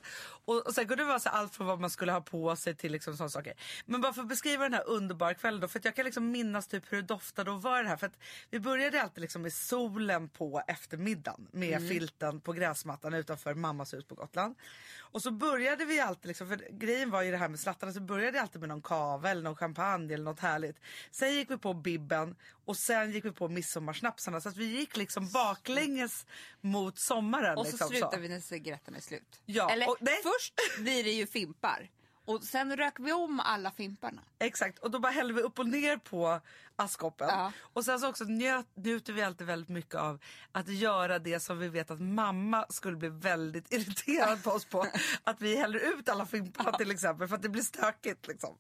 Och, 0.45 0.67
och 0.67 0.75
sen 0.75 0.89
kunde 0.89 1.03
det 1.03 1.09
vara 1.09 1.21
så 1.21 1.29
allt 1.29 1.55
från 1.55 1.67
vad 1.67 1.81
man 1.81 1.91
skulle 1.91 2.13
ha 2.13 2.21
på 2.21 2.57
sig 2.57 2.75
till 2.75 2.93
liksom 2.93 3.17
sådana 3.17 3.31
saker. 3.31 3.55
Men 3.87 4.01
bara 4.01 4.13
för 4.13 4.23
att 4.23 4.29
beskriva 4.29 4.63
den 4.63 4.75
här 4.75 4.89
underbara 4.89 5.35
kvällen 5.35 5.61
då. 5.61 5.69
För 5.69 5.79
att 5.79 5.85
jag 5.85 5.97
kan 5.97 6.05
liksom 6.05 6.31
minnas 6.31 6.67
typ 6.67 6.93
hur 6.93 6.97
det 6.97 7.09
doftade 7.09 7.51
och 7.51 7.63
var 7.63 7.83
det 7.83 7.89
här. 7.89 7.97
För 7.97 8.11
vi 8.51 8.61
började 8.61 9.03
alltid 9.03 9.21
liksom 9.21 9.43
med 9.43 9.53
solen 9.53 10.29
på 10.29 10.63
eftermiddagen. 10.67 11.49
Med 11.53 11.89
filten 11.89 12.41
på 12.41 12.53
gräsmattan 12.53 13.15
utanför 13.15 13.55
mammas 13.55 13.95
hus 13.95 14.05
på 14.05 14.15
Gotland. 14.15 14.55
Och 14.99 15.23
så 15.23 15.31
började 15.31 15.85
vi 15.85 16.01
alltid 16.01 16.29
liksom, 16.29 16.49
för 16.49 16.57
grejen 16.71 17.11
var 17.11 17.23
ju 17.23 17.31
det 17.31 17.37
här 17.37 17.49
med 17.49 17.61
slattarna. 17.61 17.93
Så 17.93 18.01
började 18.01 18.37
jag 18.37 18.43
alltid 18.43 18.61
med 18.61 18.69
någon 18.69 18.83
kava 18.83 19.31
eller 19.31 19.43
någon 19.43 19.57
champagne 19.57 20.15
eller 20.15 20.25
något 20.25 20.41
härligt. 20.41 20.77
Sen 21.11 21.35
gick 21.35 21.51
vi 21.51 21.59
på 21.59 21.75
bibben 21.75 22.37
och 22.65 22.77
sen 22.77 23.13
gick 23.13 23.25
vi 23.25 23.33
på 23.33 23.49
midsommarsnapsarna. 23.49 24.41
Så 24.41 24.49
att 24.49 24.57
vi 24.57 24.65
gick 24.79 24.97
liksom 24.97 25.29
baklänges 25.31 26.27
mot 26.61 26.99
sommaren. 26.99 27.59
Och 27.59 27.67
så 27.67 27.73
liksom, 27.73 27.89
slutar 27.89 28.19
vi 28.19 28.29
när 28.29 28.41
cigaretterna 28.41 28.97
är 28.97 29.01
slut. 29.03 29.41
Ja, 29.47 29.71
Eller 29.71 29.89
och- 29.91 29.97
först 30.23 30.55
blir 30.79 31.05
det 31.05 31.11
ju 31.13 31.27
fimpar. 31.27 31.91
Och 32.25 32.45
sen 32.45 32.77
rök 32.77 32.95
vi 32.99 33.13
om 33.13 33.41
alla 33.41 33.71
fimparna. 33.71 34.23
Exakt, 34.39 34.79
och 34.79 34.91
då 34.91 34.99
bara 34.99 35.13
hällde 35.13 35.35
vi 35.35 35.41
upp 35.41 35.59
och 35.59 35.67
ner 35.69 35.97
på 35.97 36.41
askkoppen. 36.77 37.29
Ja. 37.29 37.53
Och 37.61 37.85
sen 37.85 38.01
så 38.01 38.09
också 38.09 38.25
njöt, 38.25 38.67
njuter 38.77 39.13
vi 39.13 39.23
alltid 39.23 39.47
väldigt 39.47 39.69
mycket 39.69 39.95
av 39.95 40.19
att 40.53 40.69
göra 40.69 41.19
det 41.19 41.41
som 41.41 41.59
vi 41.59 41.69
vet 41.69 41.91
att 41.91 42.01
mamma 42.01 42.67
skulle 42.69 42.97
bli 42.97 43.09
väldigt 43.09 43.73
irriterad 43.73 44.43
på 44.43 44.51
oss 44.51 44.65
på. 44.65 44.87
att 45.25 45.41
vi 45.41 45.57
häller 45.57 45.79
ut 45.99 46.09
alla 46.09 46.27
fimparna 46.27 46.73
till 46.73 46.91
exempel 46.91 47.29
för 47.29 47.35
att 47.37 47.43
det 47.43 47.49
blir 47.49 47.63
stökigt 47.63 48.27
liksom. 48.29 48.59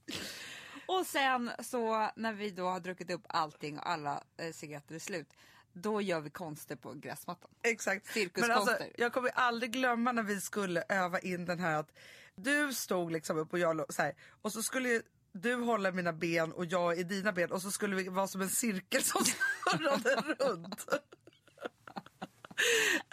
Och 0.86 1.06
sen 1.06 1.50
så 1.62 2.10
när 2.16 2.32
vi 2.32 2.50
då 2.50 2.68
har 2.68 2.80
druckit 2.80 3.10
upp 3.10 3.24
allting 3.28 3.78
och 3.78 3.90
alla 3.90 4.22
eh, 4.36 4.52
cigaretter 4.52 4.94
är 4.94 4.98
slut. 4.98 5.28
Då 5.72 6.00
gör 6.00 6.20
vi 6.20 6.30
konster 6.30 6.76
på 6.76 6.92
gräsmattan. 6.92 7.50
Exakt. 7.62 8.06
Cirkuskonster. 8.06 8.48
Men 8.48 8.56
alltså, 8.56 8.86
jag 8.98 9.12
kommer 9.12 9.30
aldrig 9.30 9.72
glömma 9.72 10.12
när 10.12 10.22
vi 10.22 10.40
skulle 10.40 10.84
öva 10.88 11.18
in 11.18 11.44
den 11.44 11.58
här 11.58 11.78
att 11.78 11.92
du 12.34 12.74
stod 12.74 13.12
liksom 13.12 13.38
upp 13.38 13.52
och 13.52 13.58
jag 13.58 13.76
låg 13.76 13.92
så 13.92 14.02
här, 14.02 14.14
och 14.42 14.52
så 14.52 14.62
skulle 14.62 15.02
du 15.32 15.54
hålla 15.54 15.88
i 15.88 15.92
mina 15.92 16.12
ben 16.12 16.52
och 16.52 16.64
jag 16.64 16.98
i 16.98 17.02
dina 17.02 17.32
ben 17.32 17.52
och 17.52 17.62
så 17.62 17.70
skulle 17.70 17.96
vi 17.96 18.08
vara 18.08 18.28
som 18.28 18.40
en 18.40 18.48
cirkel 18.48 19.02
som 19.02 19.24
snurrade 19.24 20.34
runt. 20.38 20.86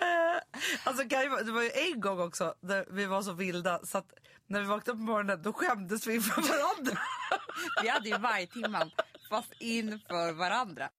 Eh, 0.02 0.42
alltså, 0.84 1.04
det 1.46 1.52
var 1.52 1.64
ju 1.64 1.72
en 1.72 2.02
gång 2.02 2.20
också 2.20 2.56
där 2.62 2.86
vi 2.90 3.06
var 3.06 3.22
så 3.22 3.34
vilda 3.34 3.86
så 3.86 3.98
att 3.98 4.14
när 4.50 4.62
vi 4.62 4.65
vaknade 4.65 4.98
på 4.98 5.03
morgonen 5.03 5.41
då 5.41 5.53
skämdes 5.53 6.08
vi 6.08 6.15
inför 6.15 6.41
varandra. 6.41 7.00
Vi 7.84 7.89
hade 7.89 8.10
ju 8.10 8.18
vargtimman 8.18 8.91
fast 9.29 9.53
inför 9.60 10.32
varandra. 10.32 10.89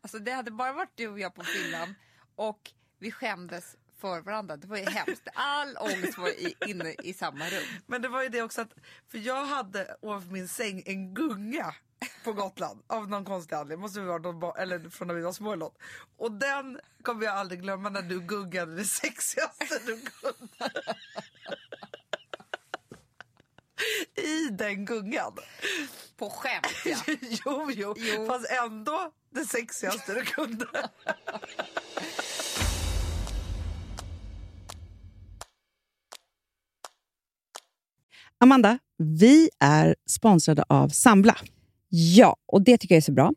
Alltså 0.00 0.18
det 0.18 0.32
hade 0.32 0.50
bara 0.50 0.72
varit 0.72 0.92
du 0.94 1.08
och 1.08 1.20
jag 1.20 1.34
på 1.34 1.44
fyllan 1.44 1.94
och 2.36 2.70
vi 2.98 3.12
skämdes 3.12 3.76
för 4.00 4.20
varandra. 4.20 4.56
Det 4.56 4.66
var 4.66 4.76
ju 4.76 4.84
hemskt. 4.84 5.28
All 5.34 5.76
ångest 5.76 6.18
var 6.18 6.28
i, 6.28 6.54
inne 6.66 6.94
i 7.02 7.14
samma 7.14 7.44
rum. 7.44 7.64
Men 7.86 8.02
det 8.02 8.08
var 8.08 8.22
ju 8.22 8.28
det 8.28 8.42
också 8.42 8.60
att, 8.60 8.74
för 9.08 9.18
jag 9.18 9.44
hade 9.44 9.96
ovanför 10.00 10.30
min 10.30 10.48
säng 10.48 10.82
en 10.86 11.14
gunga 11.14 11.74
på 12.24 12.32
Gotland 12.32 12.82
av 12.86 13.08
någon 13.08 13.24
konstig 13.24 13.56
anledning. 13.56 13.80
Måste 13.80 14.00
vi 14.00 14.06
vara 14.06 14.18
någon, 14.18 14.56
eller 14.56 14.90
från 14.90 15.08
när 15.08 15.14
vi 15.14 15.22
var 15.22 15.32
små 15.32 15.52
eller 15.52 15.64
något. 15.64 15.78
Och 16.16 16.32
den 16.32 16.80
kommer 17.02 17.24
jag 17.24 17.34
aldrig 17.34 17.60
glömma 17.60 17.88
när 17.88 18.02
du 18.02 18.20
guggade 18.20 18.76
det 18.76 18.84
sexigaste 18.84 19.78
du 19.86 20.00
kunde. 20.00 20.72
I 24.14 24.41
den 24.56 24.84
gungan. 24.84 25.32
På 26.16 26.30
skämt 26.30 26.66
ja. 26.84 26.96
jo, 27.44 27.70
jo, 27.74 27.94
Jo. 27.98 28.26
fast 28.26 28.46
ändå 28.64 29.10
det 29.34 29.44
sexigaste 29.44 30.14
du 30.14 30.24
kunde. 30.24 30.66
Amanda, 38.40 38.78
vi 38.98 39.48
är 39.60 39.94
sponsrade 40.08 40.64
av 40.68 40.88
Sambla. 40.88 41.36
Ja, 41.88 42.36
och 42.46 42.62
det 42.62 42.78
tycker 42.78 42.94
jag 42.94 42.96
är 42.96 43.02
så 43.02 43.12
bra. 43.12 43.32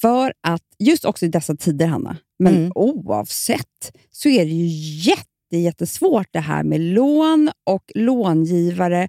För 0.00 0.32
att 0.40 0.62
just 0.78 1.04
också 1.04 1.26
i 1.26 1.28
dessa 1.28 1.56
tider, 1.56 1.86
Hanna, 1.86 2.16
men 2.38 2.54
Mm. 2.56 2.72
oavsett, 2.74 3.92
så 4.10 4.28
är 4.28 4.44
det 4.44 4.50
ju 4.50 4.66
jätte, 5.10 5.56
jättesvårt 5.56 6.26
det 6.30 6.40
här 6.40 6.62
med 6.62 6.80
lån 6.80 7.50
och 7.66 7.92
långivare 7.94 9.08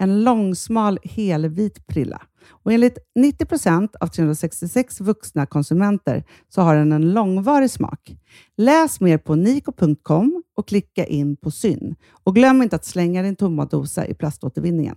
En 0.00 0.24
långsmal 0.24 0.98
helvit 1.04 1.86
prilla. 1.86 2.22
Och 2.48 2.72
enligt 2.72 2.98
90 3.14 3.46
procent 3.46 3.96
av 3.96 4.06
366 4.06 5.00
vuxna 5.00 5.46
konsumenter 5.46 6.24
så 6.48 6.62
har 6.62 6.76
den 6.76 6.92
en 6.92 7.12
långvarig 7.12 7.70
smak. 7.70 8.16
Läs 8.56 9.00
mer 9.00 9.18
på 9.18 9.34
niko.com 9.34 10.42
och 10.56 10.68
klicka 10.68 11.04
in 11.04 11.36
på 11.36 11.50
Syn. 11.50 11.94
Och 12.24 12.34
glöm 12.34 12.62
inte 12.62 12.76
att 12.76 12.84
slänga 12.84 13.22
din 13.22 13.36
tomma 13.36 13.64
dosa 13.64 14.06
i 14.06 14.14
plaståtervinningen. 14.14 14.96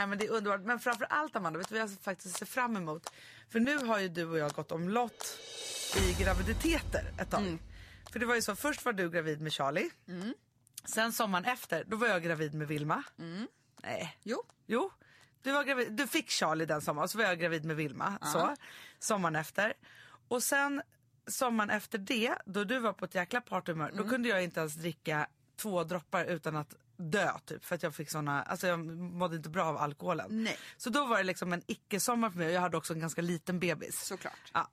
Nej, 0.00 0.06
men 0.06 0.18
det 0.18 0.26
är 0.26 0.30
underbart. 0.30 0.60
Men 0.60 0.78
framför 0.78 1.04
allt 1.04 1.36
Amanda, 1.36 1.58
vet 1.58 1.68
du 1.68 1.74
vad 1.74 1.82
jag 1.82 1.90
faktiskt 2.00 2.38
ser 2.38 2.46
fram 2.46 2.76
emot? 2.76 3.12
För 3.48 3.60
nu 3.60 3.78
har 3.78 3.98
ju 3.98 4.08
du 4.08 4.26
och 4.26 4.38
jag 4.38 4.52
gått 4.52 4.72
omlott 4.72 5.38
i 5.96 6.22
graviditeter 6.22 7.12
ett 7.18 7.30
tag. 7.30 7.58
För 8.12 8.18
det 8.18 8.26
var 8.26 8.34
ju 8.34 8.42
så, 8.42 8.56
först 8.56 8.84
var 8.84 8.92
du 8.92 9.10
gravid 9.10 9.40
med 9.40 9.52
Charlie. 9.52 9.90
Sen 10.84 11.12
sommaren 11.12 11.44
efter, 11.44 11.84
då 11.84 11.96
var 11.96 12.06
jag 12.06 12.22
gravid 12.22 12.54
med 12.54 12.68
Vilma. 12.68 13.02
Nej. 13.82 14.18
Jo. 14.22 14.42
Jo. 14.66 14.90
Du, 15.42 15.52
var 15.52 15.64
gravid, 15.64 15.92
du 15.92 16.06
fick 16.06 16.30
Charlie 16.30 16.66
den 16.66 16.80
sommaren 16.80 17.04
och 17.04 17.10
så 17.10 17.18
var 17.18 17.24
jag 17.24 17.38
gravid 17.38 17.64
med 17.64 17.76
Vilma. 17.76 18.18
Så, 18.22 18.56
sommaren 18.98 19.36
efter. 19.36 19.74
Och 20.28 20.42
sen 20.42 20.82
sommaren 21.26 21.70
efter 21.70 21.98
det, 21.98 22.34
då 22.46 22.64
du 22.64 22.78
var 22.78 22.92
på 22.92 23.04
ett 23.04 23.14
jäkla 23.14 23.40
partyhumör, 23.40 23.92
då 23.94 24.08
kunde 24.08 24.28
jag 24.28 24.44
inte 24.44 24.60
ens 24.60 24.74
dricka 24.74 25.26
två 25.56 25.84
droppar 25.84 26.24
utan 26.24 26.56
att 26.56 26.74
dö 27.00 27.38
typ 27.44 27.64
för 27.64 27.74
att 27.74 27.82
jag 27.82 27.94
fick 27.94 28.10
såna, 28.10 28.42
alltså 28.42 28.66
jag 28.66 28.86
mådde 28.96 29.36
inte 29.36 29.48
bra 29.48 29.64
av 29.64 29.76
alkoholen. 29.76 30.44
Nej. 30.44 30.58
Så 30.76 30.90
då 30.90 31.06
var 31.06 31.16
det 31.18 31.24
liksom 31.24 31.52
en 31.52 31.62
icke-sommar 31.66 32.30
för 32.30 32.38
mig 32.38 32.46
och 32.46 32.52
jag 32.52 32.60
hade 32.60 32.76
också 32.76 32.92
en 32.92 33.00
ganska 33.00 33.22
liten 33.22 33.60
bebis. 33.60 34.00
Såklart. 34.00 34.50
Ja. 34.52 34.68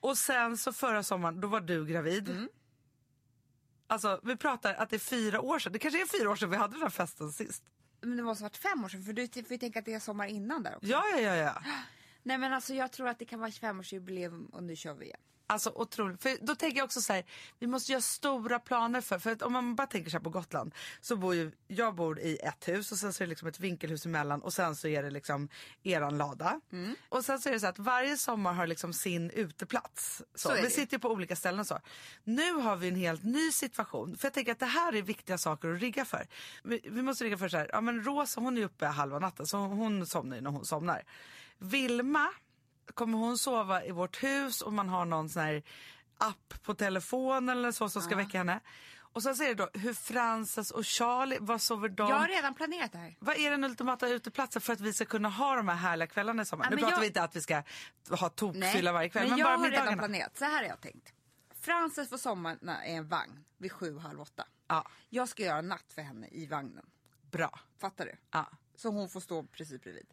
Och 0.00 0.18
sen 0.18 0.56
så 0.56 0.72
förra 0.72 1.02
sommaren, 1.02 1.40
då 1.40 1.48
var 1.48 1.60
du 1.60 1.86
gravid. 1.86 2.28
Mm. 2.28 2.48
Alltså 3.86 4.20
vi 4.22 4.36
pratar 4.36 4.74
att 4.74 4.90
det 4.90 4.96
är 4.96 5.00
fyra 5.00 5.40
år 5.40 5.58
sedan, 5.58 5.72
det 5.72 5.78
kanske 5.78 6.02
är 6.02 6.18
fyra 6.18 6.30
år 6.30 6.36
sedan 6.36 6.50
vi 6.50 6.56
hade 6.56 6.72
den 6.72 6.82
här 6.82 6.90
festen 6.90 7.32
sist. 7.32 7.64
Men 8.00 8.16
det 8.16 8.22
måste 8.22 8.44
ha 8.44 8.48
varit 8.48 8.56
fem 8.56 8.84
år 8.84 8.88
sedan 8.88 9.04
för 9.04 9.12
du 9.12 9.28
får 9.28 9.52
ju 9.52 9.58
tänka 9.58 9.78
att 9.78 9.84
det 9.84 9.94
är 9.94 10.00
sommar 10.00 10.26
innan 10.26 10.62
där 10.62 10.76
också. 10.76 10.86
Ja, 10.86 11.04
ja, 11.12 11.20
ja, 11.20 11.34
ja. 11.34 11.62
Nej 12.22 12.38
men 12.38 12.52
alltså 12.52 12.74
jag 12.74 12.92
tror 12.92 13.08
att 13.08 13.18
det 13.18 13.24
kan 13.24 13.40
vara 13.40 13.50
25-årsjubileum 13.50 14.50
och 14.50 14.62
nu 14.62 14.76
kör 14.76 14.94
vi 14.94 15.04
igen. 15.04 15.20
Alltså 15.46 15.72
otroligt. 15.74 16.22
För 16.22 16.46
då 16.46 16.54
tänker 16.54 16.78
jag 16.78 16.84
också 16.84 17.00
så 17.00 17.12
här, 17.12 17.24
vi 17.58 17.66
måste 17.66 17.92
göra 17.92 18.02
stora 18.02 18.58
planer 18.58 19.00
för, 19.00 19.18
för 19.18 19.32
att 19.32 19.42
om 19.42 19.52
man 19.52 19.74
bara 19.74 19.86
tänker 19.86 20.10
här 20.10 20.20
på 20.20 20.30
Gotland 20.30 20.74
så 21.00 21.16
bor 21.16 21.34
ju, 21.34 21.52
jag 21.68 21.94
bor 21.94 22.20
i 22.20 22.36
ett 22.36 22.68
hus 22.68 22.92
och 22.92 22.98
sen 22.98 23.12
så 23.12 23.22
är 23.22 23.26
det 23.26 23.30
liksom 23.30 23.48
ett 23.48 23.60
vinkelhus 23.60 24.06
emellan 24.06 24.42
och 24.42 24.52
sen 24.52 24.76
så 24.76 24.88
är 24.88 25.02
det 25.02 25.10
liksom 25.10 25.48
eran 25.82 26.18
lada. 26.18 26.60
Och 27.08 27.24
sen 27.24 27.38
så 27.40 27.48
är 27.48 27.52
det 27.52 27.60
så 27.60 27.66
att 27.66 27.78
varje 27.78 28.16
sommar 28.16 28.52
har 28.52 28.66
liksom 28.66 28.92
sin 28.92 29.30
uteplats. 29.30 30.22
Så, 30.34 30.48
Så 30.48 30.54
vi 30.54 30.70
sitter 30.70 30.98
på 30.98 31.08
olika 31.10 31.36
ställen 31.36 31.60
och 31.60 31.66
så. 31.66 31.80
Nu 32.24 32.52
har 32.52 32.76
vi 32.76 32.88
en 32.88 32.96
helt 32.96 33.24
ny 33.24 33.52
situation 33.52 34.16
för 34.16 34.26
jag 34.26 34.34
tänker 34.34 34.52
att 34.52 34.58
det 34.60 34.66
här 34.66 34.94
är 34.94 35.02
viktiga 35.02 35.38
saker 35.38 35.68
att 35.68 35.80
rigga 35.80 36.04
för. 36.04 36.26
Vi, 36.62 36.80
vi 36.84 37.02
måste 37.02 37.24
rigga 37.24 37.38
för 37.38 37.48
så 37.48 37.56
här, 37.56 37.70
ja 37.72 37.80
men 37.80 38.04
Rosa 38.04 38.40
hon 38.40 38.58
är 38.58 38.62
uppe 38.62 38.86
halva 38.86 39.18
natten 39.18 39.46
så 39.46 39.58
hon 39.58 40.06
somnar 40.06 40.36
ju 40.36 40.42
när 40.42 40.50
hon 40.50 40.64
somnar. 40.64 41.02
Vilma 41.58 42.28
kommer 42.94 43.18
hon 43.18 43.38
sova 43.38 43.84
i 43.84 43.90
vårt 43.90 44.22
hus 44.22 44.60
och 44.62 44.72
man 44.72 44.88
har 44.88 45.04
någon 45.04 45.28
sån 45.28 45.42
här 45.42 45.62
app 46.18 46.54
på 46.62 46.74
telefonen 46.74 47.48
eller 47.58 47.72
så 47.72 47.88
som 47.88 48.02
ska 48.02 48.16
väcka 48.16 48.38
henne. 48.38 48.60
Och 49.00 49.22
sen 49.22 49.36
så 49.36 49.42
är 49.44 49.48
det 49.48 49.54
då 49.54 49.68
hur 49.74 49.94
Frances 49.94 50.70
och 50.70 50.86
Charlie, 50.86 51.38
vad 51.40 51.62
sover 51.62 51.88
de? 51.88 52.08
Jag 52.10 52.16
har 52.18 52.28
redan 52.28 52.54
planerat 52.54 52.92
det 52.92 52.98
här. 52.98 53.16
Vad 53.20 53.36
är 53.36 53.50
den 53.50 53.64
ultimata 53.64 54.08
uteplatsen 54.08 54.62
för 54.62 54.72
att 54.72 54.80
vi 54.80 54.92
ska 54.92 55.04
kunna 55.04 55.28
ha 55.28 55.56
de 55.56 55.68
här 55.68 55.76
härliga 55.76 56.06
kvällarna 56.06 56.42
i 56.42 56.46
sommar? 56.46 56.64
Ja, 56.64 56.70
nu 56.70 56.76
pratar 56.76 56.92
jag- 56.92 57.00
vi 57.00 57.06
inte 57.06 57.22
att 57.22 57.36
vi 57.36 57.40
ska 57.40 57.62
ha 58.10 58.28
tokfylla 58.28 58.92
varje 58.92 59.08
kväll. 59.08 59.22
men, 59.22 59.30
Men, 59.30 59.38
jag 59.38 59.46
bara 59.46 59.56
har 59.56 59.64
redan 59.64 59.70
middagarna. 59.84 60.02
planerat. 60.02 60.36
Så 60.38 60.44
här 60.44 60.56
har 60.62 60.62
jag 60.68 60.80
tänkt. 60.80 61.12
Frances 61.60 62.08
får 62.08 62.16
sommarna 62.18 62.86
i 62.86 62.94
en 62.94 63.08
vagn 63.08 63.44
vid 63.58 63.72
sju, 63.72 63.98
halv 63.98 64.20
åtta. 64.20 64.44
Ja, 64.68 64.88
Jag 65.08 65.28
ska 65.28 65.42
göra 65.42 65.60
natt 65.60 65.92
för 65.94 66.02
henne 66.02 66.28
i 66.30 66.46
vagnen. 66.46 66.86
bra. 67.30 67.60
Fattar 67.80 68.04
du? 68.04 68.16
Ja. 68.30 68.46
Så 68.76 68.88
hon 68.88 69.08
får 69.08 69.20
stå 69.20 69.42
precis 69.42 69.80
bredvid. 69.80 70.06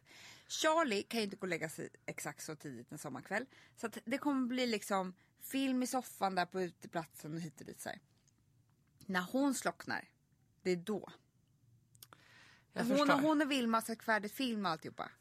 Charlie 0.52 1.04
kan 1.04 1.20
ju 1.20 1.24
inte 1.24 1.36
gå 1.36 1.42
och 1.42 1.48
lägga 1.48 1.70
sig 1.70 1.90
exakt 2.06 2.44
så 2.44 2.56
tidigt 2.56 2.92
en 2.92 2.98
sommarkväll. 2.98 3.46
Så 3.76 3.90
det 4.06 4.18
kommer 4.18 4.48
bli 4.48 4.68
liksom 4.68 5.14
film 5.42 5.84
i 5.84 5.88
soffan 5.88 6.36
där 6.36 6.46
på 6.46 6.62
uteplatsen 6.62 7.34
och 7.34 7.40
hit 7.40 7.60
och 7.60 7.66
dit. 7.66 7.82
Så 7.82 7.90
här. 7.90 8.00
När 9.06 9.22
hon 9.32 9.54
slocknar, 9.54 10.10
det 10.62 10.72
är 10.72 10.76
då. 10.76 11.12
Jag 12.74 12.84
hon, 12.84 12.98
förstår. 12.98 13.22
hon 13.22 13.42
och 13.42 13.52
Vilma 13.52 13.78
har 13.78 13.82
sett 13.82 14.04
färdigt 14.04 14.32
film 14.32 14.66
och 14.66 14.72
alltihopa. 14.72 15.12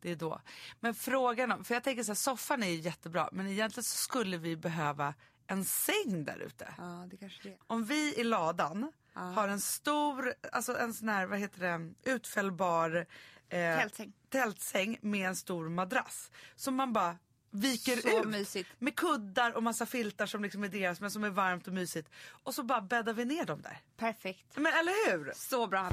Det 0.00 0.10
är 0.10 0.16
då. 0.16 0.40
Men 0.80 0.94
frågan 0.94 1.52
om, 1.52 1.64
för 1.64 1.74
jag 1.74 1.84
tänker 1.84 2.02
så 2.02 2.10
här, 2.10 2.14
soffan 2.14 2.62
är 2.62 2.68
ju 2.68 2.80
jättebra 2.80 3.28
men 3.32 3.46
egentligen 3.46 3.84
så 3.84 3.96
skulle 3.96 4.38
vi 4.38 4.56
behöva 4.56 5.14
en 5.46 5.64
säng 5.64 6.24
där 6.24 6.38
ute. 6.38 6.74
Ja, 6.78 7.06
det 7.10 7.16
kanske 7.16 7.42
det 7.42 7.48
är. 7.48 7.58
Om 7.66 7.84
vi 7.84 8.14
i 8.14 8.24
ladan 8.24 8.92
har 9.12 9.48
en 9.48 9.60
stor, 9.60 10.34
alltså 10.52 10.78
en 10.78 10.94
sån 10.94 11.08
här, 11.08 11.26
vad 11.26 11.38
heter 11.38 11.60
det, 11.60 12.10
utfällbar 12.10 13.06
eh, 13.50 13.78
Tältsäng. 13.78 14.12
tältsäng 14.28 14.98
med 15.02 15.28
en 15.28 15.36
stor 15.36 15.68
madrass. 15.68 16.30
Som 16.56 16.74
man 16.74 16.92
bara 16.92 17.16
viker 17.50 17.96
Så 17.96 18.20
ut. 18.20 18.26
mysigt. 18.28 18.70
Med 18.78 18.96
kuddar 18.96 19.52
och 19.56 19.62
massa 19.62 19.86
filtar 19.86 20.26
som 20.26 20.42
liksom 20.42 20.64
är 20.64 20.68
deras 20.68 21.00
men 21.00 21.10
som 21.10 21.24
är 21.24 21.30
varmt 21.30 21.66
och 21.66 21.72
mysigt. 21.72 22.08
Och 22.42 22.54
så 22.54 22.62
bara 22.62 22.80
bäddar 22.80 23.12
vi 23.12 23.24
ner 23.24 23.44
dem 23.44 23.62
där. 23.62 23.78
Perfekt. 23.96 24.46
Men 24.56 24.66
eller 24.72 25.10
hur? 25.10 25.32
Så 25.36 25.66
bra. 25.66 25.88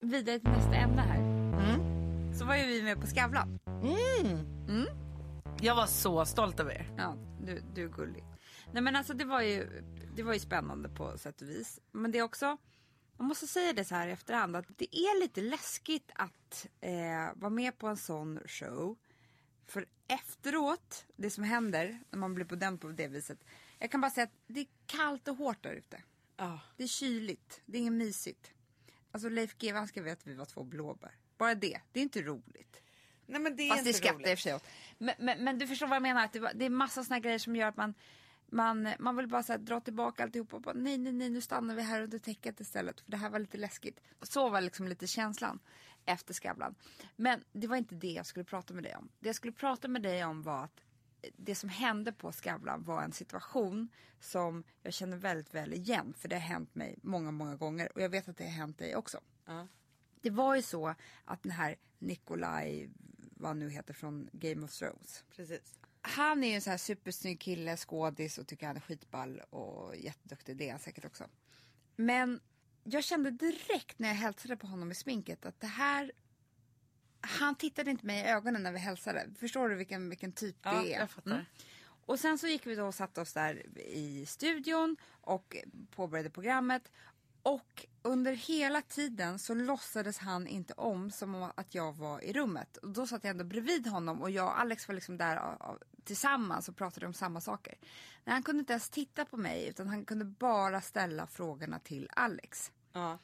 Vidare 0.00 0.38
till 0.38 0.50
nästa 0.50 0.74
ämne 0.74 1.02
här. 1.02 1.22
Så 2.38 2.44
var 2.44 2.54
ju 2.56 2.66
vi 2.66 2.82
med 2.82 3.00
på 3.00 3.06
Skavlan. 3.06 3.58
Jag 5.64 5.74
var 5.74 5.86
så 5.86 6.24
stolt 6.26 6.60
över 6.60 6.70
er. 6.70 6.94
Ja, 6.98 7.16
du, 7.40 7.62
du 7.74 7.84
är 7.84 7.88
gullig. 7.88 8.24
Nej 8.72 8.82
men 8.82 8.96
alltså 8.96 9.14
det 9.14 9.24
var 9.24 9.42
ju, 9.42 9.82
det 10.16 10.22
var 10.22 10.32
ju 10.32 10.38
spännande 10.38 10.88
på 10.88 11.18
sätt 11.18 11.42
och 11.42 11.48
vis. 11.48 11.80
Men 11.92 12.12
det 12.12 12.18
är 12.18 12.22
också, 12.22 12.56
man 13.16 13.28
måste 13.28 13.46
säga 13.46 13.72
det 13.72 13.84
så 13.84 13.94
här 13.94 14.08
i 14.08 14.10
efterhand 14.10 14.56
att 14.56 14.66
det 14.76 14.96
är 14.96 15.20
lite 15.20 15.40
läskigt 15.40 16.10
att 16.14 16.66
eh, 16.80 16.92
vara 17.34 17.50
med 17.50 17.78
på 17.78 17.86
en 17.86 17.96
sån 17.96 18.40
show. 18.46 18.98
För 19.66 19.86
efteråt, 20.08 21.06
det 21.16 21.30
som 21.30 21.44
händer 21.44 22.00
när 22.10 22.18
man 22.18 22.34
blir 22.34 22.44
bedömd 22.44 22.80
på 22.80 22.88
det 22.88 23.08
viset. 23.08 23.44
Jag 23.78 23.90
kan 23.90 24.00
bara 24.00 24.10
säga 24.10 24.24
att 24.24 24.36
det 24.46 24.60
är 24.60 24.68
kallt 24.86 25.28
och 25.28 25.36
hårt 25.36 25.62
där 25.62 25.72
ute. 25.72 26.02
Ja. 26.36 26.60
Det 26.76 26.82
är 26.82 26.88
kyligt, 26.88 27.60
det 27.66 27.78
är 27.78 27.80
inget 27.80 27.92
mysigt. 27.92 28.52
Alltså 29.10 29.28
Leif 29.28 29.58
GW 29.58 29.78
han 29.78 29.88
skrev 29.88 30.08
att 30.08 30.26
vi 30.26 30.34
var 30.34 30.44
två 30.44 30.64
blåbär. 30.64 31.14
Bara 31.38 31.54
det, 31.54 31.80
det 31.92 32.00
är 32.00 32.02
inte 32.02 32.22
roligt. 32.22 32.81
Nej 33.32 33.40
men 33.40 33.56
det 33.56 33.62
är 33.62 33.70
Fast 33.70 33.84
det 33.84 33.92
skrattar 33.92 34.20
jag 34.20 34.30
i 34.30 34.34
och 34.34 34.38
för 34.38 34.42
sig 34.42 34.54
åt. 34.54 34.64
Men, 34.98 35.14
men, 35.18 35.44
men 35.44 35.58
du 35.58 35.66
förstår 35.66 35.86
vad 35.86 35.96
jag 35.96 36.02
menar. 36.02 36.24
Att 36.24 36.32
det, 36.32 36.52
det 36.54 36.64
är 36.64 36.70
massa 36.70 37.04
såna 37.04 37.20
grejer 37.20 37.38
som 37.38 37.56
gör 37.56 37.68
att 37.68 37.76
man, 37.76 37.94
man, 38.46 38.88
man 38.98 39.16
vill 39.16 39.28
bara 39.28 39.42
så 39.42 39.52
här, 39.52 39.58
dra 39.58 39.80
tillbaka 39.80 40.22
alltihop 40.22 40.54
och 40.54 40.60
bara 40.60 40.74
nej, 40.74 40.98
nej, 40.98 41.12
nej, 41.12 41.30
nu 41.30 41.40
stannar 41.40 41.74
vi 41.74 41.82
här 41.82 42.02
under 42.02 42.18
täcket 42.18 42.60
istället. 42.60 43.00
För 43.00 43.10
det 43.10 43.16
här 43.16 43.30
var 43.30 43.38
lite 43.38 43.58
läskigt. 43.58 44.00
Så 44.22 44.48
var 44.48 44.60
liksom 44.60 44.88
lite 44.88 45.06
känslan 45.06 45.58
efter 46.04 46.34
Skavlan. 46.34 46.74
Men 47.16 47.44
det 47.52 47.66
var 47.66 47.76
inte 47.76 47.94
det 47.94 48.12
jag 48.12 48.26
skulle 48.26 48.44
prata 48.44 48.74
med 48.74 48.84
dig 48.84 48.96
om. 48.96 49.08
Det 49.20 49.28
jag 49.28 49.36
skulle 49.36 49.52
prata 49.52 49.88
med 49.88 50.02
dig 50.02 50.24
om 50.24 50.42
var 50.42 50.64
att 50.64 50.80
det 51.36 51.54
som 51.54 51.68
hände 51.68 52.12
på 52.12 52.32
Skavlan 52.32 52.84
var 52.84 53.02
en 53.02 53.12
situation 53.12 53.88
som 54.20 54.64
jag 54.82 54.92
känner 54.92 55.16
väldigt 55.16 55.54
väl 55.54 55.72
igen. 55.72 56.14
För 56.18 56.28
det 56.28 56.36
har 56.36 56.40
hänt 56.40 56.74
mig 56.74 56.98
många, 57.02 57.30
många 57.30 57.56
gånger. 57.56 57.92
Och 57.94 58.02
jag 58.02 58.08
vet 58.08 58.28
att 58.28 58.36
det 58.36 58.44
har 58.44 58.50
hänt 58.50 58.78
dig 58.78 58.96
också. 58.96 59.20
Ja. 59.46 59.68
Det 60.20 60.30
var 60.30 60.56
ju 60.56 60.62
så 60.62 60.94
att 61.24 61.42
den 61.42 61.52
här 61.52 61.76
Nikolaj, 61.98 62.90
vad 63.42 63.50
han 63.50 63.58
nu 63.58 63.70
heter 63.70 63.94
från 63.94 64.28
Game 64.32 64.64
of 64.64 64.72
Thrones. 64.72 65.24
Precis. 65.36 65.78
Han 66.02 66.44
är 66.44 66.48
ju 66.48 66.54
en 66.54 66.60
sån 66.60 66.70
här 66.70 66.78
supersnygg 66.78 67.40
kille, 67.40 67.76
skådis 67.76 68.38
och 68.38 68.46
tycker 68.46 68.66
han 68.66 68.76
är 68.76 68.80
skitball 68.80 69.40
och 69.50 69.96
jätteduktig. 69.96 70.56
Det 70.56 70.66
är 70.66 70.70
han 70.70 70.80
säkert 70.80 71.04
också. 71.04 71.24
Men 71.96 72.40
jag 72.84 73.04
kände 73.04 73.30
direkt 73.30 73.98
när 73.98 74.08
jag 74.08 74.14
hälsade 74.14 74.56
på 74.56 74.66
honom 74.66 74.90
i 74.90 74.94
sminket 74.94 75.46
att 75.46 75.60
det 75.60 75.66
här... 75.66 76.12
Han 77.20 77.54
tittade 77.54 77.90
inte 77.90 78.06
mig 78.06 78.20
i 78.20 78.28
ögonen 78.28 78.62
när 78.62 78.72
vi 78.72 78.78
hälsade. 78.78 79.26
Förstår 79.38 79.68
du 79.68 79.74
vilken, 79.74 80.08
vilken 80.08 80.32
typ 80.32 80.56
Ja, 80.62 80.82
det 80.82 80.94
är? 80.94 81.00
jag 81.00 81.10
fattar. 81.10 81.30
Mm. 81.30 81.44
Och 82.06 82.20
sen 82.20 82.38
så 82.38 82.46
gick 82.46 82.66
vi 82.66 82.74
då 82.74 82.86
och 82.86 82.94
satte 82.94 83.20
oss 83.20 83.32
där 83.32 83.78
i 83.78 84.26
studion 84.26 84.96
och 85.20 85.56
påbörjade 85.90 86.30
programmet. 86.30 86.92
Och 87.42 87.86
under 88.02 88.32
hela 88.32 88.82
tiden 88.82 89.38
så 89.38 89.54
låtsades 89.54 90.18
han 90.18 90.46
inte 90.46 90.72
om 90.72 91.10
som 91.10 91.34
om 91.34 91.52
att 91.54 91.74
jag 91.74 91.92
var 91.92 92.24
i 92.24 92.32
rummet. 92.32 92.76
Och 92.76 92.88
då 92.88 93.06
satt 93.06 93.24
jag 93.24 93.30
ändå 93.30 93.44
bredvid 93.44 93.86
honom 93.86 94.22
och 94.22 94.30
jag 94.30 94.46
och 94.46 94.60
Alex 94.60 94.88
var 94.88 94.94
liksom 94.94 95.18
där 95.18 95.58
tillsammans 96.04 96.68
och 96.68 96.76
pratade 96.76 97.06
om 97.06 97.14
samma 97.14 97.40
saker. 97.40 97.74
Men 98.24 98.32
han 98.32 98.42
kunde 98.42 98.60
inte 98.60 98.72
ens 98.72 98.90
titta 98.90 99.24
på 99.24 99.36
mig 99.36 99.68
utan 99.68 99.88
han 99.88 100.04
kunde 100.04 100.24
bara 100.24 100.80
ställa 100.80 101.26
frågorna 101.26 101.78
till 101.78 102.08
Alex. 102.12 102.72
Ja. 102.92 103.18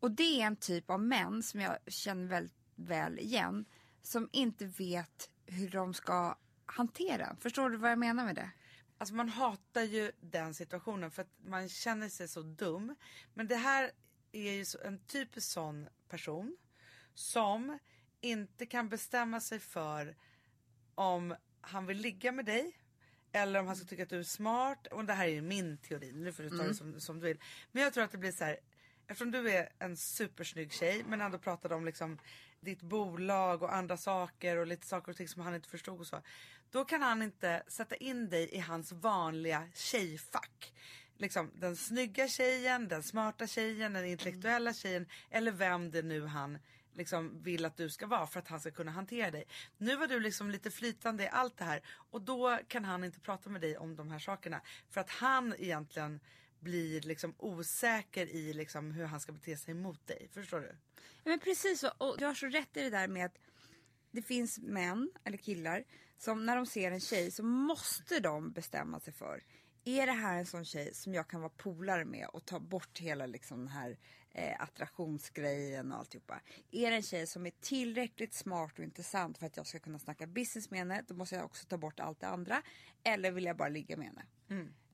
Och 0.00 0.10
det 0.10 0.40
är 0.42 0.46
en 0.46 0.56
typ 0.56 0.90
av 0.90 1.00
män 1.00 1.42
som 1.42 1.60
jag 1.60 1.76
känner 1.86 2.26
väldigt 2.26 2.56
väl 2.74 3.18
igen. 3.18 3.64
Som 4.02 4.28
inte 4.32 4.66
vet 4.66 5.30
hur 5.46 5.70
de 5.70 5.94
ska 5.94 6.36
hantera. 6.66 7.36
Förstår 7.40 7.70
du 7.70 7.76
vad 7.76 7.90
jag 7.90 7.98
menar 7.98 8.24
med 8.24 8.34
det? 8.34 8.50
Alltså 8.98 9.14
man 9.14 9.28
hatar 9.28 9.82
ju 9.82 10.12
den 10.20 10.54
situationen 10.54 11.10
för 11.10 11.22
att 11.22 11.32
man 11.44 11.68
känner 11.68 12.08
sig 12.08 12.28
så 12.28 12.42
dum. 12.42 12.94
Men 13.34 13.48
det 13.48 13.56
här 13.56 13.90
är 14.32 14.52
ju 14.52 14.64
en 14.84 14.98
typisk 14.98 15.50
sån 15.50 15.88
person 16.08 16.56
som 17.14 17.78
inte 18.20 18.66
kan 18.66 18.88
bestämma 18.88 19.40
sig 19.40 19.58
för 19.58 20.16
om 20.94 21.36
han 21.60 21.86
vill 21.86 21.96
ligga 21.96 22.32
med 22.32 22.44
dig 22.44 22.78
eller 23.32 23.60
om 23.60 23.66
han 23.66 23.76
ska 23.76 23.86
tycka 23.86 24.02
att 24.02 24.08
du 24.08 24.18
är 24.18 24.22
smart. 24.22 24.86
Och 24.86 25.04
det 25.04 25.12
här 25.12 25.26
är 25.26 25.32
ju 25.32 25.42
min 25.42 25.78
teori, 25.78 26.12
nu 26.12 26.32
får 26.32 26.42
du 26.42 26.50
ta 26.50 26.62
det 26.62 26.74
som, 26.74 27.00
som 27.00 27.20
du 27.20 27.26
vill. 27.26 27.40
Men 27.72 27.82
jag 27.82 27.94
tror 27.94 28.04
att 28.04 28.12
det 28.12 28.18
blir 28.18 28.32
så 28.32 28.44
här, 28.44 28.58
eftersom 29.08 29.30
du 29.30 29.50
är 29.50 29.68
en 29.78 29.96
supersnygg 29.96 30.72
tjej 30.72 31.04
men 31.08 31.20
ändå 31.20 31.38
pratade 31.38 31.74
om 31.74 31.84
liksom 31.84 32.18
ditt 32.60 32.82
bolag 32.82 33.62
och 33.62 33.74
andra 33.74 33.96
saker 33.96 34.56
och 34.56 34.66
lite 34.66 34.86
saker 34.86 35.10
och 35.12 35.16
ting 35.16 35.28
som 35.28 35.42
han 35.42 35.54
inte 35.54 35.68
förstod 35.68 36.00
och 36.00 36.06
så. 36.06 36.22
Då 36.70 36.84
kan 36.84 37.02
han 37.02 37.22
inte 37.22 37.62
sätta 37.68 37.96
in 37.96 38.28
dig 38.28 38.48
i 38.52 38.58
hans 38.58 38.92
vanliga 38.92 39.68
tjejfack. 39.74 40.72
Liksom 41.16 41.50
den 41.54 41.76
snygga 41.76 42.28
tjejen, 42.28 42.88
den 42.88 43.02
smarta 43.02 43.46
tjejen, 43.46 43.92
den 43.92 44.04
intellektuella 44.04 44.72
tjejen 44.72 45.06
eller 45.30 45.52
vem 45.52 45.90
det 45.90 46.02
nu 46.02 46.26
han 46.26 46.58
liksom 46.96 47.42
vill 47.42 47.64
att 47.64 47.76
du 47.76 47.90
ska 47.90 48.06
vara 48.06 48.26
för 48.26 48.40
att 48.40 48.48
han 48.48 48.60
ska 48.60 48.70
kunna 48.70 48.90
hantera 48.90 49.30
dig. 49.30 49.44
Nu 49.78 49.96
var 49.96 50.06
du 50.06 50.20
liksom 50.20 50.50
lite 50.50 50.70
flytande 50.70 51.24
i 51.24 51.28
allt 51.28 51.58
det 51.58 51.64
här 51.64 51.82
och 51.86 52.22
då 52.22 52.58
kan 52.68 52.84
han 52.84 53.04
inte 53.04 53.20
prata 53.20 53.50
med 53.50 53.60
dig 53.60 53.76
om 53.78 53.96
de 53.96 54.10
här 54.10 54.18
sakerna 54.18 54.60
för 54.90 55.00
att 55.00 55.10
han 55.10 55.54
egentligen 55.58 56.20
blir 56.66 57.00
liksom 57.00 57.34
osäker 57.38 58.26
i 58.26 58.52
liksom 58.52 58.90
hur 58.90 59.04
han 59.04 59.20
ska 59.20 59.32
bete 59.32 59.56
sig 59.56 59.74
mot 59.74 60.06
dig. 60.06 60.28
Förstår 60.32 60.60
du? 60.60 60.76
Ja, 60.96 61.30
men 61.30 61.38
precis 61.38 61.80
så. 61.80 61.90
Och 61.98 62.16
du 62.18 62.26
har 62.26 62.34
så 62.34 62.46
rätt 62.46 62.76
i 62.76 62.82
det 62.82 62.90
där 62.90 63.08
med 63.08 63.26
att 63.26 63.38
det 64.10 64.22
finns 64.22 64.58
män 64.58 65.10
eller 65.24 65.38
killar 65.38 65.84
som 66.18 66.46
när 66.46 66.56
de 66.56 66.66
ser 66.66 66.90
en 66.90 67.00
tjej 67.00 67.30
så 67.30 67.42
måste 67.42 68.20
de 68.20 68.52
bestämma 68.52 69.00
sig 69.00 69.12
för 69.12 69.42
är 69.86 70.06
det 70.06 70.12
här 70.12 70.38
en 70.38 70.46
sån 70.46 70.64
tjej 70.64 70.94
som 70.94 71.14
jag 71.14 71.28
kan 71.28 71.40
vara 71.40 71.52
polare 71.56 72.04
med 72.04 72.28
och 72.28 72.44
ta 72.44 72.60
bort 72.60 72.98
hela 72.98 73.26
liksom 73.26 73.58
den 73.58 73.68
här 73.68 73.98
eh, 74.32 74.62
attraktionsgrejen 74.62 75.92
och 75.92 75.98
alltihopa. 75.98 76.40
Är 76.70 76.90
det 76.90 76.96
en 76.96 77.02
tjej 77.02 77.26
som 77.26 77.46
är 77.46 77.52
tillräckligt 77.60 78.34
smart 78.34 78.78
och 78.78 78.84
intressant 78.84 79.38
för 79.38 79.46
att 79.46 79.56
jag 79.56 79.66
ska 79.66 79.78
kunna 79.78 79.98
snacka 79.98 80.26
business 80.26 80.70
med 80.70 80.78
henne, 80.78 81.04
då 81.08 81.14
måste 81.14 81.34
jag 81.34 81.44
också 81.44 81.66
ta 81.66 81.76
bort 81.76 82.00
allt 82.00 82.20
det 82.20 82.28
andra. 82.28 82.62
Eller 83.02 83.30
vill 83.32 83.44
jag 83.44 83.56
bara 83.56 83.68
ligga 83.68 83.96
med 83.96 84.06
henne? 84.06 84.26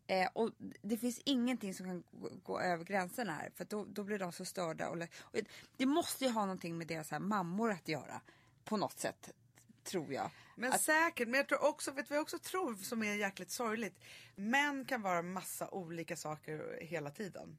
Eh, 0.07 0.29
och 0.33 0.51
det 0.83 0.97
finns 0.97 1.21
ingenting 1.25 1.75
som 1.75 1.87
kan 1.87 2.05
gå, 2.11 2.29
gå 2.43 2.61
över 2.61 2.85
gränserna 2.85 3.33
här 3.33 3.51
för 3.55 3.65
att 3.65 3.71
då, 3.71 3.85
då 3.85 4.05
blir 4.05 4.19
de 4.19 4.33
så 4.33 4.45
störda. 4.45 4.88
Och, 4.88 4.97
och 5.21 5.38
det 5.77 5.87
måste 5.87 6.25
ju 6.25 6.31
ha 6.31 6.41
någonting 6.41 6.79
med 6.79 6.87
deras 6.87 7.11
här 7.11 7.19
mammor 7.19 7.71
att 7.71 7.88
göra 7.88 8.21
på 8.65 8.77
något 8.77 8.99
sätt, 8.99 9.31
tror 9.85 10.12
jag. 10.12 10.31
Men 10.57 10.79
säkert, 10.79 11.29
men 11.29 11.38
jag 11.38 11.49
tror 11.49 11.65
också, 11.65 11.91
vet 11.91 12.07
du 12.07 12.09
vad 12.09 12.17
jag 12.17 12.23
också 12.23 12.38
tror 12.38 12.75
som 12.75 13.03
är 13.03 13.15
jäkligt 13.15 13.51
sorgligt? 13.51 13.99
Män 14.35 14.85
kan 14.85 15.03
vara 15.03 15.23
massa 15.23 15.71
olika 15.71 16.17
saker 16.17 16.79
hela 16.81 17.11
tiden. 17.11 17.59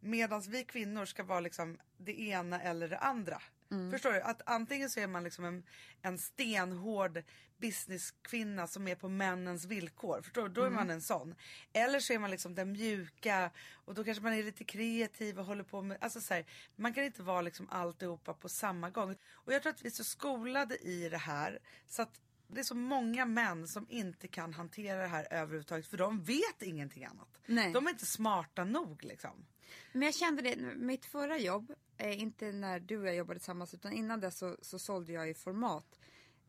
Medan 0.00 0.40
vi 0.40 0.64
kvinnor 0.64 1.04
ska 1.04 1.22
vara 1.22 1.40
liksom 1.40 1.78
det 1.96 2.20
ena 2.20 2.62
eller 2.62 2.88
det 2.88 2.98
andra. 2.98 3.42
Förstår 3.90 4.12
du? 4.12 4.20
Att 4.20 4.42
antingen 4.46 4.90
så 4.90 5.00
är 5.00 5.06
man 5.06 5.24
liksom 5.24 5.44
en, 5.44 5.62
en 6.02 6.18
stenhård 6.18 7.22
businesskvinna 7.62 8.66
som 8.66 8.88
är 8.88 8.94
på 8.94 9.08
männens 9.08 9.64
villkor. 9.64 10.22
Förstår 10.22 10.48
du? 10.48 10.54
Då 10.54 10.62
är 10.62 10.70
man 10.70 10.90
en 10.90 11.02
sån. 11.02 11.34
Eller 11.72 12.00
så 12.00 12.12
är 12.12 12.18
man 12.18 12.30
liksom 12.30 12.54
den 12.54 12.72
mjuka 12.72 13.50
och 13.84 13.94
då 13.94 14.04
kanske 14.04 14.22
man 14.22 14.32
är 14.32 14.42
lite 14.42 14.64
kreativ 14.64 15.38
och 15.38 15.44
håller 15.44 15.64
på 15.64 15.82
med, 15.82 15.98
alltså 16.00 16.20
så 16.20 16.34
här, 16.34 16.46
man 16.76 16.94
kan 16.94 17.04
inte 17.04 17.22
vara 17.22 17.42
liksom 17.42 17.68
alltihopa 17.70 18.34
på 18.34 18.48
samma 18.48 18.90
gång. 18.90 19.16
Och 19.32 19.52
jag 19.52 19.62
tror 19.62 19.72
att 19.72 19.82
vi 19.82 19.86
är 19.86 19.92
så 19.92 20.04
skolade 20.04 20.76
i 20.76 21.08
det 21.08 21.18
här 21.18 21.58
så 21.86 22.02
att 22.02 22.20
det 22.46 22.60
är 22.60 22.64
så 22.64 22.74
många 22.74 23.26
män 23.26 23.68
som 23.68 23.86
inte 23.88 24.28
kan 24.28 24.54
hantera 24.54 25.02
det 25.02 25.08
här 25.08 25.26
överhuvudtaget 25.30 25.86
för 25.86 25.96
de 25.96 26.22
vet 26.22 26.62
ingenting 26.62 27.04
annat. 27.04 27.40
Nej. 27.46 27.72
De 27.72 27.86
är 27.86 27.90
inte 27.90 28.06
smarta 28.06 28.64
nog 28.64 29.04
liksom. 29.04 29.46
Men 29.92 30.02
jag 30.02 30.14
kände 30.14 30.42
det, 30.42 30.56
mitt 30.76 31.04
förra 31.04 31.38
jobb, 31.38 31.72
eh, 31.98 32.20
inte 32.20 32.52
när 32.52 32.80
du 32.80 32.98
och 32.98 33.06
jag 33.06 33.16
jobbade 33.16 33.40
tillsammans 33.40 33.74
utan 33.74 33.92
innan 33.92 34.20
det 34.20 34.30
så, 34.30 34.56
så 34.62 34.78
sålde 34.78 35.12
jag 35.12 35.30
i 35.30 35.34
format. 35.34 35.98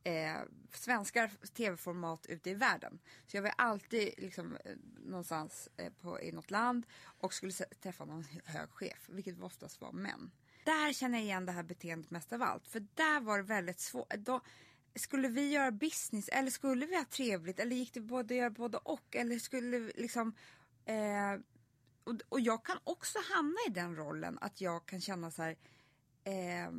Eh, 0.03 0.41
svenska 0.73 1.29
tv-format 1.53 2.25
ute 2.25 2.49
i 2.49 2.53
världen. 2.53 2.99
Så 3.27 3.38
jag 3.38 3.41
var 3.41 3.53
alltid 3.57 4.13
liksom, 4.17 4.57
eh, 4.65 4.75
någonstans 5.05 5.69
eh, 5.77 5.93
på, 6.01 6.21
i 6.21 6.31
något 6.31 6.51
land 6.51 6.86
och 7.19 7.33
skulle 7.33 7.53
träffa 7.53 8.05
någon 8.05 8.25
hög 8.45 8.69
chef, 8.69 9.09
vilket 9.09 9.41
oftast 9.41 9.81
var 9.81 9.91
män. 9.91 10.31
Där 10.65 10.93
känner 10.93 11.17
jag 11.17 11.25
igen 11.25 11.45
det 11.45 11.51
här 11.51 11.63
beteendet 11.63 12.12
mest 12.12 12.33
av 12.33 12.41
allt. 12.41 12.67
För 12.67 12.79
där 12.79 13.19
var 13.19 13.38
det 13.38 13.43
väldigt 13.43 13.79
svårt. 13.79 14.13
Då, 14.17 14.41
skulle 14.95 15.27
vi 15.27 15.51
göra 15.51 15.71
business 15.71 16.29
eller 16.29 16.51
skulle 16.51 16.86
vi 16.86 16.95
ha 16.95 17.05
trevligt 17.05 17.59
eller 17.59 17.75
gick 17.75 17.93
det 17.93 18.01
både 18.01 18.33
att 18.33 18.38
göra 18.38 18.49
både 18.49 18.77
och 18.77 19.15
eller 19.15 19.39
skulle 19.39 19.79
vi 19.79 19.91
liksom 19.95 20.33
eh, 20.86 21.39
och, 22.03 22.15
och 22.29 22.39
jag 22.39 22.65
kan 22.65 22.79
också 22.83 23.19
hamna 23.33 23.57
i 23.67 23.69
den 23.69 23.95
rollen 23.95 24.37
att 24.41 24.61
jag 24.61 24.85
kan 24.85 25.01
känna 25.01 25.31
så 25.31 25.41
här. 25.41 25.57
eh, 26.23 26.71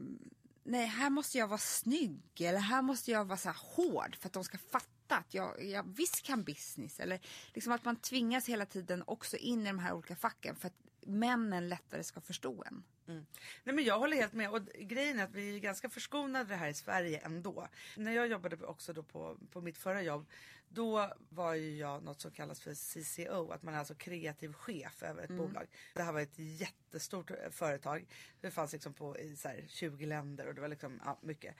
nej, 0.65 0.87
här 0.87 1.11
måste 1.11 1.39
jag 1.39 1.49
vara 1.49 1.59
snygg 1.59 2.41
eller 2.41 2.59
här 2.59 2.83
måste 2.83 3.11
jag 3.11 3.25
vara 3.25 3.39
så 3.39 3.49
här 3.49 3.59
hård 3.61 4.17
för 4.17 4.27
att 4.27 4.33
de 4.33 4.45
ska 4.45 4.59
fatta 4.59 5.17
att 5.17 5.35
jag, 5.35 5.65
jag 5.65 5.83
visst 5.97 6.23
kan 6.23 6.45
business. 6.45 7.01
Eller 7.01 7.21
liksom 7.55 7.73
att 7.73 7.85
man 7.85 7.97
tvingas 7.97 8.49
hela 8.49 8.67
tiden 8.67 9.03
också 9.07 9.37
in 9.37 9.61
i 9.61 9.67
de 9.67 9.79
här 9.79 9.93
olika 9.93 10.17
facken 10.17 10.57
för 10.57 10.67
att 10.67 10.79
männen 11.07 11.69
lättare 11.69 12.05
ska 12.05 12.21
förstå 12.21 12.65
en. 12.67 12.85
Mm. 13.07 13.27
Nej 13.65 13.75
men 13.75 13.85
jag 13.85 13.99
håller 13.99 14.17
helt 14.17 14.33
med 14.33 14.51
och 14.51 14.63
grejen 14.65 15.19
är 15.19 15.25
att 15.25 15.35
vi 15.35 15.57
är 15.57 15.61
ganska 15.61 15.89
förskonade 15.89 16.57
här 16.57 16.69
i 16.69 16.75
Sverige 16.75 17.19
ändå. 17.19 17.69
När 17.97 18.13
jag 18.13 18.29
jobbade 18.29 18.67
också 18.67 18.93
då 18.93 19.03
på, 19.03 19.39
på 19.51 19.61
mitt 19.61 19.79
förra 19.79 20.03
jobb 20.03 20.27
då 20.75 21.13
var 21.29 21.55
ju 21.55 21.77
jag 21.77 22.03
något 22.03 22.21
som 22.21 22.31
kallas 22.31 22.61
för 22.61 22.75
CCO, 22.75 23.51
att 23.51 23.63
man 23.63 23.75
är 23.75 23.79
alltså 23.79 23.95
kreativ 23.95 24.53
chef 24.53 25.03
över 25.03 25.23
ett 25.23 25.31
bolag. 25.31 25.67
Det 25.95 26.03
här 26.03 26.13
var 26.13 26.21
ett 26.21 26.39
jättestort 26.39 27.31
eh, 27.31 27.37
företag. 27.51 28.07
Det 28.41 28.51
fanns 28.51 28.73
liksom 28.73 28.95
på 28.95 29.19
i 29.19 29.37
så 29.37 29.49
här 29.49 29.65
20 29.69 30.07
länder 30.07 30.47
och 30.47 30.55
det 30.55 30.61
var 30.61 30.69
liksom 30.69 31.01
ja, 31.05 31.19
mycket. 31.23 31.57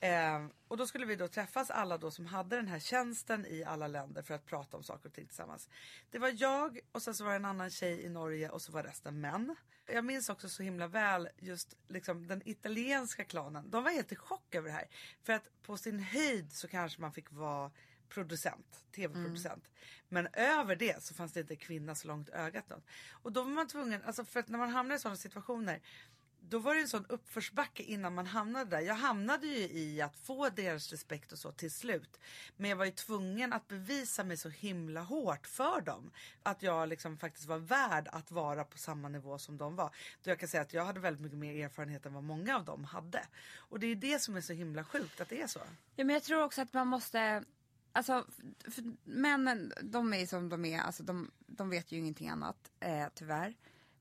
Eh, 0.00 0.46
och 0.68 0.76
då 0.76 0.86
skulle 0.86 1.06
vi 1.06 1.16
då 1.16 1.28
träffas 1.28 1.70
alla 1.70 1.98
då 1.98 2.10
som 2.10 2.26
hade 2.26 2.56
den 2.56 2.68
här 2.68 2.78
tjänsten 2.78 3.46
i 3.46 3.64
alla 3.64 3.86
länder 3.86 4.22
för 4.22 4.34
att 4.34 4.46
prata 4.46 4.76
om 4.76 4.82
saker 4.82 5.08
och 5.08 5.14
ting 5.14 5.26
tillsammans. 5.26 5.68
Det 6.10 6.18
var 6.18 6.32
jag 6.36 6.80
och 6.92 7.02
sen 7.02 7.14
så 7.14 7.24
var 7.24 7.30
det 7.30 7.36
en 7.36 7.44
annan 7.44 7.70
tjej 7.70 8.02
i 8.02 8.08
Norge 8.08 8.50
och 8.50 8.62
så 8.62 8.72
var 8.72 8.82
resten 8.82 9.20
män. 9.20 9.56
Jag 9.86 10.04
minns 10.04 10.28
också 10.28 10.48
så 10.48 10.62
himla 10.62 10.86
väl 10.86 11.28
just 11.38 11.76
liksom 11.88 12.26
den 12.26 12.42
italienska 12.48 13.24
klanen. 13.24 13.70
De 13.70 13.84
var 13.84 13.90
helt 13.90 14.12
i 14.12 14.16
chock 14.16 14.54
över 14.54 14.68
det 14.68 14.74
här. 14.74 14.88
För 15.22 15.32
att 15.32 15.62
på 15.62 15.76
sin 15.76 15.98
höjd 15.98 16.52
så 16.52 16.68
kanske 16.68 17.00
man 17.00 17.12
fick 17.12 17.32
vara 17.32 17.70
producent, 18.14 18.84
tv-producent. 18.94 19.70
Men 20.08 20.28
över 20.32 20.76
det 20.76 21.02
så 21.02 21.14
fanns 21.14 21.32
det 21.32 21.40
inte 21.40 21.56
kvinna 21.56 21.94
så 21.94 22.08
långt 22.08 22.28
ögat 22.28 22.68
något. 22.68 22.84
Och 23.12 23.32
då 23.32 23.42
var 23.42 23.50
man 23.50 23.68
tvungen, 23.68 24.02
alltså 24.02 24.24
för 24.24 24.40
att 24.40 24.48
när 24.48 24.58
man 24.58 24.70
hamnar 24.70 24.96
i 24.96 24.98
sådana 24.98 25.16
situationer 25.16 25.80
då 26.48 26.58
var 26.58 26.74
det 26.74 26.80
en 26.80 26.88
sån 26.88 27.06
uppförsbacke 27.06 27.82
innan 27.82 28.14
man 28.14 28.26
hamnade 28.26 28.70
där. 28.70 28.80
Jag 28.80 28.94
hamnade 28.94 29.46
ju 29.46 29.56
i 29.56 30.00
att 30.00 30.16
få 30.16 30.48
deras 30.48 30.90
respekt 30.90 31.32
och 31.32 31.38
så 31.38 31.52
till 31.52 31.70
slut. 31.70 32.20
Men 32.56 32.70
jag 32.70 32.76
var 32.76 32.84
ju 32.84 32.90
tvungen 32.90 33.52
att 33.52 33.68
bevisa 33.68 34.24
mig 34.24 34.36
så 34.36 34.48
himla 34.48 35.00
hårt 35.00 35.46
för 35.46 35.80
dem. 35.80 36.10
Att 36.42 36.62
jag 36.62 36.88
liksom 36.88 37.18
faktiskt 37.18 37.46
var 37.46 37.58
värd 37.58 38.08
att 38.12 38.30
vara 38.30 38.64
på 38.64 38.78
samma 38.78 39.08
nivå 39.08 39.38
som 39.38 39.58
de 39.58 39.76
var. 39.76 39.94
Då 40.22 40.30
jag 40.30 40.38
kan 40.38 40.48
säga 40.48 40.62
att 40.62 40.74
jag 40.74 40.84
hade 40.84 41.00
väldigt 41.00 41.22
mycket 41.22 41.38
mer 41.38 41.64
erfarenhet 41.64 42.06
än 42.06 42.14
vad 42.14 42.24
många 42.24 42.56
av 42.56 42.64
dem 42.64 42.84
hade. 42.84 43.26
Och 43.56 43.80
det 43.80 43.86
är 43.86 43.96
det 43.96 44.18
som 44.18 44.36
är 44.36 44.40
så 44.40 44.52
himla 44.52 44.84
sjukt 44.84 45.20
att 45.20 45.28
det 45.28 45.42
är 45.42 45.46
så. 45.46 45.60
Ja, 45.96 46.04
men 46.04 46.14
jag 46.14 46.22
tror 46.22 46.42
också 46.42 46.62
att 46.62 46.72
man 46.72 46.86
måste... 46.86 47.44
Alltså, 47.96 48.26
för, 48.64 48.84
männen, 49.04 49.72
de 49.82 50.12
är 50.14 50.26
som 50.26 50.48
de 50.48 50.64
är. 50.64 50.80
Alltså, 50.80 51.02
de, 51.02 51.30
de 51.46 51.70
vet 51.70 51.92
ju 51.92 51.98
ingenting 51.98 52.28
annat, 52.28 52.70
eh, 52.80 53.06
tyvärr. 53.14 53.54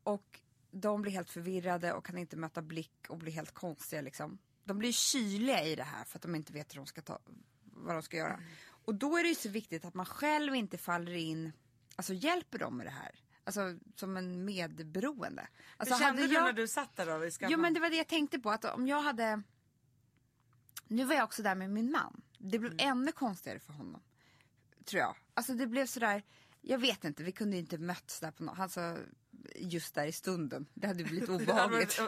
Och 0.04 0.40
de 0.72 1.02
blir 1.02 1.12
helt 1.12 1.30
förvirrade 1.30 1.94
och 1.94 2.06
kan 2.06 2.18
inte 2.18 2.38
möta 2.38 2.62
blick 2.62 3.06
och 3.10 3.18
blir 3.18 3.32
helt 3.32 3.54
konstiga. 3.54 4.02
Liksom. 4.02 4.38
De 4.64 4.80
blir 4.80 4.92
kyliga 4.92 5.64
i 5.64 5.76
det 5.76 5.84
här 5.84 6.04
för 6.04 6.18
att 6.18 6.22
de 6.22 6.36
inte 6.36 6.54
vet 6.54 6.74
hur 6.74 6.78
de 6.78 6.86
ska 6.86 7.02
ta, 7.02 7.20
vad 7.64 7.96
de 7.96 8.02
ska 8.04 8.18
göra. 8.18 8.40
Och 8.86 8.96
då 8.96 9.18
är 9.18 9.24
det 9.24 9.30
ju 9.30 9.36
så 9.36 9.50
viktigt 9.50 9.86
att 9.86 9.94
man 9.94 10.06
själv 10.06 10.56
inte 10.56 10.78
faller 10.78 11.14
in, 11.14 11.52
alltså 11.96 12.14
hjälper 12.14 12.60
dem 12.60 12.78
med 12.78 12.86
det 12.86 12.92
här. 12.92 13.20
Alltså 13.44 13.78
som 13.96 14.18
en 14.18 14.46
medberoende. 14.46 15.48
Alltså, 15.78 15.96
Hur 15.96 16.02
kände 16.02 16.22
hade 16.22 16.28
du 16.28 16.34
jag- 16.34 16.44
när 16.44 16.54
du 16.54 16.68
satt 16.68 16.96
där 16.96 17.06
då? 17.06 17.48
Jo 17.50 17.60
men 17.60 17.74
det 17.74 17.80
var 17.80 17.90
det 17.90 17.96
jag 17.96 18.08
tänkte 18.08 18.40
på. 18.40 18.52
Att 18.52 18.66
om 18.66 18.88
jag 18.88 19.02
hade... 19.02 19.42
Nu 20.88 21.06
var 21.06 21.16
jag 21.16 21.24
också 21.24 21.44
där 21.44 21.56
med 21.56 21.70
min 21.70 21.92
man. 21.92 22.22
Det 22.52 22.60
blev 22.60 22.76
ännu 22.78 23.12
konstigare 23.12 23.60
för 23.60 23.74
honom. 23.74 24.02
Tror 24.86 25.00
jag. 25.00 25.16
Alltså 25.34 25.54
det 25.54 25.68
blev 25.68 25.86
sådär... 25.86 26.24
Jag 26.62 26.78
vet 26.78 27.04
inte, 27.04 27.24
vi 27.24 27.32
kunde 27.32 27.58
inte 27.58 27.78
mötts 27.78 28.20
där 28.20 28.32
på 28.32 28.44
något. 28.44 28.60
Alltså 28.60 28.98
just 29.56 29.96
där 29.96 30.06
i 30.06 30.12
stunden. 30.12 30.66
Det 30.74 30.88
hade 30.88 31.04
blivit 31.04 31.30
obehagligt. 31.30 32.00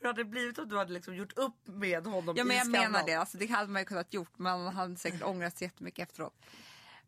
Hur 0.00 0.06
hade 0.06 0.20
det 0.20 0.24
blivit 0.24 0.58
om 0.58 0.68
du 0.68 0.78
hade 0.78 0.92
liksom 0.92 1.16
gjort 1.16 1.38
upp 1.38 1.66
med 1.66 2.06
honom 2.06 2.34
Ja 2.36 2.44
men 2.44 2.56
jag 2.56 2.70
menar 2.70 3.06
det. 3.06 3.14
Alltså, 3.14 3.38
det 3.38 3.46
hade 3.46 3.72
man 3.72 3.82
ju 3.82 3.86
kunnat 3.86 4.14
gjort. 4.14 4.38
Man 4.38 4.74
hade 4.74 4.96
säkert 4.96 5.22
ångrat 5.24 5.58
sig 5.58 5.66
jättemycket 5.66 6.08
efteråt. 6.08 6.40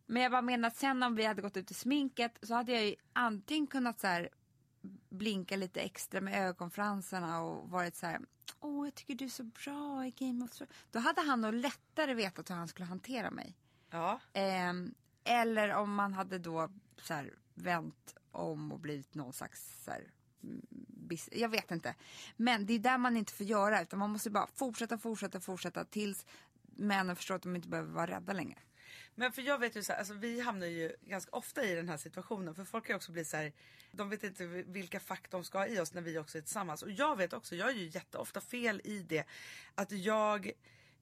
Men 0.07 0.23
jag 0.23 0.33
bara 0.33 0.43
menar 0.43 0.69
att 0.69 0.77
sen 0.77 1.03
om 1.03 1.15
vi 1.15 1.25
hade 1.25 1.43
gått 1.43 1.57
ut 1.57 1.71
i 1.71 1.75
sminket 1.75 2.39
så 2.43 2.55
hade 2.55 2.73
jag 2.73 2.87
ju 2.87 2.95
antingen 3.13 3.67
kunnat 3.67 4.01
så 4.01 4.07
här 4.07 4.29
blinka 5.09 5.57
lite 5.57 5.81
extra 5.81 6.21
med 6.21 6.49
ögonfransarna 6.49 7.43
och 7.43 7.71
varit 7.71 7.97
så 7.97 8.07
här. 8.07 8.21
Åh, 8.61 8.87
jag 8.87 8.95
tycker 8.95 9.15
du 9.15 9.25
är 9.25 9.29
så 9.29 9.45
bra 9.45 10.07
i 10.07 10.11
Game 10.11 10.45
of 10.45 10.51
Thrones. 10.51 10.75
Då 10.91 10.99
hade 10.99 11.21
han 11.21 11.41
nog 11.41 11.55
lättare 11.55 12.15
vetat 12.15 12.51
hur 12.51 12.55
han 12.55 12.69
skulle 12.69 12.87
hantera 12.87 13.31
mig. 13.31 13.57
Ja. 13.91 14.21
Ehm, 14.33 14.95
eller 15.25 15.75
om 15.75 15.95
man 15.95 16.13
hade 16.13 16.39
då 16.39 16.71
så 17.03 17.15
här, 17.15 17.35
vänt 17.55 18.15
om 18.31 18.73
och 18.73 18.81
blivit 18.81 19.15
någon 19.15 19.33
slags 19.33 19.85
så 19.85 19.91
här, 19.91 20.11
mm, 20.43 20.67
jag 21.33 21.49
vet 21.49 21.71
inte. 21.71 21.95
Men 22.37 22.67
det 22.67 22.73
är 22.73 22.79
där 22.79 22.99
man 22.99 23.17
inte 23.17 23.33
får 23.33 23.47
göra 23.47 23.83
utan 23.83 23.99
man 23.99 24.11
måste 24.11 24.31
bara 24.31 24.47
fortsätta, 24.55 24.99
fortsätta, 24.99 25.41
fortsätta 25.41 25.85
tills 25.85 26.27
männen 26.63 27.17
förstår 27.17 27.35
att 27.35 27.43
de 27.43 27.57
inte 27.57 27.69
behöver 27.69 27.93
vara 27.93 28.07
rädda 28.07 28.33
längre. 28.33 28.59
Men 29.19 29.33
för 29.33 29.43
jag 29.43 29.59
vet 29.59 29.77
ju 29.77 29.83
så 29.83 29.93
här, 29.93 29.99
alltså 29.99 30.15
vi 30.15 30.41
hamnar 30.41 30.67
ju 30.67 30.97
ganska 31.03 31.37
ofta 31.37 31.65
i 31.65 31.75
den 31.75 31.89
här 31.89 31.97
situationen. 31.97 32.55
För 32.55 32.65
folk 32.65 32.87
kan 32.87 32.95
ju 32.95 32.97
också 32.97 33.13
bli 33.13 33.25
så 33.25 33.37
här, 33.37 33.53
de 33.93 34.09
vet 34.09 34.25
inte 34.25 34.47
vilka 34.47 35.01
fack 35.01 35.31
de 35.31 35.45
ska 35.45 35.59
ha 35.59 35.67
i 35.67 35.81
oss 35.81 35.95
när 35.95 36.03
vi 36.03 36.19
också 36.19 36.39
är 36.39 36.43
tillsammans. 36.43 36.83
Och 36.83 36.91
jag 36.91 37.17
vet 37.17 37.33
också, 37.33 37.57
jag 37.57 37.69
är 37.69 37.75
ju 37.75 37.87
jätteofta 37.87 38.41
fel 38.41 38.81
i 38.85 38.99
det. 38.99 39.25
Att 39.75 39.93
jag, 39.93 40.51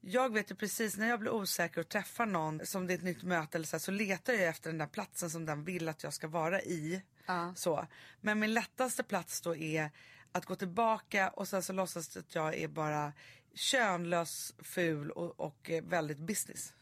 jag 0.01 0.33
vet 0.33 0.51
ju 0.51 0.55
precis 0.55 0.97
när 0.97 1.09
jag 1.09 1.19
blir 1.19 1.31
osäker 1.31 1.81
och 1.81 1.89
träffar 1.89 2.25
någon 2.25 2.65
som 2.65 2.87
det 2.87 2.93
är 2.93 2.97
ett 2.97 3.03
nytt 3.03 3.23
möte 3.23 3.57
eller 3.57 3.67
så, 3.67 3.75
här, 3.75 3.79
så 3.79 3.91
letar 3.91 4.33
jag 4.33 4.43
efter 4.43 4.69
den 4.69 4.77
där 4.77 4.87
platsen 4.87 5.29
som 5.29 5.45
den 5.45 5.63
vill 5.63 5.89
att 5.89 6.03
jag 6.03 6.13
ska 6.13 6.27
vara 6.27 6.61
i. 6.61 7.01
Ja. 7.25 7.53
Så. 7.55 7.87
Men 8.21 8.39
min 8.39 8.53
lättaste 8.53 9.03
plats 9.03 9.41
då 9.41 9.55
är 9.55 9.91
att 10.31 10.45
gå 10.45 10.55
tillbaka 10.55 11.29
och 11.29 11.47
sen 11.47 11.63
så 11.63 11.73
låtsas 11.73 12.17
att 12.17 12.35
jag 12.35 12.55
är 12.55 12.67
bara 12.67 13.13
könlös, 13.53 14.53
ful 14.59 15.11
och, 15.11 15.39
och 15.39 15.69
eh, 15.69 15.83
väldigt 15.83 16.19
business. 16.19 16.73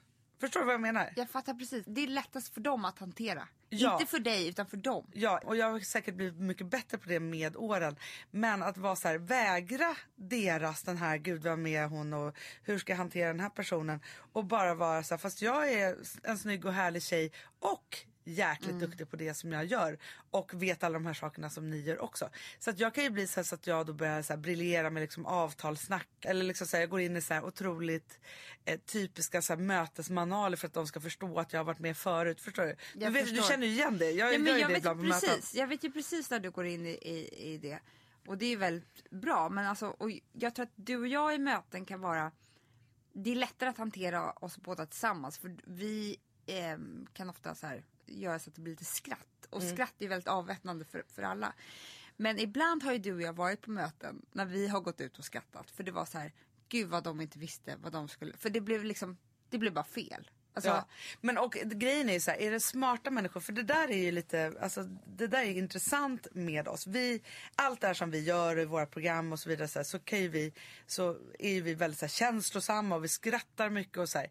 Förstår 0.43 0.59
du 0.59 0.65
vad 0.65 0.73
jag 0.73 0.81
menar? 0.81 1.13
Jag 1.15 1.29
fattar 1.29 1.53
precis. 1.53 1.85
Det 1.85 2.03
är 2.03 2.07
lättast 2.07 2.53
för 2.53 2.61
dem 2.61 2.85
att 2.85 2.99
hantera. 2.99 3.47
Ja. 3.69 3.93
Inte 3.93 4.05
för 4.05 4.19
dig, 4.19 4.49
utan 4.49 4.65
för 4.65 4.77
dem. 4.77 5.07
Ja, 5.13 5.41
och 5.45 5.55
jag 5.57 5.71
har 5.71 5.79
säkert 5.79 6.15
blivit 6.15 6.39
mycket 6.39 6.67
bättre 6.67 6.97
på 6.97 7.09
det 7.09 7.19
med 7.19 7.55
åren. 7.55 7.95
Men 8.31 8.63
att 8.63 8.77
vara 8.77 8.95
så 8.95 9.07
här, 9.07 9.17
vägra 9.17 9.95
deras 10.15 10.83
den 10.83 10.97
här, 10.97 11.17
gud 11.17 11.43
vad 11.43 11.59
med 11.59 11.89
hon 11.89 12.13
och 12.13 12.35
hur 12.63 12.77
ska 12.77 12.91
jag 12.91 12.97
hantera 12.97 13.27
den 13.27 13.39
här 13.39 13.49
personen? 13.49 13.99
Och 14.33 14.45
bara 14.45 14.73
vara 14.73 15.03
så 15.03 15.13
här, 15.13 15.19
fast 15.19 15.41
jag 15.41 15.71
är 15.71 15.95
en 16.23 16.37
snygg 16.37 16.65
och 16.65 16.73
härlig 16.73 17.03
tjej 17.03 17.31
och 17.59 17.97
jäkligt 18.23 18.79
duktig 18.79 19.09
på 19.09 19.15
det 19.15 19.33
som 19.33 19.51
jag 19.51 19.65
gör 19.65 19.97
och 20.31 20.63
vet 20.63 20.83
alla 20.83 20.93
de 20.93 21.05
här 21.05 21.13
sakerna 21.13 21.49
som 21.49 21.69
ni 21.69 21.79
gör 21.81 22.01
också. 22.01 22.29
Så 22.59 22.69
att 22.69 22.79
jag 22.79 22.93
kan 22.93 23.03
ju 23.03 23.09
bli 23.09 23.27
så, 23.27 23.43
så 23.43 23.55
att 23.55 23.67
jag 23.67 23.85
då 23.85 23.93
börjar 23.93 24.21
så 24.21 24.37
briljera 24.37 24.89
med 24.89 25.01
liksom 25.01 25.25
avtalssnack 25.25 26.07
eller 26.21 26.45
liksom 26.45 26.67
så 26.67 26.77
här, 26.77 26.81
jag 26.81 26.89
går 26.89 26.99
in 27.01 27.17
i 27.17 27.21
så 27.21 27.33
här 27.33 27.45
otroligt 27.45 28.19
eh, 28.65 28.79
typiska 28.79 29.41
så 29.41 29.53
här, 29.53 29.59
mötesmanualer 29.61 30.57
för 30.57 30.67
att 30.67 30.73
de 30.73 30.87
ska 30.87 30.99
förstå 30.99 31.39
att 31.39 31.53
jag 31.53 31.59
har 31.59 31.65
varit 31.65 31.79
med 31.79 31.97
förut. 31.97 32.41
Förstår 32.41 32.63
du? 32.63 32.75
Du, 32.93 33.09
vet, 33.09 33.13
du 33.13 33.29
förstår. 33.35 33.49
känner 33.51 33.67
ju 33.67 33.73
igen 33.73 33.97
det. 33.97 34.11
Jag, 34.11 34.33
Ja, 34.33 34.37
gör 34.37 34.57
jag, 34.57 34.69
det 34.69 34.73
vet 34.73 34.77
ibland 34.77 34.99
på 34.99 35.05
möten. 35.05 35.29
precis, 35.29 35.55
jag 35.55 35.67
vet 35.67 35.83
ju 35.83 35.91
precis 35.91 36.29
när 36.29 36.39
du 36.39 36.51
går 36.51 36.65
in 36.65 36.85
i, 36.85 36.89
i, 36.89 37.51
i 37.53 37.57
det. 37.57 37.79
Och 38.27 38.37
det 38.37 38.45
är 38.45 38.57
väldigt 38.57 39.09
bra. 39.09 39.49
Men 39.49 39.65
alltså, 39.65 39.87
och 39.87 40.11
jag 40.33 40.55
tror 40.55 40.63
att 40.63 40.71
du 40.75 40.97
och 40.97 41.07
jag 41.07 41.35
i 41.35 41.37
möten 41.37 41.85
kan 41.85 42.01
vara... 42.01 42.31
Det 43.13 43.31
är 43.31 43.35
lättare 43.35 43.69
att 43.69 43.77
hantera 43.77 44.31
oss 44.31 44.57
båda 44.57 44.85
tillsammans. 44.85 45.37
För 45.37 45.55
vi 45.63 46.17
ehm, 46.45 47.07
kan 47.13 47.29
ofta 47.29 47.55
så 47.55 47.67
här, 47.67 47.83
göra 48.05 48.39
så 48.39 48.49
att 48.49 48.55
det 48.55 48.61
blir 48.61 48.73
lite 48.73 48.85
skratt. 48.85 49.47
Och 49.49 49.61
Mm. 49.61 49.73
skratt 49.75 49.93
är 49.99 50.07
väldigt 50.07 50.27
avväpnande 50.27 50.85
för, 50.85 51.03
för 51.07 51.23
alla. 51.23 51.53
Men 52.17 52.39
ibland 52.39 52.83
har 52.83 52.91
ju 52.93 52.97
du 52.99 53.13
och 53.13 53.21
jag 53.21 53.33
varit 53.33 53.61
på 53.61 53.71
möten 53.71 54.25
när 54.31 54.45
vi 54.45 54.67
har 54.67 54.81
gått 54.81 55.01
ut 55.01 55.19
och 55.19 55.25
skrattat. 55.25 55.71
För 55.71 55.83
det 55.83 55.91
var 55.91 56.05
så 56.05 56.17
här, 56.17 56.33
gud 56.69 56.89
vad 56.89 57.03
de 57.03 57.21
inte 57.21 57.39
visste 57.39 57.75
vad 57.75 57.91
de 57.91 58.07
skulle... 58.07 58.37
För 58.37 58.49
det 58.49 58.61
blev 58.61 58.83
liksom, 58.83 59.17
det 59.49 59.57
blev 59.57 59.73
bara 59.73 59.83
fel. 59.85 60.29
Alltså, 60.53 60.69
Ja. 60.69 60.87
Men 61.21 61.37
och 61.37 61.51
grejen 61.51 62.09
är 62.09 62.13
ju 62.13 62.19
så 62.19 62.31
här, 62.31 62.41
är 62.41 62.51
det 62.51 62.59
smarta 62.59 63.09
människor, 63.09 63.39
för 63.39 63.53
det 63.53 63.63
där 63.63 63.91
är 63.91 63.97
ju 63.97 64.11
lite, 64.11 64.53
alltså 64.61 64.83
det 65.17 65.27
där 65.27 65.41
är 65.41 65.57
intressant 65.57 66.27
med 66.31 66.67
oss. 66.67 66.87
Vi, 66.87 67.21
allt 67.55 67.81
det 67.81 67.87
här 67.87 67.93
som 67.93 68.11
vi 68.11 68.19
gör 68.19 68.59
i 68.59 68.65
våra 68.65 68.85
program 68.85 69.31
och 69.31 69.39
så 69.39 69.49
vidare 69.49 69.67
så, 69.67 69.79
här, 69.79 69.83
så 69.83 69.99
kan 69.99 70.21
ju 70.21 70.27
vi, 70.27 70.53
så 70.87 71.17
är 71.39 71.49
ju 71.49 71.61
vi 71.61 71.73
väldigt 71.73 71.99
så 71.99 72.05
här, 72.05 72.09
känslosamma 72.09 72.95
och 72.95 73.03
vi 73.03 73.07
skrattar 73.07 73.69
mycket 73.69 73.97
och 73.97 74.09
så 74.09 74.17
här. 74.17 74.29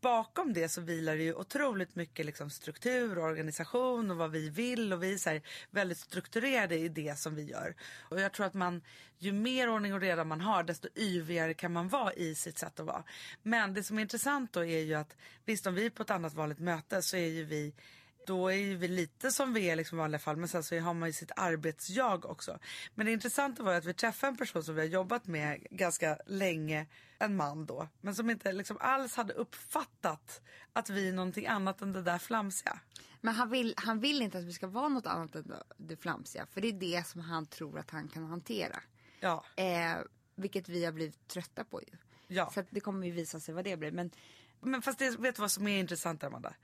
Bakom 0.00 0.52
det 0.52 0.68
så 0.68 0.80
vilar 0.80 1.16
det 1.16 1.22
ju 1.22 1.34
otroligt 1.34 1.94
mycket 1.94 2.26
liksom 2.26 2.50
struktur 2.50 3.18
och 3.18 3.24
organisation 3.24 4.10
och 4.10 4.16
vad 4.16 4.30
vi 4.30 4.48
vill 4.48 4.92
och 4.92 5.02
vi 5.02 5.14
är 5.14 5.18
så 5.18 5.30
här, 5.30 5.42
väldigt 5.70 5.98
strukturerade 5.98 6.76
i 6.76 6.88
det 6.88 7.18
som 7.18 7.34
vi 7.34 7.42
gör. 7.42 7.74
Och 8.00 8.20
jag 8.20 8.32
tror 8.32 8.46
att 8.46 8.54
man, 8.54 8.82
ju 9.18 9.32
mer 9.32 9.68
ordning 9.68 9.94
och 9.94 10.00
reda 10.00 10.24
man 10.24 10.40
har 10.40 10.62
desto 10.62 10.88
yvigare 10.96 11.54
kan 11.54 11.72
man 11.72 11.88
vara 11.88 12.12
i 12.12 12.34
sitt 12.34 12.58
sätt 12.58 12.80
att 12.80 12.86
vara. 12.86 13.04
Men 13.42 13.74
det 13.74 13.82
som 13.82 13.98
är 13.98 14.02
intressant 14.02 14.52
då 14.52 14.64
är 14.64 14.80
ju 14.80 14.94
att 14.94 15.16
visst 15.44 15.66
om 15.66 15.74
vi 15.74 15.86
är 15.86 15.90
på 15.90 16.02
ett 16.02 16.10
annat 16.10 16.34
vanligt 16.34 16.58
möte 16.58 17.02
så 17.02 17.16
är 17.16 17.26
ju 17.26 17.44
vi 17.44 17.74
då 18.26 18.48
är 18.48 18.56
ju 18.56 18.76
vi 18.76 18.88
lite 18.88 19.30
som 19.30 19.52
vi 19.52 19.70
är 19.70 19.76
liksom 19.76 19.98
i 19.98 20.00
vanliga 20.00 20.18
fall 20.18 20.36
men 20.36 20.48
sen 20.48 20.62
så 20.62 20.78
har 20.78 20.94
man 20.94 21.08
ju 21.08 21.12
sitt 21.12 21.30
arbetsjag 21.36 22.26
också. 22.26 22.58
Men 22.94 23.06
det 23.06 23.12
intressanta 23.12 23.62
var 23.62 23.72
ju 23.72 23.78
att 23.78 23.84
vi 23.84 23.94
träffade 23.94 24.30
en 24.30 24.36
person 24.36 24.64
som 24.64 24.74
vi 24.74 24.80
har 24.80 24.88
jobbat 24.88 25.26
med 25.26 25.66
ganska 25.70 26.18
länge, 26.26 26.86
en 27.18 27.36
man 27.36 27.66
då, 27.66 27.88
men 28.00 28.14
som 28.14 28.30
inte 28.30 28.52
liksom 28.52 28.76
alls 28.80 29.16
hade 29.16 29.32
uppfattat 29.32 30.40
att 30.72 30.90
vi 30.90 31.08
är 31.08 31.12
någonting 31.12 31.46
annat 31.46 31.82
än 31.82 31.92
det 31.92 32.02
där 32.02 32.18
flamsiga. 32.18 32.78
Men 33.20 33.34
han 33.34 33.50
vill, 33.50 33.74
han 33.76 34.00
vill 34.00 34.22
inte 34.22 34.38
att 34.38 34.44
vi 34.44 34.52
ska 34.52 34.66
vara 34.66 34.88
något 34.88 35.06
annat 35.06 35.34
än 35.34 35.52
det 35.76 35.96
flamsiga. 35.96 36.46
För 36.46 36.60
det 36.60 36.68
är 36.68 36.72
det 36.72 37.06
som 37.06 37.20
han 37.20 37.46
tror 37.46 37.78
att 37.78 37.90
han 37.90 38.08
kan 38.08 38.24
hantera. 38.24 38.80
Ja, 39.24 39.44
Eh, 39.56 39.96
vilket 40.34 40.68
vi 40.68 40.84
har 40.84 40.92
blivit 40.92 41.28
trötta 41.28 41.64
på 41.64 41.80
ju. 41.82 41.88
ja. 42.28 42.50
Så 42.54 42.64
det 42.70 42.80
kommer 42.80 43.06
ju 43.06 43.12
visa 43.12 43.40
sig 43.40 43.54
vad 43.54 43.64
det 43.64 43.76
blir. 43.76 43.90
Men 43.92 44.10
Men 44.60 44.82
fast 44.82 44.98
det, 44.98 45.10
vet 45.18 45.36
du 45.36 45.40
vad 45.40 45.50
som 45.50 45.66
är 45.68 45.78
intressant 45.80 46.24
Amanda? 46.24 46.54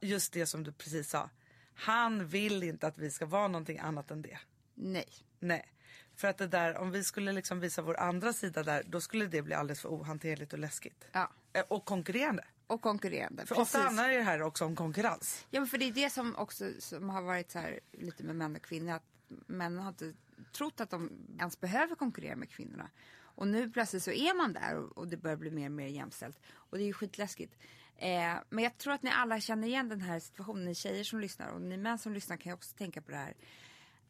Just 0.00 0.32
det 0.32 0.46
som 0.46 0.64
du 0.64 0.72
precis 0.72 1.10
sa. 1.10 1.30
Han 1.74 2.26
vill 2.28 2.62
inte 2.62 2.86
att 2.86 2.98
vi 2.98 3.10
ska 3.10 3.26
vara 3.26 3.48
någonting 3.48 3.78
annat 3.78 4.10
än 4.10 4.22
det. 4.22 4.38
nej. 4.74 5.06
Nej. 5.40 5.72
För 6.16 6.28
att 6.28 6.38
det 6.38 6.46
där, 6.46 6.76
om 6.76 6.90
vi 6.90 7.04
skulle 7.04 7.32
liksom 7.32 7.60
visa 7.60 7.82
vår 7.82 7.96
andra 8.00 8.32
sida 8.32 8.62
där, 8.62 8.82
då 8.86 9.00
skulle 9.00 9.26
det 9.26 9.42
bli 9.42 9.54
alldeles 9.54 9.80
för 9.80 9.88
ohanterligt 9.88 10.52
och 10.52 10.58
läskigt. 10.58 11.04
Ja. 11.12 11.30
Eh, 11.52 11.62
Och 11.68 11.84
konkurrerande. 11.84 12.44
Och 12.66 12.82
konkurrerande. 12.82 13.46
För 13.46 13.58
ofta 13.60 13.78
handlar 13.78 14.08
det 14.08 14.22
här 14.22 14.42
också 14.42 14.64
om 14.64 14.76
konkurrens. 14.76 15.46
Ja 15.50 15.60
men 15.60 15.66
för 15.68 15.78
det 15.78 15.84
är 15.84 15.92
det 15.92 16.10
som 16.10 16.36
också 16.36 16.64
som 16.78 17.08
har 17.10 17.22
varit 17.22 17.50
så 17.50 17.58
här 17.58 17.80
lite 17.92 18.24
med 18.24 18.36
män 18.36 18.56
och 18.56 18.62
kvinnor. 18.62 18.92
Att 18.92 19.02
männen 19.46 19.78
har 19.82 19.88
inte 19.88 20.12
trott 20.52 20.80
att 20.80 20.90
de 20.90 21.10
ens 21.38 21.60
behöver 21.60 21.94
konkurrera 21.94 22.36
med 22.36 22.50
kvinnorna. 22.50 22.90
Och 23.38 23.48
nu 23.48 23.70
plötsligt 23.70 24.02
så 24.02 24.10
är 24.10 24.36
man 24.36 24.52
där 24.52 24.76
och, 24.76 24.98
och 24.98 25.08
det 25.08 25.16
börjar 25.16 25.36
bli 25.36 25.50
mer 25.50 25.66
och 25.66 25.72
mer 25.72 25.86
jämställt. 25.86 26.40
Och 26.48 26.78
det 26.78 26.84
är 26.84 26.86
ju 26.86 26.92
skitläskigt. 26.92 27.58
Eh, 27.96 28.34
men 28.50 28.64
jag 28.64 28.78
tror 28.78 28.92
att 28.92 29.02
ni 29.02 29.10
alla 29.10 29.40
känner 29.40 29.68
igen 29.68 29.88
den 29.88 30.00
här 30.00 30.18
situationen. 30.18 30.64
Ni 30.64 30.74
tjejer 30.74 31.04
som 31.04 31.20
lyssnar 31.20 31.48
och 31.48 31.62
ni 31.62 31.76
män 31.76 31.98
som 31.98 32.12
lyssnar 32.12 32.36
kan 32.36 32.50
ju 32.50 32.54
också 32.54 32.76
tänka 32.76 33.02
på 33.02 33.10
det 33.10 33.16
här. 33.16 33.34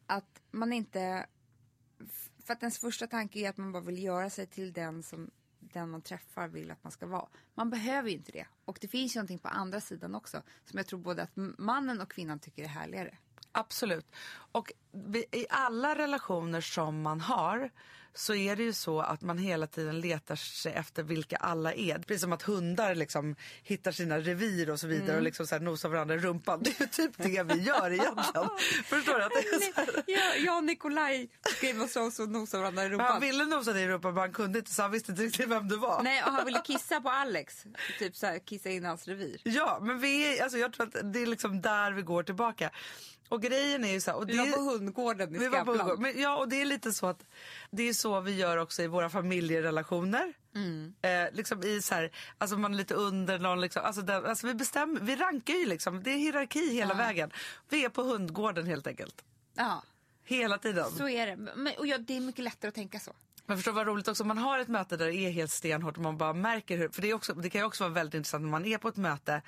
Att 0.05 0.41
man 0.51 0.73
inte... 0.73 1.25
För 2.43 2.53
att 2.53 2.63
ens 2.63 2.79
första 2.79 3.07
tanke 3.07 3.39
är 3.39 3.49
att 3.49 3.57
man 3.57 3.71
bara 3.71 3.83
vill 3.83 4.03
göra 4.03 4.29
sig 4.29 4.47
till 4.47 4.73
den 4.73 5.03
som 5.03 5.31
den 5.59 5.89
man 5.89 6.01
träffar 6.01 6.47
vill 6.47 6.71
att 6.71 6.83
man 6.83 6.91
ska 6.91 7.05
vara. 7.05 7.27
Man 7.55 7.69
behöver 7.69 8.09
ju 8.09 8.15
inte 8.15 8.31
det. 8.31 8.47
Och 8.65 8.77
det 8.81 8.87
finns 8.87 9.15
ju 9.15 9.17
någonting 9.17 9.39
på 9.39 9.47
andra 9.47 9.81
sidan 9.81 10.15
också 10.15 10.41
som 10.65 10.77
jag 10.77 10.87
tror 10.87 10.99
både 10.99 11.23
att 11.23 11.35
mannen 11.57 12.01
och 12.01 12.11
kvinnan 12.11 12.39
tycker 12.39 12.63
är 12.63 12.67
härligare. 12.67 13.17
Absolut. 13.51 14.05
Och 14.51 14.71
vi, 14.91 15.25
i 15.31 15.45
alla 15.49 15.95
relationer 15.95 16.61
som 16.61 17.01
man 17.01 17.21
har 17.21 17.69
så 18.19 18.35
är 18.35 18.55
det 18.55 18.63
ju 18.63 18.73
så 18.73 18.99
att 18.99 19.21
man 19.21 19.37
hela 19.37 19.67
tiden 19.67 19.99
letar 19.99 20.35
sig 20.35 20.73
efter 20.73 21.03
vilka 21.03 21.37
alla 21.37 21.73
är. 21.73 21.99
Precis 21.99 22.21
som 22.21 22.33
att 22.33 22.41
hundar 22.41 22.95
liksom 22.95 23.35
hittar 23.63 23.91
sina 23.91 24.19
revir 24.19 24.69
och 24.69 24.79
så 24.79 24.87
vidare 24.87 25.17
och 25.17 25.23
liksom 25.23 25.47
så 25.47 25.55
här 25.55 25.61
nosar 25.61 25.89
varandra 25.89 26.15
i 26.15 26.17
rumpan. 26.17 26.59
Det 26.63 26.81
är 26.81 26.85
typ 26.85 27.11
det 27.17 27.43
vi 27.43 27.61
gör 27.61 27.91
egentligen. 27.91 28.49
Förstår 28.85 29.17
du? 29.17 29.23
Att 29.23 29.31
det 29.31 29.39
är 29.49 29.59
så 29.59 29.81
här, 29.81 30.03
Ja, 30.07 30.35
jag 30.35 30.57
och 30.57 30.63
Nikolaj 30.63 31.29
of 31.83 31.93
Thrones 31.93 32.19
och 32.19 32.29
nosade 32.29 32.61
varandra 32.63 32.83
i 32.83 32.85
men 32.85 32.91
rumpan. 32.91 33.11
han 33.11 33.21
ville 33.21 33.45
nosa 33.45 33.73
dig 33.73 33.83
i 33.83 33.87
rumpan 33.87 34.13
men 34.13 34.21
han 34.21 34.33
kunde 34.33 34.59
inte 34.59 34.71
så 34.71 34.81
han 34.81 34.91
visste 34.91 35.11
inte 35.11 35.23
riktigt 35.23 35.47
vem 35.47 35.67
du 35.67 35.77
var. 35.77 36.03
Nej, 36.03 36.23
och 36.23 36.31
han 36.31 36.45
ville 36.45 36.61
kissa 36.65 37.01
på 37.01 37.09
Alex. 37.09 37.63
Typ 37.99 38.15
så 38.15 38.25
här, 38.25 38.39
kissa 38.39 38.69
in 38.69 38.85
hans 38.85 39.07
revir. 39.07 39.41
Ja, 39.43 39.79
men 39.81 39.99
vi 39.99 40.41
alltså 40.41 40.57
jag 40.57 40.73
tror 40.73 40.87
att 40.87 41.13
det 41.13 41.21
är 41.21 41.25
liksom 41.25 41.61
där 41.61 41.91
vi 41.91 42.01
går 42.01 42.23
tillbaka. 42.23 42.71
Och 43.29 43.41
grejen 43.41 43.83
är 43.83 43.91
ju 43.91 44.01
så 44.01 44.11
här, 44.11 44.17
och 44.17 44.27
det, 44.27 44.33
Vi 44.33 44.39
var 44.39 44.57
på 44.57 44.61
hundgården 44.61 45.35
i 45.35 45.39
Skavlan. 45.39 46.01
Men, 46.01 46.21
ja, 46.21 46.37
och 46.37 46.49
det 46.49 46.61
är 46.61 46.65
lite 46.65 46.91
så 46.91 47.07
att 47.07 47.25
det 47.71 47.83
är 47.83 47.93
så 47.93 48.08
vi 48.21 48.35
gör 48.35 48.57
också 48.57 48.81
i 48.81 48.87
våra 48.87 49.09
familjerelationer. 49.09 50.33
Mm. 50.55 50.93
Eh, 51.01 51.35
liksom 51.35 51.63
i 51.63 51.81
så 51.81 51.95
här, 51.95 52.11
alltså 52.37 52.57
man 52.57 52.73
är 52.73 52.77
lite 52.77 52.93
under 52.93 53.39
någon 53.39 53.61
liksom, 53.61 53.81
alltså, 53.85 54.01
där, 54.01 54.23
alltså 54.23 54.47
vi 54.47 54.53
bestämmer, 54.53 54.99
vi 54.99 55.15
rankar 55.15 55.53
ju 55.53 55.65
liksom, 55.65 56.03
det 56.03 56.11
är 56.11 56.17
hierarki 56.17 56.73
hela 56.73 56.93
vägen. 56.93 57.31
Vi 57.69 57.85
är 57.85 57.89
på 57.89 58.03
hundgården 58.03 58.65
helt 58.65 58.87
enkelt. 58.87 59.23
Ja, 59.55 59.83
Hela 60.23 60.57
tiden. 60.57 60.85
så 60.91 61.09
är 61.09 61.27
det. 61.27 61.35
Men, 61.55 61.73
och 61.77 61.87
ja, 61.87 61.97
det 61.97 62.17
är 62.17 62.21
mycket 62.21 62.43
lättare 62.43 62.69
att 62.69 62.75
tänka 62.75 62.99
så. 62.99 63.13
Men 63.45 63.57
förstår 63.57 63.71
vad 63.71 63.87
roligt 63.87 64.07
också, 64.07 64.23
man 64.23 64.37
har 64.37 64.59
ett 64.59 64.67
möte 64.67 64.97
där 64.97 65.05
det 65.05 65.15
är 65.15 65.31
helt 65.31 65.51
stenhårt 65.51 65.97
och 65.97 66.03
man 66.03 66.17
bara 66.17 66.33
märker 66.33 66.77
hur, 66.77 66.89
för 66.89 67.01
det, 67.01 67.09
är 67.09 67.13
också, 67.13 67.33
det 67.33 67.49
kan 67.49 67.61
ju 67.61 67.65
också 67.65 67.83
vara 67.83 67.93
väldigt 67.93 68.13
intressant 68.13 68.41
när 68.43 68.49
man 68.49 68.65
är 68.65 68.77
på 68.77 68.87
ett 68.87 68.97
möte 68.97 69.41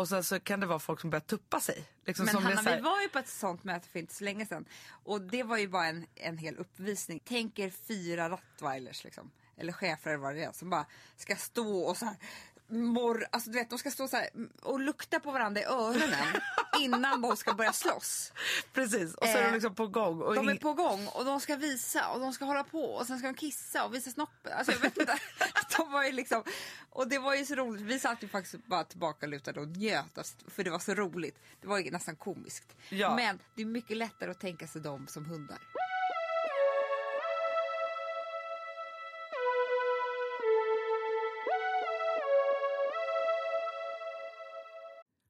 och 0.00 0.08
sen 0.08 0.24
så 0.24 0.40
kan 0.40 0.60
det 0.60 0.66
vara 0.66 0.78
folk 0.78 1.00
som 1.00 1.10
börjar 1.10 1.20
tuppa 1.20 1.60
sig. 1.60 1.84
Liksom 2.06 2.26
Men 2.26 2.34
Hanna, 2.36 2.60
här- 2.60 2.76
vi 2.76 2.82
var 2.82 3.00
ju 3.02 3.08
på 3.08 3.18
ett 3.18 3.28
sånt 3.28 3.64
möte 3.64 3.88
för 3.88 3.98
inte 3.98 4.14
så 4.14 4.24
länge 4.24 4.46
sedan. 4.46 4.64
Och 5.04 5.20
det 5.20 5.42
var 5.42 5.56
ju 5.58 5.68
bara 5.68 5.86
en, 5.86 6.06
en 6.14 6.38
hel 6.38 6.56
uppvisning. 6.56 7.20
Tänk 7.24 7.58
er 7.58 7.70
fyra 7.70 8.28
rottweilers 8.28 9.04
liksom. 9.04 9.30
Eller 9.56 9.72
chefer 9.72 10.10
eller 10.10 10.18
vad 10.22 10.34
det 10.34 10.44
är. 10.44 10.52
Som 10.52 10.70
bara 10.70 10.86
ska 11.16 11.36
stå 11.36 11.78
och 11.80 11.96
så 11.96 12.04
här. 12.04 12.16
Morr, 12.70 13.26
alltså 13.32 13.50
du 13.50 13.58
vet, 13.58 13.70
de 13.70 13.78
ska 13.78 13.90
stå 13.90 14.08
så 14.08 14.22
och 14.62 14.80
lukta 14.80 15.20
på 15.20 15.32
varandra 15.32 15.60
i 15.60 15.64
öronen 15.64 16.26
innan 16.80 17.20
de 17.20 17.36
ska 17.36 17.54
börja 17.54 17.72
slåss. 17.72 18.32
Precis, 18.72 19.14
och 19.14 19.26
så 19.26 19.32
är 19.32 19.42
Eh, 19.42 19.46
de 19.46 19.52
liksom 19.52 19.74
på 19.74 19.86
gång. 19.86 20.22
Och 20.22 20.34
De 20.34 20.48
är 20.48 20.54
på 20.54 20.74
gång 20.74 21.06
och 21.06 21.24
de 21.24 21.40
ska 21.40 21.56
visa 21.56 22.08
och 22.08 22.20
de 22.20 22.32
ska 22.32 22.44
hålla 22.44 22.64
på 22.64 22.84
och 22.84 23.06
sen 23.06 23.18
ska 23.18 23.26
de 23.26 23.34
kissa 23.34 23.84
och 23.84 23.94
visa 23.94 24.10
snoppen. 24.10 24.52
Alltså 24.52 24.72
jag 24.72 24.80
vet 24.80 24.98
inte. 24.98 25.18
De 25.76 25.92
var 25.92 26.04
ju 26.04 26.12
liksom, 26.12 26.42
och 26.90 27.08
det 27.08 27.18
var 27.18 27.34
ju 27.34 27.44
så 27.44 27.54
roligt. 27.54 27.82
Vi 27.82 27.98
satt 27.98 28.22
ju 28.22 28.28
faktiskt 28.28 28.66
bara 28.66 28.84
tillbaka 28.84 29.26
lutade 29.26 29.60
och 29.60 29.68
njöt 29.68 30.18
av, 30.18 30.24
för 30.48 30.64
det 30.64 30.70
var 30.70 30.78
så 30.78 30.94
roligt. 30.94 31.38
Det 31.60 31.68
var 31.68 31.78
ju 31.78 31.90
nästan 31.90 32.16
komiskt. 32.16 32.76
Ja. 32.88 33.16
Men 33.16 33.38
det 33.54 33.62
är 33.62 33.66
mycket 33.66 33.96
lättare 33.96 34.30
att 34.30 34.40
tänka 34.40 34.66
sig 34.66 34.80
dem 34.80 35.06
som 35.06 35.24
hundar. 35.24 35.58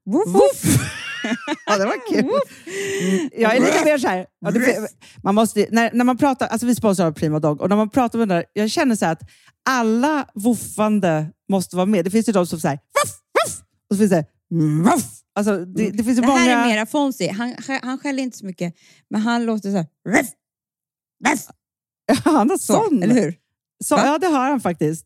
Woof, 0.05 0.27
woof. 0.27 0.63
Ja, 1.65 1.77
det 1.77 1.85
var 1.85 2.09
kul. 2.13 2.19
Mm, 2.19 3.29
Jag 3.33 3.55
är 3.55 3.59
lite 3.59 3.85
mer 3.85 3.97
så 3.97 4.07
här. 4.07 4.25
Ja, 4.39 4.51
det, 4.51 4.87
man 5.23 5.35
måste, 5.35 5.67
när, 5.71 5.91
när 5.93 6.05
man 6.05 6.17
pratar, 6.17 6.47
alltså 6.47 6.67
vi 6.67 6.75
sponsrar 6.75 7.07
av 7.07 7.11
Prima 7.11 7.39
Dog 7.39 7.61
och 7.61 7.69
när 7.69 7.75
man 7.75 7.89
pratar 7.89 8.19
med 8.19 8.27
den 8.27 8.37
där, 8.37 8.45
jag 8.53 8.69
känner 8.71 8.95
så 8.95 9.05
här 9.05 9.11
att 9.11 9.21
alla 9.69 10.25
woofande 10.33 11.31
måste 11.49 11.75
vara 11.75 11.85
med. 11.85 12.05
Det 12.05 12.11
finns 12.11 12.29
ju 12.29 12.33
de 12.33 12.47
som 12.47 12.59
säger 12.59 12.75
voff, 12.77 13.13
voff, 13.45 13.61
och 13.89 13.95
så 13.95 13.97
finns 13.99 14.09
det 14.11 14.25
voff. 14.83 15.03
Alltså, 15.35 15.65
det, 15.65 15.89
det 15.89 16.03
finns 16.03 16.17
ju 16.17 16.21
Det 16.21 16.27
många... 16.27 16.39
här 16.39 16.63
är 16.65 16.73
mera 16.73 16.85
Fonzie. 16.85 17.31
Han, 17.31 17.55
han 17.81 17.97
skäller 17.99 18.23
inte 18.23 18.37
så 18.37 18.45
mycket, 18.45 18.73
men 19.09 19.21
han 19.21 19.45
låter 19.45 19.71
så 19.71 19.77
här. 19.77 19.85
Ruff, 20.09 20.27
ruff, 21.27 21.45
Han 22.23 22.49
har 22.49 22.57
så, 22.57 22.73
sån. 22.73 23.03
eller 23.03 23.15
hur? 23.15 23.35
Så, 23.83 23.95
ja, 23.95 24.17
det 24.17 24.27
har 24.27 24.49
han 24.49 24.61
faktiskt. 24.61 25.05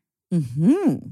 Mm-hmm. 0.31 1.11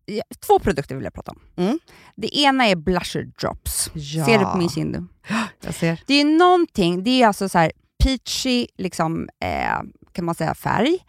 två 0.47 0.59
produkter 0.59 0.95
vill 0.95 1.03
jag 1.03 1.13
prata 1.13 1.31
om. 1.31 1.39
Mm. 1.55 1.79
Det 2.15 2.37
ena 2.37 2.67
är 2.67 2.75
blusher 2.75 3.23
drops. 3.41 3.91
Ja. 3.93 4.25
Ser 4.25 4.39
du 4.39 4.45
på 4.45 4.57
min 4.57 4.69
kind? 4.69 4.95
Jag 5.65 5.73
ser. 5.73 6.03
Det 6.07 6.13
är 6.13 6.25
någonting, 6.25 7.03
det 7.03 7.23
är 7.23 7.27
alltså 7.27 7.49
så 7.49 7.57
här 7.57 7.71
peachy 8.03 8.67
liksom, 8.77 9.29
eh, 9.43 9.81
kan 10.11 10.25
man 10.25 10.35
säga 10.35 10.55
färg. 10.55 10.99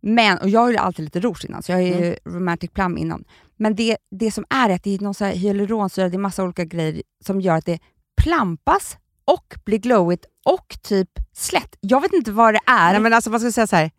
Men, 0.00 0.38
och 0.38 0.48
jag 0.48 0.60
har 0.60 0.70
ju 0.70 0.76
alltid 0.76 1.04
lite 1.04 1.20
rouge 1.20 1.44
innan, 1.44 1.62
så 1.62 1.72
jag 1.72 1.82
är 1.82 2.04
ju 2.04 2.16
romantic 2.24 2.70
plum 2.70 2.98
innan. 2.98 3.24
Men 3.56 3.74
det, 3.74 3.96
det 4.10 4.30
som 4.30 4.44
är 4.50 4.70
är 4.70 4.74
att 4.74 4.82
det 4.82 4.94
är 4.94 4.98
någon 4.98 5.14
så 5.14 5.24
här 5.24 5.32
hyaluronsyra, 5.32 6.08
det 6.08 6.16
är 6.16 6.18
massa 6.18 6.44
olika 6.44 6.64
grejer 6.64 7.02
som 7.24 7.40
gör 7.40 7.56
att 7.56 7.66
det 7.66 7.78
plampas 8.22 8.98
och 9.24 9.54
blir 9.64 9.78
glowigt 9.78 10.26
och 10.44 10.82
typ 10.82 11.10
slätt. 11.32 11.76
Jag 11.80 12.00
vet 12.00 12.12
inte 12.12 12.32
vad 12.32 12.54
det 12.54 12.60
är. 12.66 12.92
Nej, 12.92 13.00
men 13.00 13.12
alltså, 13.12 13.30
man 13.30 13.40
ska 13.40 13.52
säga 13.52 13.66
så 13.66 13.76
här. 13.76 13.90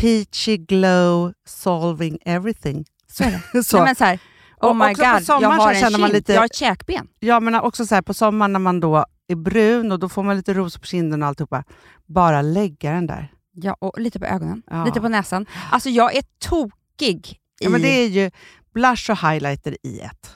Peachy 0.00 0.56
glow 0.56 1.32
solving 1.48 2.18
everything. 2.24 2.84
Så 3.16 3.24
är 3.24 3.40
det. 3.52 3.62
Så. 3.64 3.76
Nej, 3.76 3.84
men 3.86 3.94
så 3.96 4.04
här, 4.04 4.18
oh 4.60 4.68
Och 4.70 4.76
my 4.76 4.84
god, 4.86 4.98
jag 5.28 5.50
har 5.50 5.72
en 5.72 5.90
kind, 5.90 6.12
lite- 6.12 6.32
jag 6.32 6.40
har 6.40 6.46
ett 6.46 6.54
käkben. 6.54 7.08
Ja, 7.20 7.40
men 7.40 7.54
också 7.54 7.86
så 7.86 7.94
här, 7.94 8.02
på 8.02 8.14
sommaren 8.14 8.52
när 8.52 8.60
man 8.60 8.80
då 8.80 9.04
är 9.28 9.34
brun 9.36 9.92
och 9.92 9.98
då 9.98 10.08
får 10.08 10.22
man 10.22 10.36
lite 10.36 10.54
rosor 10.54 10.80
på 10.80 10.86
kinden 10.86 11.22
och 11.22 11.28
alltihopa. 11.28 11.64
Bara 12.06 12.42
lägga 12.42 12.92
den 12.92 13.06
där. 13.06 13.32
Ja, 13.52 13.76
och 13.80 14.00
lite 14.00 14.18
på 14.20 14.26
ögonen, 14.26 14.62
Ja. 14.70 14.84
lite 14.84 15.00
på 15.00 15.08
näsan. 15.08 15.46
Alltså 15.70 15.88
jag 15.90 16.16
är 16.16 16.22
tokig 16.38 17.26
i... 17.60 17.64
Ja, 17.64 17.70
men 17.70 17.82
det 17.82 17.88
är 17.88 18.08
ju 18.08 18.30
blush 18.74 19.10
och 19.10 19.18
highlighter 19.30 19.76
i 19.82 20.00
ett. 20.00 20.35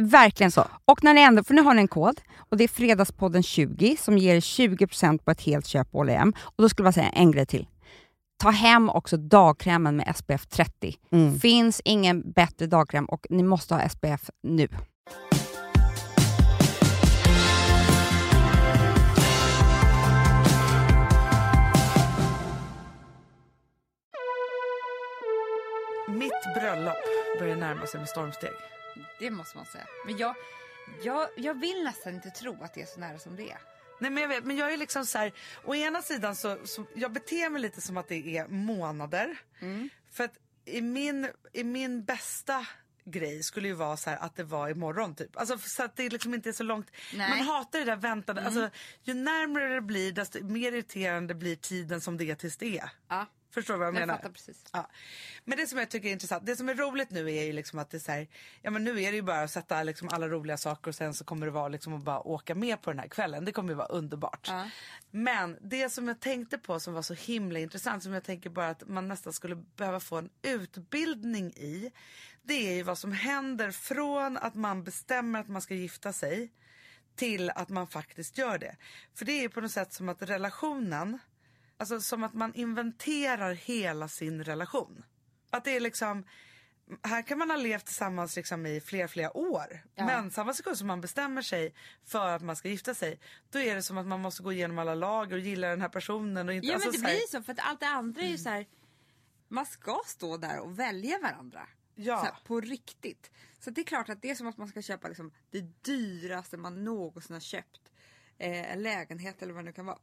Verkligen 0.00 0.50
Så. 0.50 0.66
Och 0.84 1.04
när 1.04 1.14
ni 1.14 1.20
ändå, 1.20 1.44
för 1.44 1.54
nu 1.54 1.62
har 1.62 1.74
ni 1.74 1.80
en 1.80 1.88
kod 1.88 2.20
och 2.36 2.56
det 2.56 2.64
är 2.64 2.68
Fredagspodden 2.68 3.42
20 3.42 3.96
som 4.00 4.18
ger 4.18 4.40
20% 4.40 5.18
på 5.18 5.30
ett 5.30 5.40
helt 5.40 5.66
köp 5.66 5.90
på 5.90 5.98
H&M. 5.98 6.32
Och 6.38 6.62
då 6.62 6.68
skulle 6.68 6.86
jag 6.86 6.94
säga 6.94 7.08
en 7.08 7.30
grej 7.30 7.46
till. 7.46 7.66
Ta 8.36 8.50
hem 8.50 8.90
också 8.90 9.16
dagkrämen 9.16 9.96
med 9.96 10.16
SPF 10.16 10.46
30. 10.46 10.94
Mm. 11.12 11.38
Finns 11.40 11.80
ingen 11.84 12.32
bättre 12.32 12.66
dagkräm 12.66 13.04
och 13.04 13.26
ni 13.30 13.42
måste 13.42 13.74
ha 13.74 13.88
SPF 13.88 14.30
nu. 14.42 14.68
Mitt 26.08 26.54
bröllop 26.54 26.96
börjar 27.38 27.56
närma 27.56 27.86
sig 27.86 28.00
med 28.00 28.08
stormsteg. 28.08 28.73
Det 29.18 29.30
måste 29.30 29.56
man 29.56 29.66
säga. 29.66 29.86
Men 30.06 30.16
jag, 30.16 30.34
jag, 31.02 31.28
jag 31.36 31.60
vill 31.60 31.84
nästan 31.84 32.14
inte 32.14 32.30
tro 32.30 32.62
att 32.62 32.74
det 32.74 32.82
är 32.82 32.86
så 32.86 33.00
nära 33.00 33.18
som 33.18 33.36
det 33.36 33.50
är. 33.50 33.58
Nej 34.00 34.10
men 34.10 34.22
jag 34.22 34.28
vet, 34.28 34.44
men 34.44 34.56
jag 34.56 34.72
är 34.72 34.76
liksom 34.76 35.06
så 35.06 35.18
här, 35.18 35.32
å 35.64 35.74
ena 35.74 36.02
sidan 36.02 36.36
så, 36.36 36.58
så 36.66 36.84
jag 36.94 37.12
beter 37.12 37.50
mig 37.50 37.62
lite 37.62 37.80
som 37.80 37.96
att 37.96 38.08
det 38.08 38.36
är 38.36 38.48
månader. 38.48 39.38
För 40.12 40.24
att 40.24 40.38
i 40.64 40.80
min, 40.80 41.30
i 41.52 41.64
min 41.64 42.04
bästa 42.04 42.66
grej 43.04 43.42
skulle 43.42 43.68
ju 43.68 43.74
vara 43.74 43.96
så 43.96 44.10
här 44.10 44.16
att 44.16 44.36
det 44.36 44.44
var 44.44 44.68
imorgon 44.68 45.14
typ. 45.14 45.36
Alltså 45.36 45.58
så 45.58 45.82
att 45.82 45.96
det 45.96 46.08
liksom 46.08 46.34
inte 46.34 46.48
är 46.48 46.52
så 46.52 46.62
långt. 46.62 46.90
Nej. 47.14 47.30
Man 47.30 47.38
hatar 47.40 47.78
det 47.78 47.84
där 47.84 47.96
väntande. 47.96 48.42
Alltså, 48.42 48.70
ju 49.02 49.14
närmare 49.14 49.74
det 49.74 49.80
blir 49.80 50.12
desto 50.12 50.44
mer 50.44 50.72
irriterande 50.72 51.34
blir 51.34 51.56
tiden 51.56 52.00
som 52.00 52.16
det 52.16 52.30
är 52.30 52.34
tills 52.34 52.56
det 52.56 52.78
är. 52.78 52.90
Ja, 53.08 53.26
Förstår 53.54 53.74
du 53.74 53.78
vad 53.78 53.86
jag, 53.86 53.94
jag 53.94 54.00
menar? 54.00 54.16
fattar 54.16 54.30
precis. 54.30 54.64
Ja. 54.72 54.90
Men 55.44 55.58
det 55.58 55.66
som 55.66 55.78
jag 55.78 55.90
tycker 55.90 56.08
är 56.08 56.12
intressant, 56.12 56.46
det 56.46 56.56
som 56.56 56.68
är 56.68 56.74
roligt 56.74 57.10
nu 57.10 57.30
är 57.30 57.42
ju 57.44 57.52
liksom 57.52 57.78
att 57.78 57.90
det 57.90 57.96
är 57.96 58.00
så 58.00 58.12
här, 58.12 58.28
ja 58.62 58.70
men 58.70 58.84
nu 58.84 59.02
är 59.02 59.10
det 59.10 59.16
ju 59.16 59.22
bara 59.22 59.42
att 59.42 59.50
sätta 59.50 59.82
liksom 59.82 60.08
alla 60.08 60.28
roliga 60.28 60.56
saker 60.56 60.88
och 60.88 60.94
sen 60.94 61.14
så 61.14 61.24
kommer 61.24 61.46
det 61.46 61.52
vara 61.52 61.68
liksom 61.68 61.94
att 61.94 62.02
bara 62.02 62.20
åka 62.20 62.54
med 62.54 62.82
på 62.82 62.90
den 62.90 62.98
här 62.98 63.08
kvällen. 63.08 63.44
Det 63.44 63.52
kommer 63.52 63.68
ju 63.68 63.74
vara 63.74 63.88
underbart. 63.88 64.48
Ja. 64.48 64.70
Men 65.10 65.58
det 65.60 65.90
som 65.90 66.08
jag 66.08 66.20
tänkte 66.20 66.58
på 66.58 66.80
som 66.80 66.94
var 66.94 67.02
så 67.02 67.14
himla 67.14 67.58
intressant 67.58 68.02
som 68.02 68.12
jag 68.12 68.24
tänker 68.24 68.50
bara 68.50 68.68
att 68.68 68.88
man 68.88 69.08
nästan 69.08 69.32
skulle 69.32 69.56
behöva 69.56 70.00
få 70.00 70.16
en 70.16 70.30
utbildning 70.42 71.50
i. 71.50 71.92
Det 72.42 72.68
är 72.70 72.74
ju 72.74 72.82
vad 72.82 72.98
som 72.98 73.12
händer 73.12 73.70
från 73.70 74.36
att 74.36 74.54
man 74.54 74.84
bestämmer 74.84 75.40
att 75.40 75.48
man 75.48 75.62
ska 75.62 75.74
gifta 75.74 76.12
sig 76.12 76.52
till 77.16 77.50
att 77.50 77.68
man 77.68 77.86
faktiskt 77.86 78.38
gör 78.38 78.58
det. 78.58 78.76
För 79.14 79.24
det 79.24 79.32
är 79.32 79.42
ju 79.42 79.48
på 79.48 79.60
något 79.60 79.70
sätt 79.70 79.92
som 79.92 80.08
att 80.08 80.22
relationen 80.22 81.18
Alltså 81.76 82.00
som 82.00 82.24
att 82.24 82.34
man 82.34 82.54
inventerar 82.54 83.52
hela 83.52 84.08
sin 84.08 84.44
relation. 84.44 85.04
Att 85.50 85.64
det 85.64 85.76
är 85.76 85.80
liksom, 85.80 86.24
här 87.02 87.22
kan 87.22 87.38
man 87.38 87.50
ha 87.50 87.56
levt 87.56 87.84
tillsammans 87.86 88.36
liksom 88.36 88.66
i 88.66 88.80
flera, 88.80 89.08
flera 89.08 89.36
år. 89.36 89.84
Ja. 89.94 90.06
Men 90.06 90.30
samma 90.30 90.54
sekund 90.54 90.78
som 90.78 90.86
man 90.86 91.00
bestämmer 91.00 91.42
sig 91.42 91.74
för 92.04 92.28
att 92.28 92.42
man 92.42 92.56
ska 92.56 92.68
gifta 92.68 92.94
sig, 92.94 93.20
då 93.50 93.58
är 93.58 93.74
det 93.74 93.82
som 93.82 93.98
att 93.98 94.06
man 94.06 94.20
måste 94.20 94.42
gå 94.42 94.52
igenom 94.52 94.78
alla 94.78 94.94
lager 94.94 95.36
och 95.36 95.42
gilla 95.42 95.68
den 95.68 95.80
här 95.80 95.88
personen. 95.88 96.48
Och 96.48 96.54
inte, 96.54 96.66
Ja 96.68 96.74
alltså, 96.74 96.88
men 96.88 96.92
det 96.92 96.98
så 96.98 97.06
här- 97.06 97.14
blir 97.14 97.26
så 97.26 97.42
för 97.42 97.52
att 97.52 97.58
allt 97.58 97.80
det 97.80 97.86
andra 97.86 98.22
är 98.22 98.28
ju 98.28 98.38
så 98.38 98.48
här. 98.48 98.66
Man 99.48 99.66
ska 99.66 100.00
stå 100.06 100.36
där 100.36 100.58
och 100.58 100.78
välja 100.78 101.18
varandra. 101.22 101.68
Ja. 101.94 102.16
Här, 102.16 102.34
på 102.44 102.60
riktigt. 102.60 103.30
Så 103.60 103.70
det 103.70 103.80
är 103.80 103.84
klart 103.84 104.08
att 104.08 104.22
det 104.22 104.30
är 104.30 104.34
som 104.34 104.46
att 104.46 104.56
man 104.56 104.68
ska 104.68 104.82
köpa 104.82 105.08
liksom, 105.08 105.32
det 105.50 105.60
dyraste 105.84 106.56
man 106.56 106.84
någonsin 106.84 107.34
har 107.34 107.40
köpt. 107.40 107.92
Eh, 108.38 108.72
en 108.72 108.82
lägenhet 108.82 109.42
eller 109.42 109.52
vad 109.52 109.64
det 109.64 109.66
nu 109.66 109.72
kan 109.72 109.86
vara. 109.86 109.98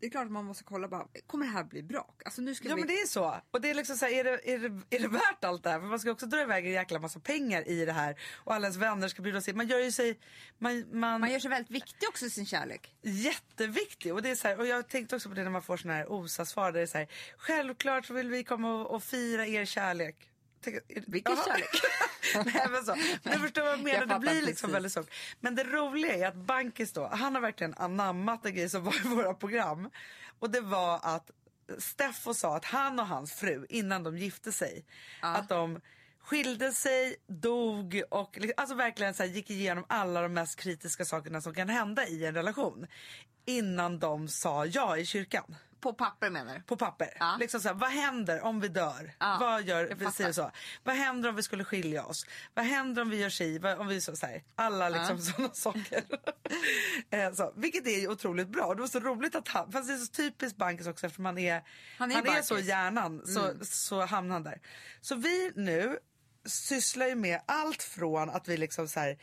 Det 0.00 0.06
är 0.06 0.10
klart 0.10 0.26
att 0.26 0.32
man 0.32 0.44
måste 0.44 0.64
kolla 0.64 0.88
bara, 0.88 1.06
kommer 1.26 1.46
det 1.46 1.52
här 1.52 1.64
bli 1.64 1.82
bra? 1.82 2.14
Alltså 2.24 2.42
nu 2.42 2.54
ska 2.54 2.68
Ja 2.68 2.74
vi... 2.74 2.80
men 2.80 2.88
det 2.88 3.00
är 3.00 3.06
så. 3.06 3.36
Och 3.50 3.60
det 3.60 3.70
är 3.70 3.74
liksom 3.74 3.96
så 3.96 4.04
här, 4.04 4.12
är 4.12 4.24
det, 4.24 4.50
är, 4.52 4.58
det, 4.58 4.96
är 4.96 5.00
det 5.00 5.08
värt 5.08 5.44
allt 5.44 5.62
det 5.62 5.70
här? 5.70 5.80
För 5.80 5.86
man 5.86 6.00
ska 6.00 6.10
också 6.10 6.26
dra 6.26 6.40
iväg 6.42 6.66
en 6.66 6.72
jäkla 6.72 6.98
massa 6.98 7.20
pengar 7.20 7.68
i 7.68 7.84
det 7.84 7.92
här. 7.92 8.20
Och 8.36 8.54
alla 8.54 8.66
ens 8.66 8.76
vänner 8.76 9.08
ska 9.08 9.22
bjudas 9.22 9.48
in. 9.48 9.56
Man 9.56 9.66
gör 9.66 9.78
ju 9.78 9.92
sig, 9.92 10.18
man, 10.58 10.84
man, 10.92 11.20
Man 11.20 11.32
gör 11.32 11.38
sig 11.38 11.50
väldigt 11.50 11.70
viktig 11.70 12.08
också 12.08 12.26
i 12.26 12.30
sin 12.30 12.46
kärlek. 12.46 12.94
jätteviktig. 13.02 14.14
Och, 14.14 14.22
det 14.22 14.30
är 14.30 14.34
så 14.34 14.48
här, 14.48 14.58
och 14.58 14.66
jag 14.66 14.88
tänkte 14.88 15.16
också 15.16 15.28
på 15.28 15.34
det 15.34 15.42
när 15.42 15.50
man 15.50 15.62
får 15.62 15.76
såna 15.76 15.94
här 15.94 16.12
OSA-svar. 16.12 16.72
Där 16.72 16.72
det 16.72 16.80
är 16.82 16.86
så 16.86 16.98
här, 16.98 17.08
självklart 17.36 18.10
vill 18.10 18.30
vi 18.30 18.44
komma 18.44 18.74
och, 18.74 18.94
och 18.94 19.02
fira 19.02 19.46
er 19.46 19.64
kärlek. 19.64 20.30
Vilken 21.06 21.34
Jaha. 21.34 21.44
kärlek? 21.44 21.70
Nej 22.54 22.66
men 22.70 22.84
så. 22.84 22.96
Men 23.22 23.32
du 23.32 23.38
förstår 23.38 23.62
vad 23.62 23.72
jag 23.72 23.82
menar, 23.82 23.98
Jag 23.98 24.08
det 24.08 24.18
blir 24.18 24.42
liksom 24.42 24.72
väldigt 24.72 24.92
stort. 24.92 25.10
Men 25.40 25.54
det 25.54 25.64
roliga 25.64 26.14
är 26.14 26.26
att 26.26 26.36
Bankis 26.36 26.92
då, 26.92 27.08
han 27.12 27.34
har 27.34 27.42
verkligen 27.42 27.74
anammat 27.74 28.46
en 28.46 28.54
grej 28.54 28.68
som 28.68 28.84
var 28.84 28.94
i 29.06 29.08
våra 29.08 29.34
program. 29.34 29.90
Och 30.38 30.50
det 30.50 30.60
var 30.60 31.00
att 31.02 31.30
Steffo 31.78 32.34
sa 32.34 32.56
att 32.56 32.64
han 32.64 33.00
och 33.00 33.06
hans 33.06 33.32
fru 33.32 33.66
innan 33.68 34.02
de 34.02 34.18
gifte 34.18 34.52
sig, 34.52 34.84
att 35.20 35.48
de 35.48 35.80
skilde 36.22 36.72
sig, 36.72 37.16
dog 37.26 38.02
och 38.10 38.38
alltså 38.56 38.74
verkligen 38.74 39.14
så 39.14 39.22
här, 39.22 39.30
gick 39.30 39.50
igenom 39.50 39.84
alla 39.88 40.22
de 40.22 40.34
mest 40.34 40.60
kritiska 40.60 41.04
sakerna 41.04 41.40
som 41.40 41.54
kan 41.54 41.68
hända 41.68 42.06
i 42.06 42.26
en 42.26 42.34
relation. 42.34 42.86
Innan 43.44 43.98
de 43.98 44.28
sa 44.28 44.66
ja 44.66 44.96
i 44.96 45.06
kyrkan 45.06 45.54
På 45.80 45.92
papper 45.92 46.30
menar 46.30 46.54
du? 46.54 46.62
på 46.62 46.76
papper. 46.76 47.16
Ja. 47.20 47.36
Liksom 47.40 47.60
så 47.60 47.68
här, 47.68 47.74
vad 47.74 47.90
händer 47.90 48.40
om 48.42 48.60
vi 48.60 48.68
dör? 48.68 49.12
Ja, 49.18 49.36
vad 49.40 49.62
gör 49.62 49.94
vi? 49.94 50.12
Säger 50.12 50.32
så. 50.32 50.50
Vad 50.84 50.94
händer 50.94 51.28
om 51.28 51.36
vi 51.36 51.42
skulle 51.42 51.64
skilja 51.64 52.04
oss? 52.04 52.26
Vad 52.54 52.64
händer 52.64 53.02
om 53.02 53.10
vi 53.10 53.16
gör 53.16 53.30
si? 53.30 53.60
Om 53.78 53.86
vi 53.86 54.00
så, 54.00 54.16
så 54.16 54.26
här, 54.26 54.42
alla 54.54 54.88
liksom 54.88 55.18
sådana 55.22 55.54
saker. 55.54 56.04
eh, 57.10 57.32
så, 57.32 57.52
vilket 57.56 57.86
är 57.86 58.10
otroligt 58.10 58.48
bra. 58.48 58.74
Det 58.74 58.80
var 58.80 58.88
så 58.88 59.00
roligt 59.00 59.34
att 59.34 59.48
han, 59.48 59.72
fast 59.72 59.88
det 59.88 59.94
är 59.94 59.98
så 59.98 60.12
typiskt 60.12 60.58
Bankis 60.58 60.86
också 60.86 61.06
eftersom 61.06 61.24
han 61.24 61.38
är, 61.38 61.62
Han 61.98 62.10
han 62.10 62.26
är 62.26 62.38
är, 62.38 62.42
så 62.42 62.54
Bankis. 62.54 62.68
hjärnan 62.68 63.22
så, 63.26 63.54
så 63.64 64.04
hamnar 64.04 64.32
han 64.32 64.42
där. 64.42 64.60
Så 65.00 65.14
vi 65.14 65.52
nu 65.54 65.98
sysslar 66.44 67.06
ju 67.06 67.14
med 67.14 67.40
allt 67.46 67.82
från 67.82 68.30
att 68.30 68.48
vi 68.48 68.56
liksom 68.56 68.88
så 68.88 69.00
här, 69.00 69.18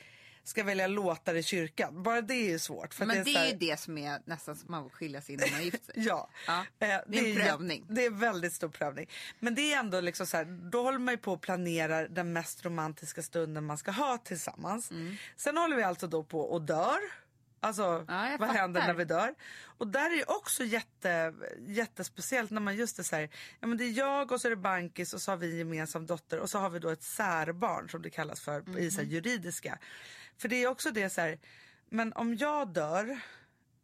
ska 0.47 0.63
välja 0.63 0.87
låtar 0.87 1.35
i 1.35 1.43
kyrkan. 1.43 2.03
Bara 2.03 2.21
det 2.21 2.33
är 2.33 2.49
ju 2.49 2.59
svårt. 2.59 2.93
För 2.93 3.03
att 3.03 3.07
Men 3.07 3.23
det 3.23 3.29
är 3.31 3.37
här- 3.39 3.47
ju 3.47 3.57
det 3.57 3.79
som 3.79 3.97
är 3.97 4.21
nästan 4.25 4.55
som 4.55 4.71
man 4.71 4.89
skiljer 4.89 5.21
sig 5.21 5.35
innan 5.35 5.51
man 5.51 5.63
gifter 5.63 5.93
sig. 5.93 6.03
Ja, 6.07 6.29
Ja, 6.47 6.65
Eh, 6.79 6.99
det 7.07 7.19
är 7.19 7.29
en 7.29 7.35
prövning. 7.35 7.85
Det 7.89 8.05
är 8.05 8.09
väldigt 8.09 8.53
stor 8.53 8.69
prövning. 8.69 9.09
Men 9.39 9.55
det 9.55 9.73
är 9.73 9.79
ändå 9.79 10.01
liksom 10.01 10.27
så 10.27 10.37
här, 10.37 10.45
då 10.71 10.83
håller 10.83 10.99
man 10.99 11.13
ju 11.13 11.17
på 11.17 11.33
och 11.33 11.41
planerar 11.41 12.07
den 12.07 12.33
mest 12.33 12.65
romantiska 12.65 13.21
stunden 13.21 13.65
man 13.65 13.77
ska 13.77 13.91
ha 13.91 14.17
tillsammans. 14.17 14.91
Mm. 14.91 15.15
Sen 15.35 15.57
håller 15.57 15.75
vi 15.75 15.83
alltså 15.83 16.07
då 16.07 16.23
på 16.23 16.41
och 16.41 16.61
dör. 16.61 16.97
Alltså 17.59 18.05
Ja, 18.07 18.35
vad 18.39 18.49
händer 18.49 18.81
fattar. 18.81 18.93
när 18.93 18.97
vi 18.97 19.05
dör? 19.05 19.35
Och 19.77 19.87
där 19.87 20.11
är 20.11 20.15
ju 20.15 20.23
också 20.27 20.63
jätte, 20.63 21.33
jättespeciellt 21.67 22.51
när 22.51 22.61
man 22.61 22.75
just 22.75 22.99
är 22.99 23.03
så 23.03 23.15
här, 23.15 23.29
ja 23.59 23.67
men 23.67 23.77
det 23.77 23.83
är 23.83 23.91
jag 23.97 24.31
och 24.31 24.41
så 24.41 24.47
är 24.47 24.49
det 24.49 24.55
Bankis 24.55 25.13
och 25.13 25.21
så 25.21 25.31
har 25.31 25.37
vi 25.37 25.51
en 25.51 25.57
gemensam 25.57 26.05
dotter 26.05 26.39
och 26.39 26.49
så 26.49 26.59
har 26.59 26.69
vi 26.69 26.79
då 26.79 26.89
ett 26.89 27.03
särbarn 27.03 27.89
som 27.89 28.01
det 28.01 28.09
kallas 28.09 28.39
för 28.41 28.79
i 28.79 28.91
så 28.91 29.01
Mhm. 29.01 29.09
juridiska. 29.09 29.79
För 30.37 30.47
det 30.47 30.63
är 30.63 30.67
också 30.67 30.91
det 30.91 31.09
så 31.09 31.21
här, 31.21 31.39
men 31.89 32.13
om 32.13 32.35
jag 32.35 32.73
dör 32.73 33.19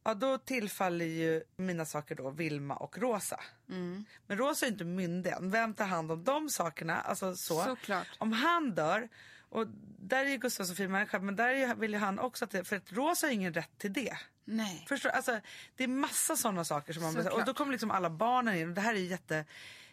Ja 0.04 0.14
då 0.14 0.38
tillfaller 0.38 1.06
ju 1.06 1.44
mina 1.56 1.86
saker 1.86 2.16
då 2.16 2.30
Vilma 2.30 2.76
och 2.76 2.98
Rosa. 2.98 3.40
Mm. 3.70 4.06
Men 4.28 4.38
Rosa 4.38 4.66
är 4.66 4.70
inte 4.70 4.84
myndig 4.84 5.32
än. 5.32 5.52
Vem 5.52 5.74
tar 5.74 5.86
hand 5.86 6.12
om 6.12 6.24
de 6.24 6.50
sakerna? 6.50 7.02
Alltså 7.02 7.36
så. 7.36 7.64
Såklart. 7.64 8.08
Om 8.18 8.32
han 8.32 8.76
dör, 8.76 9.10
och 9.50 9.68
där 10.00 10.26
är 10.26 10.30
ju 10.30 10.38
Gustav 10.38 10.64
så 10.64 10.76
fin 10.76 10.92
människa, 10.92 11.20
men 11.20 11.36
där 11.36 11.76
vill 11.76 11.94
ju 11.94 11.98
han 11.98 12.20
också 12.20 12.46
att 12.46 12.52
det, 12.52 12.64
för 12.64 12.76
att 12.76 12.92
Rosa 12.92 13.28
har 13.28 13.32
ingen 13.32 13.54
rätt 13.54 13.78
till 13.78 13.94
det. 13.94 14.18
Nej. 14.46 14.86
Förstår 14.90 15.10
alltså, 15.10 15.40
Det 15.76 15.84
är 15.84 15.88
massa 15.88 16.36
sådana 16.36 16.66
saker 16.66 16.94
som 16.94 17.04
man 17.04 17.14
Såklart. 17.14 17.34
Och 17.34 17.46
då 17.46 17.54
kommer 17.54 17.72
liksom 17.72 17.92
alla 17.92 18.10
barnen 18.10 18.56
in 18.56 18.70
och 18.70 18.76
det 18.76 18.82
här 18.82 18.94
är 18.94 19.00
jätte, 19.00 19.46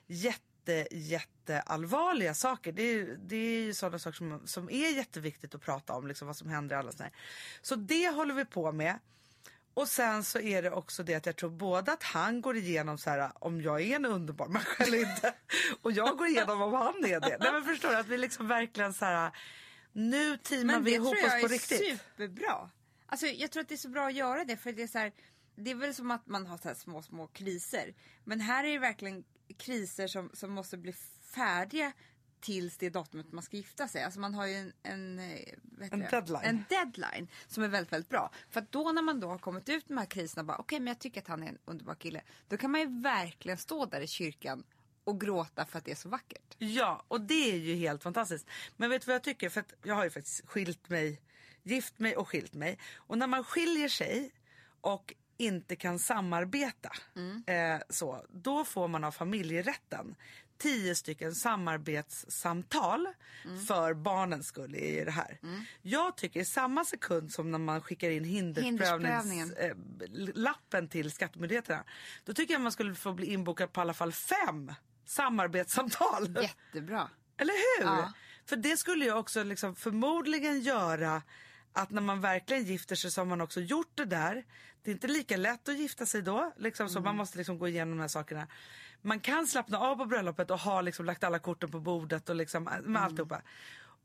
jätte, 0.06 0.44
jätte 0.90 1.60
allvarliga 1.60 2.34
saker. 2.34 2.72
Det 2.72 2.82
är, 2.82 3.16
det 3.20 3.36
är 3.36 3.60
ju 3.64 3.74
sådana 3.74 3.98
saker 3.98 4.16
som, 4.16 4.46
som 4.46 4.70
är 4.70 4.90
jätteviktigt 4.96 5.54
att 5.54 5.62
prata 5.62 5.92
om, 5.92 6.06
liksom 6.06 6.26
vad 6.26 6.36
som 6.36 6.48
händer 6.48 6.76
i 6.76 6.78
alla 6.78 6.92
sådana. 6.92 7.10
Så 7.62 7.74
det 7.74 8.08
håller 8.08 8.34
vi 8.34 8.44
på 8.44 8.72
med. 8.72 8.98
Och 9.74 9.88
sen 9.88 10.24
så 10.24 10.38
är 10.38 10.62
det 10.62 10.70
också 10.70 11.02
det 11.02 11.14
att 11.14 11.26
jag 11.26 11.36
tror 11.36 11.50
både 11.50 11.92
att 11.92 12.02
han 12.02 12.40
går 12.40 12.56
igenom 12.56 12.98
så 12.98 13.10
här 13.10 13.32
om 13.34 13.60
jag 13.60 13.80
är 13.80 13.96
en 13.96 14.04
underbar 14.04 14.48
människa 14.48 14.84
eller 14.84 14.98
inte. 14.98 15.34
Och 15.82 15.92
jag 15.92 16.18
går 16.18 16.26
igenom 16.26 16.62
om 16.62 16.72
han 16.72 17.04
är 17.04 17.20
det. 17.20 17.36
Nej 17.40 17.52
men 17.52 17.64
förstår 17.64 17.88
du 17.88 17.96
att 17.96 18.06
vi 18.06 18.18
liksom 18.18 18.48
verkligen 18.48 18.94
så 18.94 19.04
här 19.04 19.30
nu 19.92 20.36
teamar 20.36 20.74
Men 20.74 20.84
vi 20.84 20.90
det 20.90 20.96
ihop 20.96 21.08
tror 21.08 21.18
jag 21.18 21.34
oss 21.34 21.40
på 21.40 21.46
är 21.46 21.48
riktigt. 21.48 21.78
superbra. 21.78 22.70
Alltså, 23.06 23.26
jag 23.26 23.50
tror 23.50 23.60
att 23.60 23.68
det 23.68 23.74
är 23.74 23.76
så 23.76 23.88
bra 23.88 24.06
att 24.06 24.14
göra 24.14 24.44
det 24.44 24.56
för 24.56 24.72
det 24.72 24.82
är 24.82 24.86
så 24.86 24.98
här, 24.98 25.12
det 25.56 25.70
är 25.70 25.74
väl 25.74 25.94
som 25.94 26.10
att 26.10 26.26
man 26.26 26.46
har 26.46 26.58
så 26.58 26.74
små, 26.74 27.02
små 27.02 27.26
kriser. 27.26 27.94
Men 28.24 28.40
här 28.40 28.64
är 28.64 28.72
det 28.72 28.78
verkligen 28.78 29.24
kriser 29.58 30.06
som, 30.06 30.30
som 30.34 30.50
måste 30.52 30.76
bli 30.76 30.92
färdiga 31.34 31.92
tills 32.40 32.76
det 32.76 32.90
datumet 32.90 33.32
man 33.32 33.42
ska 33.42 33.56
gifta 33.56 33.88
sig. 33.88 34.04
Alltså 34.04 34.20
man 34.20 34.34
har 34.34 34.46
ju 34.46 34.54
en, 34.54 34.72
en, 34.82 35.18
eh, 35.18 35.88
En 35.90 36.00
deadline. 36.00 36.44
en 36.44 36.64
deadline 36.68 37.28
som 37.46 37.62
är 37.62 37.68
väldigt, 37.68 37.92
väldigt 37.92 38.08
bra. 38.08 38.30
För 38.50 38.60
att 38.60 38.72
då 38.72 38.92
när 38.92 39.02
man 39.02 39.20
då 39.20 39.28
har 39.28 39.38
kommit 39.38 39.68
ut 39.68 39.88
med 39.88 39.96
de 39.96 40.00
här 40.00 40.06
kriserna 40.06 40.40
och 40.40 40.46
bara 40.46 40.58
okej 40.58 40.80
men 40.80 40.86
jag 40.86 40.98
tycker 40.98 41.20
att 41.20 41.28
han 41.28 41.42
är 41.42 41.48
en 41.48 41.58
underbar 41.64 41.94
kille. 41.94 42.22
Då 42.48 42.56
kan 42.56 42.70
man 42.70 42.80
ju 42.80 43.00
verkligen 43.02 43.58
stå 43.58 43.86
där 43.86 44.00
i 44.00 44.06
kyrkan 44.06 44.64
och 45.04 45.20
gråta 45.20 45.66
för 45.66 45.78
att 45.78 45.84
det 45.84 45.90
är 45.90 45.96
så 45.96 46.08
vackert. 46.08 46.56
Ja, 46.58 47.04
och 47.08 47.20
det 47.20 47.52
är 47.52 47.56
ju 47.56 47.74
helt 47.74 48.02
fantastiskt. 48.02 48.46
Men 48.76 48.90
vet 48.90 49.02
du 49.02 49.06
vad 49.06 49.14
jag 49.14 49.22
tycker? 49.22 49.48
För 49.48 49.64
jag 49.82 49.94
har 49.94 50.04
ju 50.04 50.10
faktiskt 50.10 50.46
skilt 50.46 50.88
mig, 50.88 51.20
gift 51.62 51.98
mig 51.98 52.16
och 52.16 52.28
skilt 52.28 52.54
mig. 52.54 52.78
Och 52.96 53.18
när 53.18 53.26
man 53.26 53.44
skiljer 53.44 53.88
sig 53.88 54.32
och 54.80 55.14
inte 55.40 55.76
kan 55.76 55.98
samarbeta 55.98 56.92
eh, 57.46 57.80
så, 57.88 58.24
då 58.28 58.64
får 58.64 58.88
man 58.88 59.04
av 59.04 59.12
familjerätten 59.12 60.14
tio 60.60 60.94
stycken 60.94 61.34
samarbetssamtal 61.34 63.08
för 63.68 63.94
barnens 63.94 64.46
skull 64.46 64.74
i 64.74 65.04
det 65.04 65.10
här. 65.10 65.38
Jag 65.82 66.16
tycker 66.16 66.40
i 66.40 66.44
samma 66.44 66.84
sekund 66.84 67.32
som 67.32 67.50
när 67.50 67.58
man 67.58 67.80
skickar 67.80 68.10
in 68.10 68.24
hinderprövnings, 68.24 69.52
eh, 69.52 70.86
till 70.88 71.10
skattemyndigheterna. 71.10 71.84
Då 72.24 72.34
tycker 72.34 72.54
jag 72.54 72.60
man 72.60 72.72
skulle 72.72 72.94
få 72.94 73.12
bli 73.12 73.26
inbokad 73.26 73.72
på 73.72 73.80
i 73.80 73.82
alla 73.82 73.94
fall 73.94 74.12
fem 74.12 74.72
samarbetssamtal. 75.06 76.38
Jättebra. 76.42 77.08
Eller 77.36 77.80
hur? 77.80 77.86
Ja. 77.86 78.12
För 78.46 78.56
det 78.56 78.76
skulle 78.76 79.04
ju 79.04 79.12
också 79.12 79.42
liksom 79.42 79.76
förmodligen 79.76 80.60
göra 80.60 81.22
att 81.72 81.90
när 81.90 82.02
man 82.02 82.20
verkligen 82.20 82.64
gifter 82.64 82.96
sig 82.96 83.10
så 83.10 83.20
har 83.20 83.26
man 83.26 83.40
också 83.40 83.60
gjort 83.60 83.90
det 83.94 84.04
där. 84.04 84.44
Det 84.82 84.90
är 84.90 84.92
inte 84.92 85.08
lika 85.08 85.36
lätt 85.36 85.68
att 85.68 85.78
gifta 85.78 86.06
sig 86.06 86.22
då. 86.22 86.52
Liksom, 86.56 86.88
Så 86.88 87.00
man 87.00 87.16
måste 87.16 87.38
liksom 87.38 87.58
gå 87.58 87.68
igenom 87.68 87.96
de 87.96 88.00
här 88.00 88.08
sakerna. 88.08 88.46
Man 89.02 89.20
kan 89.20 89.46
slappna 89.46 89.78
av 89.78 89.96
på 89.96 90.04
bröllopet 90.06 90.50
och 90.50 90.58
ha 90.60 90.80
liksom 90.80 91.04
lagt 91.06 91.24
alla 91.24 91.38
korten 91.38 91.70
på 91.70 91.80
bordet 91.80 92.28
och 92.28 92.36
liksom 92.36 92.64
med 92.64 92.78
Mm. 92.78 92.96
alltihopa. 92.96 93.42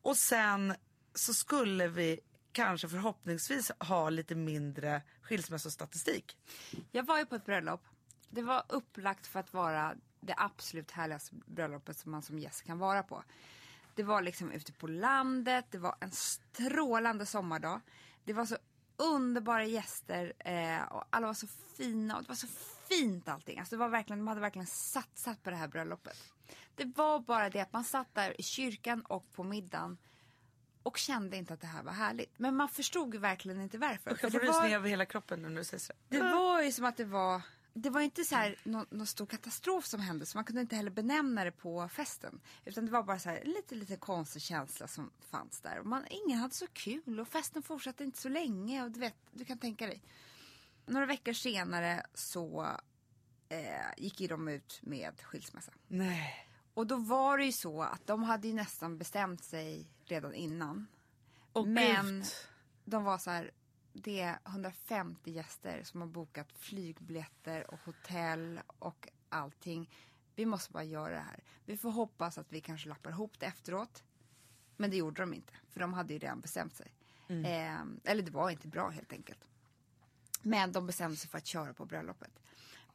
Och 0.01 0.17
sen 0.17 0.75
så 1.13 1.33
skulle 1.33 1.87
vi 1.87 2.19
kanske 2.51 2.89
förhoppningsvis 2.89 3.71
ha 3.79 4.09
lite 4.09 4.35
mindre 4.35 5.01
skilsmässostatistik. 5.21 6.37
Jag 6.91 7.05
var 7.05 7.19
ju 7.19 7.25
på 7.25 7.35
ett 7.35 7.45
bröllop. 7.45 7.81
Det 8.29 8.41
var 8.41 8.63
upplagt 8.69 9.27
för 9.27 9.39
att 9.39 9.53
vara 9.53 9.95
det 10.21 10.33
absolut 10.37 10.91
härligaste 10.91 11.35
bröllopet 11.45 11.97
som 11.97 12.11
man 12.11 12.21
som 12.21 12.39
gäst 12.39 12.63
kan 12.63 12.79
vara 12.79 13.03
på. 13.03 13.23
Det 13.95 14.03
var 14.03 14.21
liksom 14.21 14.51
ute 14.51 14.73
på 14.73 14.87
landet, 14.87 15.65
det 15.69 15.77
var 15.77 15.95
en 15.99 16.11
strålande 16.11 17.25
sommardag. 17.25 17.81
Det 18.23 18.33
var 18.33 18.45
så 18.45 18.57
underbara 18.97 19.65
gäster 19.65 20.33
eh, 20.39 20.83
och 20.83 21.03
alla 21.09 21.27
var 21.27 21.33
så 21.33 21.47
fina 21.77 22.15
och 22.15 22.23
det 22.23 22.29
var 22.29 22.35
så 22.35 22.47
fint 22.89 23.27
allting. 23.27 23.59
Alltså 23.59 23.75
det 23.75 23.79
var 23.79 23.89
verkligen, 23.89 24.19
de 24.19 24.27
hade 24.27 24.41
verkligen 24.41 24.67
satsat 24.67 25.43
på 25.43 25.49
det 25.49 25.55
här 25.55 25.67
bröllopet. 25.67 26.33
Det 26.75 26.85
var 26.85 27.19
bara 27.19 27.49
det 27.49 27.59
att 27.59 27.73
man 27.73 27.83
satt 27.83 28.15
där 28.15 28.41
i 28.41 28.43
kyrkan 28.43 29.01
och 29.01 29.31
på 29.31 29.43
middagen 29.43 29.97
och 30.83 30.97
kände 30.97 31.37
inte 31.37 31.53
att 31.53 31.61
det 31.61 31.67
här 31.67 31.83
var 31.83 31.91
härligt. 31.91 32.39
Men 32.39 32.55
man 32.55 32.69
förstod 32.69 33.15
verkligen 33.15 33.61
inte 33.61 33.77
varför. 33.77 34.17
Jag 34.21 34.31
får 34.31 34.39
rysningar 34.39 34.75
över 34.75 34.89
hela 34.89 35.05
kroppen 35.05 35.41
nu 35.41 35.49
när 35.49 35.55
du 35.55 35.63
säger 35.63 35.81
så. 35.81 35.93
det 36.07 36.21
var 36.21 36.61
ju 36.61 36.71
som 36.71 36.85
att 36.85 36.97
det 36.97 37.05
var 37.05 37.41
det 37.77 37.89
var 37.89 38.01
inte 38.01 38.23
så 38.23 38.35
här 38.35 38.55
någon, 38.63 38.85
någon 38.89 39.07
stor 39.07 39.25
katastrof 39.25 39.85
som 39.85 39.99
hände 39.99 40.25
så 40.25 40.37
man 40.37 40.45
kunde 40.45 40.61
inte 40.61 40.75
heller 40.75 40.91
benämna 40.91 41.43
det 41.43 41.51
på 41.51 41.89
festen. 41.89 42.41
Utan 42.65 42.85
det 42.85 42.91
var 42.91 43.03
bara 43.03 43.19
så 43.19 43.29
här 43.29 43.43
lite, 43.43 43.75
lite 43.75 43.97
konstig 43.97 44.41
känsla 44.41 44.87
som 44.87 45.11
fanns 45.19 45.61
där. 45.61 45.79
Och 45.79 45.85
man, 45.85 46.03
ingen 46.09 46.39
hade 46.39 46.53
så 46.53 46.67
kul 46.67 47.19
och 47.19 47.27
festen 47.27 47.63
fortsatte 47.63 48.03
inte 48.03 48.17
så 48.21 48.29
länge 48.29 48.83
och 48.83 48.91
du 48.91 48.99
vet, 48.99 49.15
du 49.31 49.45
kan 49.45 49.57
tänka 49.57 49.87
dig. 49.87 50.01
Några 50.85 51.05
veckor 51.05 51.33
senare 51.33 52.05
så 52.13 52.67
eh, 53.49 53.59
gick 53.97 54.21
ju 54.21 54.27
de 54.27 54.47
ut 54.47 54.79
med 54.83 55.21
skilsmässa. 55.21 55.71
Nej. 55.87 56.47
Och 56.73 56.87
då 56.87 56.95
var 56.95 57.37
det 57.37 57.45
ju 57.45 57.51
så 57.51 57.81
att 57.81 58.07
de 58.07 58.23
hade 58.23 58.47
ju 58.47 58.53
nästan 58.53 58.97
bestämt 58.97 59.43
sig 59.43 59.87
redan 60.05 60.33
innan. 60.33 60.87
Och 61.53 61.67
Men 61.67 62.19
gud. 62.19 62.25
de 62.85 63.03
var 63.03 63.17
så 63.17 63.31
här, 63.31 63.51
det 63.95 64.19
är 64.21 64.39
150 64.45 65.31
gäster 65.31 65.83
som 65.83 66.01
har 66.01 66.07
bokat 66.07 66.47
flygbiljetter 66.59 67.71
och 67.71 67.79
hotell 67.85 68.59
och 68.79 69.07
allting. 69.29 69.89
Vi 70.35 70.45
måste 70.45 70.71
bara 70.73 70.83
göra 70.83 71.13
det 71.13 71.19
här. 71.19 71.43
Vi 71.65 71.77
får 71.77 71.91
hoppas 71.91 72.37
att 72.37 72.51
vi 72.53 72.61
kanske 72.61 72.89
lappar 72.89 73.09
ihop 73.09 73.39
det 73.39 73.45
efteråt. 73.45 74.03
Men 74.77 74.89
det 74.89 74.97
gjorde 74.97 75.21
de 75.21 75.33
inte, 75.33 75.53
för 75.71 75.79
de 75.79 75.93
hade 75.93 76.13
ju 76.13 76.19
redan 76.19 76.39
bestämt 76.39 76.75
sig. 76.75 76.91
Eh, 77.27 77.81
eller 78.03 78.23
det 78.23 78.31
var 78.31 78.49
inte 78.49 78.67
bra 78.67 78.89
helt 78.89 79.13
enkelt. 79.13 79.39
Men 80.41 80.71
de 80.71 80.87
bestämde 80.87 81.17
sig 81.17 81.29
för 81.29 81.37
att 81.37 81.45
köra 81.47 81.73
på 81.73 81.85
bröllopet. 81.85 82.31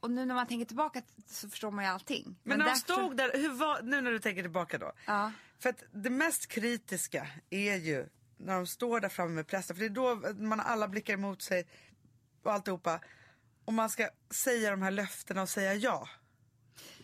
och 0.01 0.11
nu 0.11 0.25
när 0.25 0.35
man 0.35 0.47
tänker 0.47 0.65
tillbaka 0.65 1.03
så 1.27 1.49
förstår 1.49 1.71
man 1.71 1.85
ju 1.85 1.91
allting. 1.91 2.37
Men, 2.43 2.59
när 2.59 2.65
de 2.65 2.71
därför- 2.71 2.81
stod 2.95 3.17
där, 3.17 3.31
hur 3.35 3.53
var, 3.53 3.83
nu 3.83 4.01
när 4.01 4.11
du 4.11 4.19
tänker 4.19 4.43
tillbaka 4.43 4.79
då. 4.79 4.93
Ja. 5.07 5.33
För 5.59 5.71
att 5.71 5.83
det 5.93 6.11
mest 6.11 6.47
kritiska 6.47 7.29
är 7.51 7.77
ju 7.77 8.09
när 8.41 8.55
de 8.55 8.67
står 8.67 9.01
där 9.01 9.09
framme 9.09 9.31
med 9.31 9.47
pressen. 9.47 9.77
För 9.77 9.81
det 9.81 9.87
är 9.87 9.91
då 9.91 10.15
man 10.35 10.59
har 10.59 10.67
alla 10.67 10.89
blickar 10.89 11.15
emot 11.15 11.43
sig 11.43 11.67
och 12.43 12.53
alltihopa. 12.53 13.01
Och 13.65 13.73
man 13.73 13.91
ska 13.91 14.09
säga 14.31 14.71
de 14.71 14.83
här 14.83 14.91
löftena 14.91 15.43
och 15.43 15.49
säga 15.49 15.75
ja. 15.75 16.09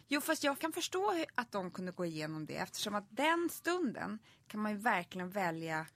Jo 0.08 0.20
fast 0.20 0.44
jag 0.44 0.58
kan 0.58 0.72
förstå 0.72 1.24
att 1.34 1.52
de 1.52 1.70
kunde 1.70 1.92
gå 1.92 2.04
igenom 2.04 2.46
det 2.46 2.56
eftersom 2.56 2.94
att 2.94 3.06
den 3.10 3.48
stunden 3.52 4.18
kan 4.46 4.60
man 4.60 4.72
ju 4.72 4.78
verkligen 4.78 5.30
välja. 5.30 5.86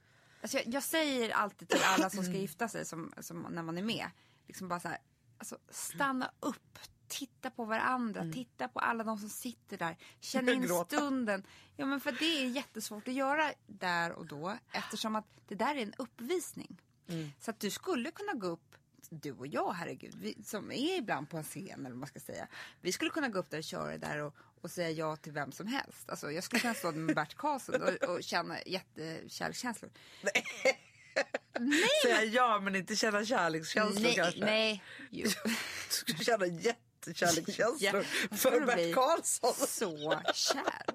Alltså 0.41 0.57
jag, 0.57 0.67
jag 0.67 0.83
säger 0.83 1.29
alltid 1.29 1.69
till 1.69 1.81
alla 1.83 2.09
som 2.09 2.23
ska 2.23 2.33
gifta 2.33 2.67
sig 2.67 2.85
som, 2.85 3.13
som 3.19 3.47
när 3.51 3.63
man 3.63 3.77
är 3.77 3.83
med. 3.83 4.07
Liksom 4.47 4.67
bara 4.67 4.79
så 4.79 4.87
här, 4.87 4.97
alltså 5.37 5.57
stanna 5.69 6.31
upp. 6.39 6.79
Titta 7.11 7.49
på 7.49 7.65
varandra, 7.65 8.25
titta 8.33 8.67
på 8.67 8.79
alla 8.79 9.03
de 9.03 9.17
som 9.17 9.29
sitter 9.29 9.77
där. 9.77 9.97
Känn 10.19 10.49
in 10.49 10.69
stunden. 10.69 11.43
Ja 11.75 11.85
men 11.85 11.99
för 11.99 12.11
det 12.11 12.43
är 12.43 12.45
jättesvårt 12.45 13.07
att 13.07 13.13
göra 13.13 13.51
där 13.67 14.11
och 14.11 14.25
då 14.25 14.57
eftersom 14.71 15.15
att 15.15 15.25
det 15.47 15.55
där 15.55 15.75
är 15.75 15.81
en 15.81 15.93
uppvisning. 15.97 16.81
Så 17.39 17.51
att 17.51 17.59
du 17.59 17.69
skulle 17.69 18.11
kunna 18.11 18.33
gå 18.33 18.47
upp, 18.47 18.75
du 19.09 19.31
och 19.31 19.47
jag 19.47 19.71
herregud, 19.71 20.15
vi, 20.21 20.43
som 20.43 20.71
är 20.71 20.97
ibland 20.97 21.29
på 21.29 21.37
en 21.37 21.43
scen 21.43 21.79
eller 21.79 21.89
vad 21.89 21.97
man 21.97 22.07
ska 22.07 22.19
säga. 22.19 22.47
Vi 22.81 22.91
skulle 22.91 23.11
kunna 23.11 23.29
gå 23.29 23.39
upp 23.39 23.49
där 23.49 23.57
och 23.57 23.63
köra 23.63 23.97
där 23.97 24.17
och, 24.17 24.35
och 24.61 24.71
säga 24.71 24.89
ja 24.89 25.15
till 25.15 25.31
vem 25.31 25.51
som 25.51 25.67
helst. 25.67 26.09
Alltså, 26.09 26.31
jag 26.31 26.43
skulle 26.43 26.59
kunna 26.59 26.73
stå 26.73 26.91
med 26.91 27.15
Bert 27.15 27.35
Karlsson 27.35 27.81
och, 27.81 28.09
och 28.09 28.23
känna 28.23 28.63
jättekärlekskänslor. 28.65 29.91
Säga 32.03 32.23
ja 32.23 32.59
men 32.59 32.75
inte 32.75 32.95
känna 32.95 33.25
kärlekskänslor 33.25 34.03
Nej, 34.03 34.15
kanske. 34.15 34.45
nej. 34.45 34.83
Jo. 35.09 35.29
Du 35.87 35.93
skulle 36.13 36.23
känna 36.23 36.45
jättekärlekskänslor 37.07 38.05
Ja, 38.31 38.37
för 38.37 38.65
Bert 38.65 38.95
Karlsson. 38.95 39.53
Så 39.53 40.21
kär. 40.33 40.85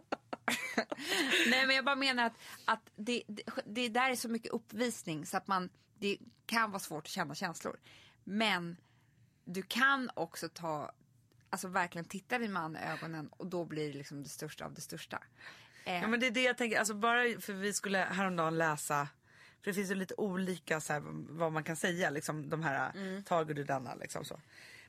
Nej 1.50 1.66
men 1.66 1.76
jag 1.76 1.84
bara 1.84 1.96
menar 1.96 2.26
att, 2.26 2.32
att 2.64 2.90
det, 2.96 3.22
det, 3.26 3.42
det 3.64 3.88
där 3.88 4.10
är 4.10 4.16
så 4.16 4.28
mycket 4.28 4.52
uppvisning 4.52 5.26
så 5.26 5.36
att 5.36 5.46
man, 5.46 5.70
det 5.98 6.18
kan 6.46 6.70
vara 6.70 6.80
svårt 6.80 7.04
att 7.04 7.10
känna 7.10 7.34
känslor. 7.34 7.76
Men 8.24 8.76
du 9.44 9.62
kan 9.62 10.10
också 10.14 10.48
ta, 10.48 10.92
alltså 11.50 11.68
verkligen 11.68 12.04
titta 12.04 12.38
din 12.38 12.52
man 12.52 12.76
i 12.76 12.80
ögonen 12.80 13.28
och 13.28 13.46
då 13.46 13.64
blir 13.64 13.92
det 13.92 13.98
liksom 13.98 14.22
det 14.22 14.28
största 14.28 14.64
av 14.64 14.74
det 14.74 14.80
största. 14.80 15.22
Eh, 15.84 16.00
Ja 16.00 16.08
men 16.08 16.20
det 16.20 16.26
är 16.26 16.30
det 16.30 16.42
jag 16.42 16.58
tänker, 16.58 16.78
alltså 16.78 16.94
bara 16.94 17.40
för 17.40 17.52
vi 17.52 17.72
skulle 17.72 17.98
häromdagen 17.98 18.58
läsa 18.58 19.08
för 19.66 19.70
det 19.70 19.74
finns 19.74 19.90
ju 19.90 19.94
lite 19.94 20.14
olika 20.16 20.80
så 20.80 20.92
här, 20.92 21.02
vad 21.28 21.52
man 21.52 21.64
kan 21.64 21.76
säga, 21.76 22.10
liksom 22.10 22.48
de 22.48 22.62
här 22.62 22.92
mm. 22.94 23.24
tager 23.24 23.54
du 23.54 23.64
denna 23.64 23.94
liksom 23.94 24.24
så. 24.24 24.40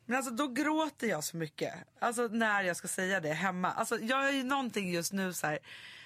Men 0.10 0.18
alltså 0.18 0.32
då 0.32 0.48
gråter 0.48 1.08
jag 1.08 1.24
så 1.24 1.38
mycket. 1.38 1.74
Alltså 2.00 2.28
när 2.28 2.64
jag 2.64 2.78
ska 2.78 2.88
säga 2.88 3.20
det 3.20 3.34
hemma. 3.34 3.72
Alltså 3.72 4.00
jag 4.00 4.28
är 4.28 4.32
ju 4.32 4.44
någonting 4.44 4.92
just 4.92 5.14
nu 5.14 5.34
så 5.34 5.48
här. 5.48 5.60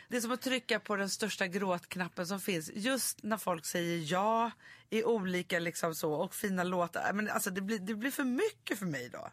Det 0.07 0.17
är 0.17 0.21
som 0.21 0.31
att 0.31 0.41
trycka 0.41 0.79
på 0.79 0.95
den 0.95 1.09
största 1.09 1.47
gråtknappen 1.47 2.27
som 2.27 2.39
finns. 2.39 2.71
Just 2.73 3.23
när 3.23 3.37
folk 3.37 3.65
säger 3.65 4.11
ja 4.13 4.51
i 4.89 5.03
olika 5.03 5.59
liksom 5.59 5.95
så 5.95 6.13
och 6.13 6.35
fina 6.35 6.63
låtar. 6.63 7.13
Men 7.13 7.29
alltså 7.29 7.49
det 7.49 7.61
blir, 7.61 7.79
det 7.79 7.95
blir 7.95 8.11
för 8.11 8.23
mycket 8.23 8.79
för 8.79 8.85
mig 8.85 9.09
då. 9.09 9.29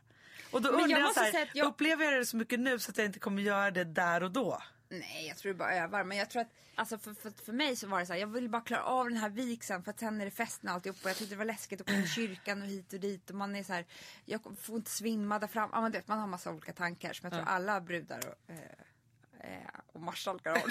Och 0.51 0.63
då 0.63 0.71
Men 0.71 0.79
jag 0.81 0.85
undrar 0.85 0.99
jag, 0.99 1.07
måste 1.07 1.21
så 1.31 1.37
här, 1.37 1.51
jag- 1.55 1.67
upplever 1.67 2.05
jag 2.05 2.15
det 2.15 2.27
så 2.27 2.37
mycket 2.37 2.61
nu 2.61 2.79
så 2.79 2.91
att 2.91 2.99
jag 2.99 3.07
inte 3.07 3.19
kommer 3.19 3.43
göra 3.43 3.71
det 3.71 3.85
där 3.85 4.23
och 4.23 4.31
då? 4.31 4.63
Nej 4.91 5.27
jag 5.29 5.37
tror 5.37 5.53
det 5.53 5.59
bara 5.59 5.75
övar 5.75 6.05
men 6.05 6.19
jag 6.19 6.31
tror 6.31 6.43
att 6.43 6.49
alltså 6.75 6.99
för, 6.99 7.15
för, 7.15 7.31
för 7.31 7.53
mig 7.53 7.77
så 7.77 7.87
var 7.87 8.01
det 8.01 8.07
så 8.07 8.13
här, 8.13 8.21
jag 8.21 8.27
ville 8.27 8.49
bara 8.49 8.63
klara 8.63 8.83
av 8.83 9.09
den 9.09 9.19
här 9.19 9.29
vigseln 9.29 9.83
för 9.83 9.91
att 9.91 10.01
sen 10.01 10.21
är 10.21 10.25
det 10.25 10.31
festen 10.31 10.69
och 10.69 10.75
alltihop 10.75 10.97
och 11.05 11.11
jag 11.11 11.17
tyckte 11.17 11.35
det 11.35 11.39
var 11.39 11.45
läskigt 11.45 11.81
att 11.81 11.87
gå 11.87 11.93
in 11.93 12.05
i 12.05 12.09
kyrkan 12.09 12.63
och 12.63 12.69
hit 12.69 12.93
och 12.93 13.01
dit 13.01 13.31
och 13.31 13.37
man 13.37 13.57
är 13.57 13.63
så 13.63 13.73
här, 13.73 13.87
jag 14.25 14.41
får 14.61 14.77
inte 14.77 14.91
svimma 14.91 15.39
där 15.39 15.47
fram, 15.47 15.71
ja, 15.73 15.81
du 15.81 15.99
vet, 15.99 16.09
man 16.09 16.19
har 16.19 16.27
massa 16.27 16.51
olika 16.51 16.73
tankar 16.73 17.13
som 17.13 17.27
jag 17.27 17.33
tror 17.33 17.55
alla 17.55 17.81
brudar 17.81 18.19
och, 18.19 18.55
eh, 18.55 19.53
eh, 19.53 19.69
och 19.93 20.01
marskalkar 20.01 20.51
har. 20.51 20.63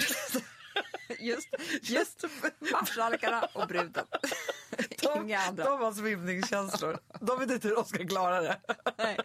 just, 1.18 1.48
just 1.82 2.24
marskalkarna 2.72 3.48
och 3.52 3.68
bruden. 3.68 4.06
Inga 5.16 5.38
andra. 5.38 5.64
De 5.64 5.80
har 5.80 5.92
svimningskänslor. 5.92 6.98
De 7.20 7.38
vet 7.38 7.50
inte 7.50 7.68
hur 7.68 7.74
de 7.74 7.84
ska 7.84 8.06
klara 8.06 8.40
det. 8.40 8.60
Nej, 8.98 9.18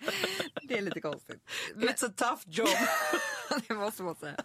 det 0.64 0.78
är 0.78 0.82
lite 0.82 1.02
konstigt. 1.02 1.50
Men, 1.76 1.90
It's 1.90 2.06
a 2.06 2.14
tough 2.16 2.42
job. 2.46 2.68
det 3.68 3.74
måste 3.74 4.04
man 4.04 4.16
säga. 4.16 4.44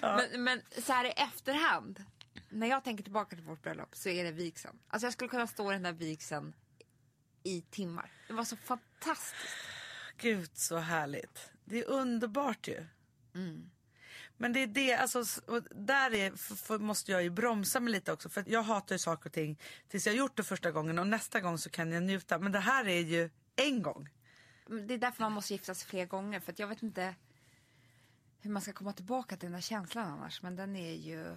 Men, 0.00 0.44
men 0.44 0.62
så 0.82 0.92
här 0.92 1.04
i 1.04 1.10
efterhand, 1.10 2.04
när 2.48 2.66
jag 2.66 2.84
tänker 2.84 3.04
tillbaka 3.04 3.36
till 3.36 3.44
vårt 3.44 3.62
bröllop 3.62 3.96
så 3.96 4.08
är 4.08 4.24
det 4.24 4.32
vigseln. 4.32 4.78
Alltså 4.88 5.06
jag 5.06 5.12
skulle 5.12 5.28
kunna 5.28 5.46
stå 5.46 5.70
i 5.70 5.74
den 5.74 5.82
där 5.82 5.92
vigseln 5.92 6.54
i 7.42 7.60
timmar. 7.62 8.12
Det 8.28 8.32
var 8.34 8.44
så 8.44 8.56
fantastiskt. 8.56 9.56
Gud 10.18 10.50
så 10.54 10.76
härligt. 10.78 11.50
Det 11.64 11.78
är 11.78 11.84
underbart 11.88 12.68
ju. 12.68 12.86
Men 14.36 14.52
det 14.52 14.60
är 14.62 14.66
det, 14.66 14.94
alltså, 14.94 15.24
där 15.70 16.14
är, 16.14 16.32
f- 16.34 16.50
f- 16.52 16.80
måste 16.80 17.12
jag 17.12 17.22
ju 17.22 17.30
bromsa 17.30 17.80
mig 17.80 17.92
lite 17.92 18.12
också. 18.12 18.28
För 18.28 18.44
jag 18.46 18.62
hatar 18.62 18.94
ju 18.94 18.98
saker 18.98 19.28
och 19.28 19.32
ting 19.32 19.58
tills 19.88 20.06
jag 20.06 20.16
gjort 20.16 20.36
det 20.36 20.42
första 20.44 20.70
gången 20.70 20.98
och 20.98 21.06
nästa 21.06 21.40
gång 21.40 21.58
så 21.58 21.70
kan 21.70 21.92
jag 21.92 22.02
njuta. 22.02 22.38
Men 22.38 22.52
det 22.52 22.58
här 22.58 22.88
är 22.88 23.00
ju 23.00 23.30
en 23.56 23.82
gång. 23.82 24.08
Det 24.88 24.94
är 24.94 24.98
därför 24.98 25.22
man 25.22 25.32
måste 25.32 25.52
gifta 25.52 25.74
sig 25.74 25.88
fler 25.88 26.06
gånger. 26.06 26.40
För 26.40 26.54
jag 26.56 26.66
vet 26.66 26.82
inte 26.82 27.14
hur 28.42 28.50
man 28.50 28.62
ska 28.62 28.72
komma 28.72 28.92
tillbaka 28.92 29.36
till 29.36 29.46
den 29.46 29.52
där 29.52 29.60
känslan 29.60 30.08
annars. 30.08 30.42
Men 30.42 30.56
den 30.56 30.76
är 30.76 30.92
ju... 30.92 31.36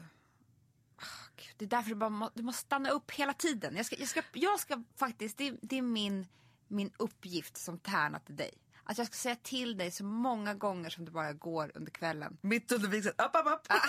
Ah, 0.98 1.28
Gud, 1.36 1.54
Det 1.58 1.66
är 1.66 1.70
därför 1.70 1.90
du, 1.90 1.96
bara 1.96 2.10
må, 2.10 2.32
du 2.34 2.44
måste 2.44 2.62
stanna 2.62 2.90
upp 2.90 3.12
hela 3.12 3.34
tiden. 3.34 3.76
Jag 3.76 3.86
ska, 3.86 3.96
jag 3.96 4.08
ska, 4.08 4.22
jag 4.34 4.60
ska 4.60 4.84
faktiskt, 4.96 5.38
det, 5.38 5.54
det 5.62 5.78
är 5.78 5.82
min, 5.82 6.28
min 6.68 6.92
uppgift 6.98 7.58
som 7.58 7.80
tärna 7.80 8.20
till 8.20 8.36
dig. 8.36 8.52
Att 8.84 8.98
jag 8.98 9.08
ska 9.08 9.16
säga 9.16 9.36
till 9.36 9.78
dig 9.78 9.92
så 9.92 10.04
många 10.04 10.54
gånger 10.54 10.90
som 10.90 11.06
det 11.06 11.12
bara 11.12 11.34
går 11.34 11.72
under 11.76 11.92
kvällen. 11.92 12.38
Mitt 12.42 12.72
under 12.72 12.90
vigseln. 12.90 13.16
Upp, 13.18 13.36
upp, 13.36 13.54
upp. 13.54 13.68
Ja, 13.70 13.80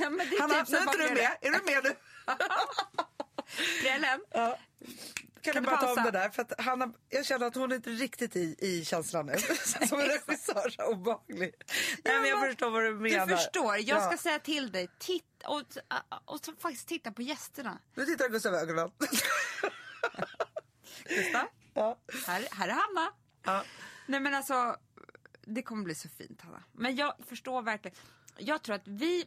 men 0.10 0.18
det 0.18 0.36
är 0.36 0.40
Hanna, 0.40 0.64
typ 0.64 0.68
nu 0.70 0.76
är 0.76 0.82
inte 0.82 1.08
du 1.08 1.14
med? 1.14 1.36
Är 1.40 1.50
du 1.50 1.72
med 1.72 1.84
nu? 1.84 1.96
Prällen? 3.82 4.20
Ja. 4.30 4.58
Kan, 5.42 5.52
Kan 5.54 5.62
du 5.62 5.66
bara 5.68 5.76
ta 5.76 5.88
om 5.88 5.96
pausa? 5.96 6.10
det 6.10 6.18
där? 6.18 6.28
För 6.28 6.42
att 6.42 6.60
Hanna, 6.60 6.92
jag 7.08 7.26
känner 7.26 7.46
att 7.46 7.54
hon 7.54 7.72
är 7.72 7.76
inte 7.76 7.90
riktigt 7.90 8.36
i, 8.36 8.56
i 8.58 8.84
känslan 8.84 9.26
nu. 9.26 9.34
Som 9.88 10.00
en 10.00 10.06
regissör, 10.06 10.70
så 10.70 10.82
obehaglig. 10.92 11.54
Nej 12.04 12.20
men 12.20 12.28
jag 12.30 12.40
förstår 12.46 12.70
vad 12.70 12.82
du 12.82 12.94
menar. 12.94 13.26
Du 13.26 13.36
förstår, 13.36 13.76
jag 13.76 14.02
ska 14.02 14.10
Ja. 14.12 14.16
säga 14.18 14.38
till 14.38 14.72
dig, 14.72 14.88
titta 14.98 15.48
och, 15.48 15.62
och, 16.24 16.44
så 16.44 16.52
faktiskt 16.58 16.88
titta 16.88 17.12
på 17.12 17.22
gästerna. 17.22 17.78
Nu 17.94 18.04
tittar 18.04 18.28
Gustav 18.28 18.54
i 18.54 18.56
ögonen. 18.56 18.90
Gustav, 21.08 21.46
ja. 21.74 21.98
här, 22.26 22.48
här 22.50 22.68
är 22.68 22.72
Hanna. 22.72 23.12
Ja. 23.44 23.64
Nej 24.06 24.20
men 24.20 24.34
alltså, 24.34 24.76
det 25.46 25.62
kommer 25.62 25.84
bli 25.84 25.94
så 25.94 26.08
fint 26.08 26.40
Hanna. 26.42 26.62
Men 26.72 26.96
jag 26.96 27.14
förstår 27.28 27.62
verkligen. 27.62 27.96
Jag 28.38 28.62
tror 28.62 28.74
att 28.76 28.88
vi 28.88 29.24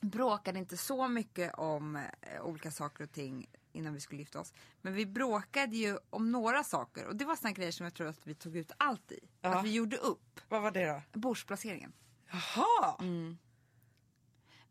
bråkade 0.00 0.58
inte 0.58 0.76
så 0.76 1.08
mycket 1.08 1.54
om 1.54 1.96
eh, 1.96 2.42
olika 2.42 2.70
saker 2.70 3.04
och 3.04 3.12
ting 3.12 3.50
innan 3.74 3.94
vi 3.94 4.00
skulle 4.00 4.20
gifta 4.20 4.40
oss. 4.40 4.52
Men 4.82 4.94
vi 4.94 5.06
bråkade 5.06 5.76
ju 5.76 5.98
om 6.10 6.32
några 6.32 6.64
saker 6.64 7.06
och 7.06 7.16
det 7.16 7.24
var 7.24 7.36
såna 7.36 7.52
grejer 7.52 7.72
som 7.72 7.84
jag 7.84 7.94
tror 7.94 8.06
att 8.06 8.26
vi 8.26 8.34
tog 8.34 8.56
ut 8.56 8.72
allt 8.76 9.12
i. 9.12 9.20
Ja. 9.40 9.58
Att 9.58 9.64
vi 9.64 9.72
gjorde 9.72 9.96
upp 9.96 10.40
Vad 10.48 10.62
var 10.62 10.70
det 10.70 11.02
då? 11.12 11.18
bordsplaceringen. 11.20 11.92
Jaha! 12.30 12.96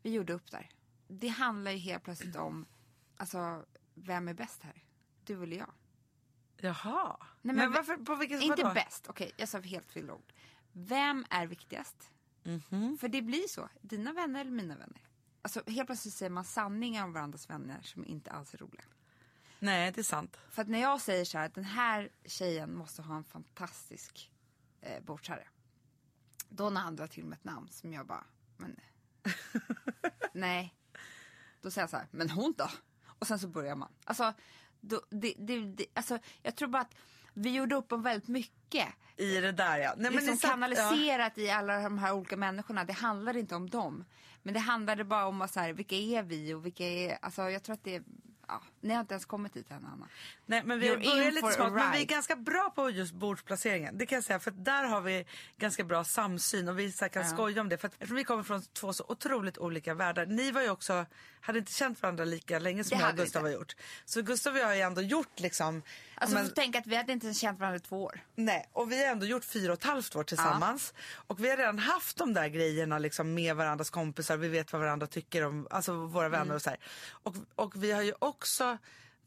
Vi 0.02 0.10
gjorde 0.12 0.32
upp 0.32 0.50
där. 0.50 0.70
Det 1.08 1.28
handlar 1.28 1.70
ju 1.70 1.78
helt 1.78 2.02
plötsligt 2.04 2.36
om, 2.36 2.66
alltså, 3.16 3.64
vem 3.94 4.28
är 4.28 4.34
bäst 4.34 4.62
här? 4.62 4.84
Du 5.24 5.42
eller 5.42 5.56
jag? 5.56 5.70
Jaha. 6.56 7.16
Nej, 7.20 7.26
men, 7.42 7.56
men- 7.56 7.72
varför, 7.72 7.96
på 7.96 8.14
vilket 8.14 8.42
Inte 8.42 8.62
vadå? 8.62 8.74
bäst, 8.74 9.06
okej 9.08 9.32
jag 9.36 9.48
sa 9.48 9.60
helt 9.60 9.90
fel 9.92 10.10
ord. 10.10 10.32
Vem 10.72 11.24
är 11.30 11.46
viktigast? 11.46 12.10
För 13.00 13.08
det 13.08 13.22
blir 13.22 13.48
så, 13.48 13.68
dina 13.80 14.12
vänner 14.12 14.40
eller 14.40 14.50
mina 14.50 14.76
vänner. 14.76 15.00
Alltså 15.42 15.62
helt 15.66 15.86
plötsligt 15.86 16.14
säger 16.14 16.30
man 16.30 16.44
sanningar 16.44 17.04
om 17.04 17.12
varandras 17.12 17.50
vänner 17.50 17.82
som 17.82 18.04
inte 18.06 18.30
alls 18.30 18.54
är 18.54 18.58
roliga. 18.58 18.84
Nej, 19.64 19.92
det 19.92 20.00
är 20.00 20.02
sant. 20.02 20.36
För 20.50 20.62
att 20.62 20.68
när 20.68 20.80
jag 20.80 21.00
säger 21.00 21.24
så 21.24 21.38
här 21.38 21.46
att 21.46 21.54
den 21.54 21.64
här 21.64 22.10
tjejen 22.24 22.74
måste 22.74 23.02
ha 23.02 23.16
en 23.16 23.24
fantastisk 23.24 24.30
eh, 24.80 25.02
bordsherre. 25.02 25.46
Då 26.48 26.70
när 26.70 26.80
han 26.80 26.96
drar 26.96 27.06
till 27.06 27.24
med 27.24 27.36
ett 27.36 27.44
namn 27.44 27.68
som 27.70 27.92
jag 27.92 28.06
bara, 28.06 28.24
men 28.56 28.80
nej. 30.32 30.74
Då 31.60 31.70
säger 31.70 31.82
jag 31.82 31.90
så 31.90 31.96
här, 31.96 32.06
men 32.10 32.30
hon 32.30 32.54
då? 32.58 32.70
Och 33.18 33.26
sen 33.26 33.38
så 33.38 33.48
börjar 33.48 33.76
man. 33.76 33.92
Alltså, 34.04 34.32
då, 34.80 35.00
det, 35.10 35.34
det, 35.38 35.60
det, 35.60 35.86
alltså 35.94 36.18
jag 36.42 36.56
tror 36.56 36.68
bara 36.68 36.82
att 36.82 36.94
vi 37.34 37.54
gjorde 37.54 37.74
upp 37.74 37.92
om 37.92 38.02
väldigt 38.02 38.28
mycket. 38.28 38.88
I 39.16 39.40
det 39.40 39.52
där 39.52 39.78
ja. 39.78 39.94
Nej, 39.96 40.10
liksom 40.10 40.36
sant. 40.36 40.42
Ja. 40.42 40.48
kanaliserat 40.50 41.38
i 41.38 41.50
alla 41.50 41.80
de 41.80 41.98
här 41.98 42.12
olika 42.12 42.36
människorna. 42.36 42.84
Det 42.84 42.92
handlar 42.92 43.36
inte 43.36 43.54
om 43.54 43.70
dem. 43.70 44.04
Men 44.42 44.54
det 44.54 44.60
handlade 44.60 45.04
bara 45.04 45.26
om 45.26 45.42
att 45.42 45.52
så 45.52 45.60
här, 45.60 45.72
vilka 45.72 45.96
är 45.96 46.22
vi 46.22 46.54
och 46.54 46.66
vilka 46.66 46.84
är, 46.84 47.18
alltså 47.22 47.50
jag 47.50 47.62
tror 47.62 47.74
att 47.74 47.84
det 47.84 48.02
Ja, 48.48 48.62
ni 48.80 48.94
har 48.94 49.00
inte 49.00 49.14
ens 49.14 49.24
kommit 49.24 49.54
dit 49.54 49.70
än 49.70 49.86
Anna. 49.92 50.08
Nej 50.46 50.62
men 50.64 50.80
vi 50.80 50.96
börjar 50.96 51.30
lite 51.30 51.52
smått 51.52 51.72
men 51.72 51.92
vi 51.92 52.00
är 52.02 52.06
ganska 52.06 52.36
bra 52.36 52.72
på 52.74 52.90
just 52.90 53.14
bordsplaceringen. 53.14 53.98
Det 53.98 54.06
kan 54.06 54.16
jag 54.16 54.24
säga 54.24 54.40
för 54.40 54.50
där 54.50 54.84
har 54.84 55.00
vi 55.00 55.26
ganska 55.58 55.84
bra 55.84 56.04
samsyn 56.04 56.68
och 56.68 56.78
vi 56.78 56.92
så 56.92 57.08
kan 57.08 57.24
skoja 57.28 57.60
om 57.60 57.68
det. 57.68 57.78
För 57.78 57.88
att 57.88 58.10
vi 58.10 58.24
kommer 58.24 58.42
från 58.42 58.62
två 58.62 58.92
så 58.92 59.04
otroligt 59.08 59.58
olika 59.58 59.94
världar. 59.94 60.26
Ni 60.26 60.50
var 60.50 60.62
ju 60.62 60.70
också, 60.70 61.06
hade 61.40 61.58
inte 61.58 61.72
känt 61.72 62.02
varandra 62.02 62.24
lika 62.24 62.58
länge 62.58 62.84
som 62.84 62.98
Det 62.98 63.04
jag 63.04 63.10
och 63.12 63.16
Gustav 63.18 63.42
har 63.42 63.50
gjort. 63.50 63.76
Så 64.04 64.22
Gustav 64.22 64.52
och 64.52 64.58
jag 64.58 64.66
har 64.66 64.74
ju 64.74 64.80
ändå 64.80 65.02
gjort 65.02 65.40
liksom, 65.40 65.82
Alltså 66.14 66.36
men, 66.36 66.50
tänk 66.54 66.76
att 66.76 66.86
vi 66.86 66.96
hade 66.96 67.12
inte 67.12 67.34
känt 67.34 67.60
varandra 67.60 67.76
i 67.76 67.80
två 67.80 68.04
år. 68.04 68.20
nej, 68.34 68.68
och 68.72 68.92
vi 68.92 69.04
har 69.04 69.12
ändå 69.12 69.26
gjort 69.26 69.44
fyra 69.44 69.72
och 69.72 69.78
ett 69.78 69.84
halvt 69.84 70.16
år 70.16 70.24
tillsammans. 70.24 70.94
Och 71.26 71.44
vi 71.44 71.50
har 71.50 71.56
redan 71.56 71.78
haft 71.78 72.16
de 72.16 72.34
där 72.34 72.48
grejerna 72.48 72.98
liksom 72.98 73.34
med 73.34 73.56
varandras 73.56 73.90
kompisar. 73.90 74.36
Vi 74.36 74.48
vet 74.48 74.72
vad 74.72 74.82
varandra 74.82 75.06
tycker 75.06 75.44
om, 75.44 75.66
alltså 75.70 75.92
våra 75.92 76.28
vänner 76.28 76.44
Mm. 76.44 76.56
och 76.56 76.62
så 76.62 76.70
här. 76.70 76.78
Och, 77.10 77.34
och 77.54 77.82
vi 77.84 77.92
har 77.92 78.02
ju 78.02 78.12
också 78.18 78.33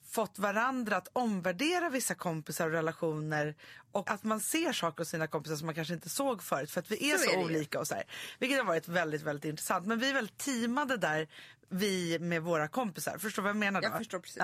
fått 0.09 0.39
varandra 0.39 0.97
att 0.97 1.07
omvärdera 1.13 1.89
vissa 1.89 2.15
kompisar 2.15 2.65
och 2.65 2.71
relationer 2.71 3.55
och 3.91 4.09
att 4.09 4.23
man 4.23 4.39
ser 4.39 4.73
saker 4.73 4.97
hos 4.97 5.09
sina 5.09 5.27
kompisar 5.27 5.55
som 5.55 5.65
man 5.65 5.75
kanske 5.75 5.93
inte 5.93 6.09
såg 6.09 6.43
förut 6.43 6.71
för 6.71 6.79
att 6.79 6.91
vi 6.91 7.11
är 7.11 7.17
Så 7.17 7.23
så, 7.23 7.31
är 7.31 7.43
olika 7.43 7.79
och 7.79 7.87
så 7.87 7.95
här. 7.95 8.03
Vilket 8.39 8.57
har 8.57 8.65
varit 8.65 8.87
väldigt, 8.87 9.21
väldigt 9.21 9.45
intressant. 9.45 9.85
Men 9.85 9.99
vi 9.99 10.09
är 10.09 10.13
väldigt 10.13 10.37
teamade 10.37 10.97
där, 10.97 11.27
vi 11.69 12.19
med 12.19 12.41
våra 12.41 12.67
kompisar. 12.67 13.17
Förstår 13.17 13.41
du 13.41 13.43
vad 13.43 13.49
jag 13.49 13.55
menar 13.59 13.81
då? 13.81 13.87
Jag 13.87 13.97
förstår 13.97 14.19
precis. 14.19 14.43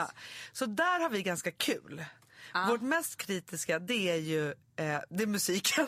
Så 0.52 0.66
där 0.66 1.00
har 1.00 1.10
vi 1.10 1.24
ganska 1.24 1.52
kul. 1.52 2.06
Vårt 2.68 2.82
mest 2.82 3.18
kritiska 3.18 3.80
det 3.80 4.10
är 4.10 4.16
ju 4.16 4.48
eh, 4.76 5.00
det 5.10 5.24
är 5.24 5.28
musiken. 5.28 5.88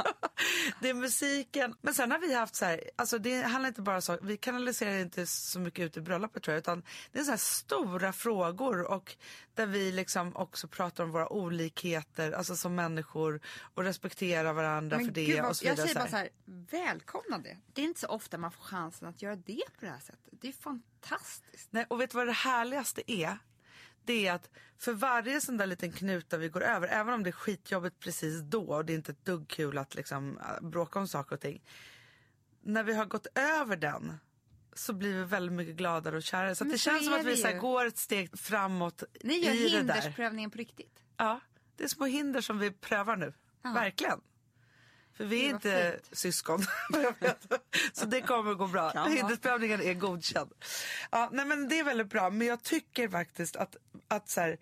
det 0.80 0.88
är 0.88 0.94
musiken. 0.94 1.74
Men 1.80 1.94
sen 1.94 2.10
har 2.10 2.18
vi 2.18 2.34
haft 2.34 2.54
så 2.54 2.64
här, 2.64 2.80
alltså 2.96 3.18
det 3.18 3.42
handlar 3.42 3.68
inte 3.68 3.82
bara 3.82 4.00
så, 4.00 4.18
vi 4.22 4.36
kanaliserar 4.36 4.98
inte 4.98 5.26
så 5.26 5.60
mycket 5.60 5.84
ut 5.84 5.96
i 5.96 6.00
bröllopet 6.00 6.42
tror 6.42 6.52
jag, 6.54 6.58
utan 6.60 6.82
det 7.12 7.18
är 7.18 7.24
så 7.24 7.30
här 7.30 7.38
stora 7.38 8.12
frågor 8.12 8.82
och 8.90 9.16
där 9.54 9.66
vi 9.66 9.92
liksom 9.92 10.36
också 10.36 10.68
pratar 10.68 11.04
om 11.04 11.10
våra 11.10 11.32
olikheter, 11.32 12.32
alltså 12.32 12.56
som 12.56 12.74
människor 12.74 13.40
och 13.74 13.84
respekterar 13.84 14.52
varandra 14.52 14.98
för 14.98 15.04
det 15.10 15.24
gud, 15.24 15.40
vad- 15.40 15.50
och 15.50 15.56
så 15.56 15.64
jag 15.66 15.70
vidare. 15.72 15.86
säger 15.88 15.94
så 15.94 16.00
bara 16.00 16.10
så 16.10 16.16
här, 16.16 16.28
välkomna 16.84 17.38
det. 17.38 17.56
Det 17.72 17.80
är 17.80 17.84
inte 17.84 18.00
så 18.00 18.06
ofta 18.06 18.38
man 18.38 18.52
får 18.52 18.62
chansen 18.62 19.08
att 19.08 19.22
göra 19.22 19.36
det 19.36 19.62
på 19.78 19.84
det 19.84 19.90
här 19.90 20.00
sättet. 20.00 20.32
Det 20.40 20.48
är 20.48 20.52
fantastiskt. 20.52 21.68
Nej, 21.70 21.86
och 21.90 22.00
vet 22.00 22.10
du 22.10 22.16
vad 22.16 22.26
det 22.26 22.32
härligaste 22.32 23.12
är? 23.12 23.38
Det 24.04 24.26
är 24.26 24.32
att 24.32 24.50
för 24.78 24.92
varje 24.92 25.40
sån 25.40 25.56
där 25.56 25.66
liten 25.66 25.92
knuta 25.92 26.36
vi 26.36 26.48
går 26.48 26.62
över, 26.62 26.88
även 26.88 27.14
om 27.14 27.22
det 27.22 27.30
är 27.30 27.32
skitjobbigt 27.32 27.98
precis 27.98 28.40
då 28.40 28.64
och 28.64 28.84
det 28.84 28.92
är 28.92 28.94
inte 28.94 29.12
ett 29.12 29.24
dugg 29.24 29.48
kul 29.48 29.78
att 29.78 29.94
liksom 29.94 30.38
äh, 30.38 30.68
bråka 30.68 30.98
om 30.98 31.08
saker 31.08 31.34
och 31.34 31.40
ting. 31.40 31.62
När 32.62 32.82
vi 32.82 32.94
har 32.94 33.04
gått 33.04 33.26
över 33.34 33.76
den 33.76 34.14
så 34.72 34.92
blir 34.92 35.14
vi 35.14 35.24
väldigt 35.24 35.52
mycket 35.52 35.76
gladare 35.76 36.16
och 36.16 36.22
kärare. 36.22 36.54
Så 36.54 36.64
det 36.64 36.78
känns 36.78 37.04
som 37.04 37.14
att 37.14 37.24
vi 37.26 37.36
så 37.36 37.52
går 37.52 37.86
ett 37.86 37.98
steg 37.98 38.38
framåt 38.38 39.02
Ni 39.24 39.34
gör 39.38 39.52
i 39.54 39.56
det 39.56 39.68
där. 39.70 39.76
hindersprövningen 39.78 40.50
på 40.50 40.58
riktigt. 40.58 41.02
Ja, 41.16 41.40
det 41.76 41.84
är 41.84 41.88
små 41.88 42.06
hinder 42.06 42.40
som 42.40 42.58
vi 42.58 42.70
prövar 42.70 43.16
nu. 43.16 43.32
Ja. 43.62 43.72
Verkligen. 43.72 44.20
För 45.20 45.26
vi 45.26 45.44
är 45.44 45.50
inte 45.50 46.00
fint. 46.02 46.18
syskon. 46.18 46.58
Så 47.92 48.06
det 48.06 48.20
kommer 48.20 48.54
gå 48.54 48.66
bra. 48.66 48.90
Hindersprövningen 48.90 49.80
är 49.80 49.94
godkänd. 49.94 50.52
Ja, 51.10 51.28
nej, 51.32 51.44
men 51.44 51.68
det 51.68 51.78
är 51.78 51.84
väldigt 51.84 52.06
bra. 52.06 52.30
Men 52.30 52.46
jag 52.46 52.62
tycker 52.62 53.08
faktiskt 53.08 53.56
att, 53.56 53.76
att 54.08 54.28
så 54.28 54.40
här, 54.40 54.58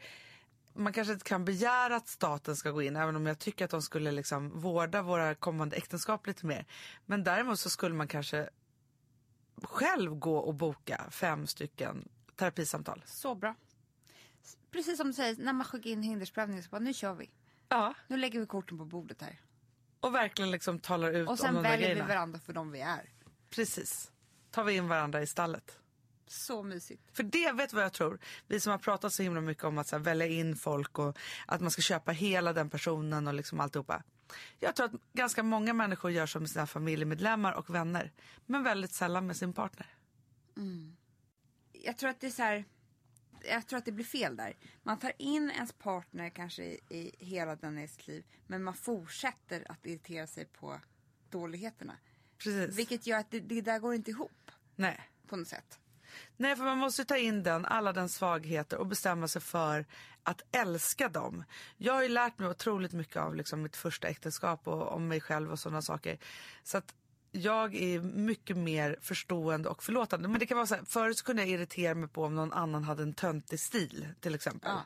man 0.74 0.92
kanske 0.92 1.12
inte 1.12 1.24
kan 1.24 1.44
begära 1.44 1.96
att 1.96 2.08
staten 2.08 2.56
ska 2.56 2.70
gå 2.70 2.82
in 2.82 2.96
även 2.96 3.16
om 3.16 3.26
jag 3.26 3.38
tycker 3.38 3.64
att 3.64 3.70
de 3.70 3.82
skulle 3.82 4.10
liksom 4.10 4.60
vårda 4.60 5.02
våra 5.02 5.34
kommande 5.34 5.76
äktenskap 5.76 6.26
lite 6.26 6.46
mer. 6.46 6.66
Men 7.06 7.24
däremot 7.24 7.60
så 7.60 7.70
skulle 7.70 7.94
man 7.94 8.08
kanske 8.08 8.48
själv 9.62 10.14
gå 10.14 10.36
och 10.36 10.54
boka 10.54 11.04
fem 11.10 11.46
stycken 11.46 12.08
terapisamtal. 12.36 13.02
Så 13.06 13.34
bra. 13.34 13.54
Precis 14.70 14.96
som 14.96 15.06
du 15.06 15.12
säger, 15.12 15.36
när 15.36 15.52
man 15.52 15.64
skickar 15.64 15.90
in 15.90 16.02
hindersprövningen 16.02 16.62
så 16.64 16.70
bara, 16.70 16.80
nu 16.80 16.94
kör 16.94 17.14
vi. 17.14 17.30
Ja, 17.68 17.94
Nu 18.06 18.16
lägger 18.16 18.40
vi 18.40 18.46
korten 18.46 18.78
på 18.78 18.84
bordet 18.84 19.22
här. 19.22 19.40
Och 20.00 20.14
verkligen 20.14 20.50
liksom 20.50 20.78
talar 20.78 21.10
ut 21.10 21.28
Och 21.28 21.38
sen 21.38 21.62
väljer 21.62 21.94
vi 21.94 22.00
varandra 22.00 22.38
för 22.38 22.52
de 22.52 22.70
vi 22.70 22.80
är. 22.80 23.10
Precis. 23.50 24.12
Tar 24.50 24.64
vi 24.64 24.76
in 24.76 24.88
varandra 24.88 25.22
i 25.22 25.26
stallet. 25.26 25.78
Så 26.26 26.62
mysigt. 26.62 27.02
För 27.12 27.22
det 27.22 27.52
vet 27.52 27.70
du 27.70 27.76
vad 27.76 27.84
jag 27.84 27.92
tror. 27.92 28.18
Vi 28.46 28.60
som 28.60 28.70
har 28.70 28.78
pratat 28.78 29.12
så 29.12 29.22
himla 29.22 29.40
mycket 29.40 29.64
om 29.64 29.78
att 29.78 29.90
här, 29.90 29.98
välja 29.98 30.26
in 30.26 30.56
folk 30.56 30.98
och 30.98 31.18
att 31.46 31.60
man 31.60 31.70
ska 31.70 31.82
köpa 31.82 32.12
hela 32.12 32.52
den 32.52 32.70
personen 32.70 33.28
och 33.28 33.34
liksom 33.34 33.60
alltihopa. 33.60 34.02
Jag 34.58 34.76
tror 34.76 34.86
att 34.86 34.92
ganska 35.12 35.42
många 35.42 35.72
människor 35.72 36.10
gör 36.10 36.26
så 36.26 36.40
med 36.40 36.50
sina 36.50 36.66
familjemedlemmar 36.66 37.52
och 37.52 37.74
vänner. 37.74 38.12
Men 38.46 38.62
väldigt 38.62 38.92
sällan 38.92 39.26
med 39.26 39.36
sin 39.36 39.52
partner. 39.52 39.86
Jag 41.72 41.98
tror 41.98 42.10
att 42.10 42.20
det 42.20 42.26
är 42.26 42.30
så 42.30 42.42
här, 42.42 42.64
jag 43.44 43.66
tror 43.66 43.78
att 43.78 43.84
det 43.84 43.92
blir 43.92 44.04
fel 44.04 44.36
där. 44.36 44.56
Man 44.82 44.98
tar 44.98 45.12
in 45.18 45.50
ens 45.50 45.72
partner 45.72 46.30
kanske 46.30 46.64
i, 46.64 46.80
i 46.88 47.14
hela 47.18 47.56
dennes 47.56 48.06
liv. 48.06 48.24
Men 48.46 48.62
man 48.62 48.74
fortsätter 48.74 49.70
att 49.72 49.86
irritera 49.86 50.26
sig 50.26 50.44
på 50.44 50.80
dåligheterna. 51.30 51.96
Precis. 52.38 52.78
Vilket 52.78 53.06
gör 53.06 53.18
att 53.18 53.30
det, 53.30 53.40
det 53.40 53.60
där 53.60 53.78
går 53.78 53.94
inte 53.94 54.10
ihop 54.10 54.50
Nej. 54.76 55.10
på 55.26 55.36
något 55.36 55.48
sätt. 55.48 55.78
Nej, 56.36 56.56
för 56.56 56.64
man 56.64 56.78
måste 56.78 57.04
ta 57.04 57.16
in 57.16 57.42
den, 57.42 57.64
alla 57.64 57.92
den 57.92 58.08
svagheter 58.08 58.76
och 58.76 58.86
bestämma 58.86 59.28
sig 59.28 59.42
för 59.42 59.86
att 60.22 60.42
älska 60.52 61.08
dem. 61.08 61.44
Jag 61.76 61.92
har 61.92 62.02
ju 62.02 62.08
lärt 62.08 62.38
mig 62.38 62.48
otroligt 62.48 62.92
mycket 62.92 63.16
av 63.16 63.34
liksom 63.34 63.62
mitt 63.62 63.76
första 63.76 64.08
äktenskap 64.08 64.68
och 64.68 64.92
om 64.92 65.08
mig 65.08 65.20
själv 65.20 65.52
och 65.52 65.58
sådana 65.58 65.82
saker. 65.82 66.18
Så 66.62 66.78
att 66.78 66.94
jag 67.30 67.74
är 67.74 68.00
mycket 68.00 68.56
mer 68.56 68.98
förstående 69.00 69.68
och 69.68 69.82
förlåtande. 69.82 70.28
Men 70.28 70.40
det 70.40 70.46
kan 70.46 70.56
vara 70.56 70.66
så 70.66 70.74
här, 70.74 70.84
förut 70.84 71.18
så 71.18 71.24
kunde 71.24 71.42
jag 71.42 71.50
irritera 71.50 71.94
mig 71.94 72.08
på 72.08 72.24
om 72.24 72.34
någon 72.34 72.52
annan 72.52 72.84
hade 72.84 73.02
en 73.02 73.14
töntig 73.14 73.60
stil 73.60 74.08
till 74.20 74.34
exempel. 74.34 74.70
Ja. 74.70 74.84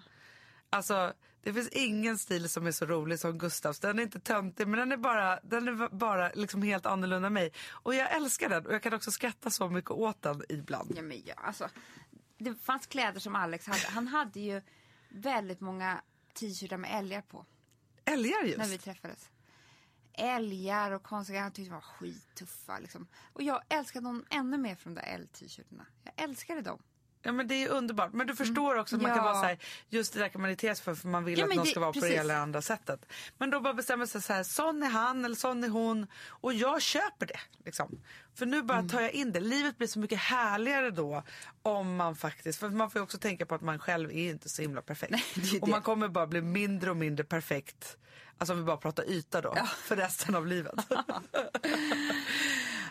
Alltså 0.70 1.12
det 1.42 1.52
finns 1.52 1.68
ingen 1.68 2.18
stil 2.18 2.48
som 2.48 2.66
är 2.66 2.72
så 2.72 2.86
rolig 2.86 3.18
som 3.18 3.38
Gustavs. 3.38 3.80
Den 3.80 3.98
är 3.98 4.02
inte 4.02 4.20
töntig 4.20 4.68
men 4.68 4.78
den 4.78 4.92
är 4.92 4.96
bara, 4.96 5.40
den 5.42 5.68
är 5.68 5.88
bara 5.88 6.30
liksom 6.34 6.62
helt 6.62 6.86
annorlunda 6.86 7.30
mig. 7.30 7.52
Och 7.70 7.94
jag 7.94 8.12
älskar 8.12 8.48
den 8.48 8.66
och 8.66 8.74
jag 8.74 8.82
kan 8.82 8.94
också 8.94 9.10
skratta 9.10 9.50
så 9.50 9.68
mycket 9.68 9.90
åt 9.90 10.22
den 10.22 10.42
ibland. 10.48 10.92
Ja, 10.96 11.02
men 11.02 11.22
ja, 11.24 11.34
alltså, 11.36 11.68
det 12.38 12.54
fanns 12.54 12.86
kläder 12.86 13.20
som 13.20 13.36
Alex 13.36 13.66
hade. 13.66 13.86
Han 13.88 14.08
hade 14.08 14.40
ju 14.40 14.62
väldigt 15.08 15.60
många 15.60 16.00
t-shirtar 16.34 16.76
med 16.76 16.98
älgar 16.98 17.22
på 17.22 17.46
Älgar 18.04 18.44
just. 18.44 18.58
när 18.58 18.68
vi 18.68 18.78
träffades. 18.78 19.28
Älgar 20.14 20.90
och 20.90 21.02
konstiga, 21.02 21.40
han 21.40 21.52
tyckte 21.52 21.70
de 21.70 21.74
var 21.74 21.80
skittuffa 21.80 22.78
liksom. 22.78 23.06
Och 23.32 23.42
jag 23.42 23.62
älskade 23.68 24.06
dem 24.06 24.24
ännu 24.30 24.58
mer 24.58 24.74
för 24.74 24.84
de 24.90 24.94
där 24.94 25.02
älg-t-shirtarna. 25.14 25.86
Jag 26.04 26.24
älskade 26.24 26.60
dem. 26.62 26.82
Ja 27.24 27.32
men 27.32 27.48
det 27.48 27.54
är 27.54 27.68
underbart. 27.68 28.12
Men 28.12 28.26
du 28.26 28.36
förstår 28.36 28.78
också 28.78 28.96
att 28.96 29.02
man 29.02 29.10
kan 29.10 29.18
Mm. 29.18 29.26
Ja. 29.26 29.32
vara 29.32 29.42
så 29.42 29.48
här, 29.48 29.58
just 29.88 30.12
det 30.14 30.20
där 30.20 30.28
kan 30.28 30.40
man 30.40 30.50
irritera 30.50 30.74
sig 30.74 30.84
för 30.84 30.94
för 30.94 31.08
man 31.08 31.24
vill 31.24 31.38
Ja, 31.38 31.44
att 31.48 31.54
någon 31.54 31.64
det- 31.64 31.70
ska 31.70 31.80
vara 31.80 31.92
på 31.92 32.00
precis. 32.00 32.10
det 32.10 32.20
eller 32.20 32.36
andra 32.36 32.62
sättet. 32.62 33.06
Men 33.38 33.50
då 33.50 33.60
bara 33.60 33.74
bestämmer 33.74 34.06
sig 34.06 34.22
så 34.22 34.32
här, 34.32 34.42
sån 34.42 34.82
är 34.82 34.88
han 34.88 35.24
eller 35.24 35.36
sån 35.36 35.64
är 35.64 35.68
hon 35.68 36.06
och 36.28 36.52
jag 36.54 36.82
köper 36.82 37.26
det. 37.26 37.40
Liksom. 37.64 38.00
För 38.34 38.46
nu 38.46 38.56
Mm. 38.56 38.66
bara 38.66 38.82
tar 38.82 39.00
jag 39.00 39.12
in 39.12 39.32
det. 39.32 39.40
Livet 39.40 39.78
blir 39.78 39.88
så 39.88 39.98
mycket 39.98 40.18
härligare 40.18 40.90
då 40.90 41.22
om 41.62 41.96
man 41.96 42.16
faktiskt, 42.16 42.58
för 42.58 42.68
man 42.68 42.90
får 42.90 42.98
ju 42.98 43.02
också 43.02 43.18
tänka 43.18 43.46
på 43.46 43.54
att 43.54 43.62
man 43.62 43.78
själv 43.78 44.10
är 44.10 44.30
inte 44.30 44.48
så 44.48 44.62
himla 44.62 44.82
perfekt. 44.82 45.12
är 45.36 45.62
och 45.62 45.68
man 45.68 45.82
kommer 45.82 46.08
bara 46.08 46.26
bli 46.26 46.42
mindre 46.42 46.90
och 46.90 46.96
mindre 46.96 47.24
perfekt. 47.24 47.96
Alltså 48.42 48.52
om 48.52 48.58
vi 48.58 48.64
bara 48.64 48.76
pratar 48.76 49.10
yta 49.10 49.40
då, 49.40 49.54
för 49.76 49.96
resten 49.96 50.34
av 50.34 50.46
livet. 50.46 50.74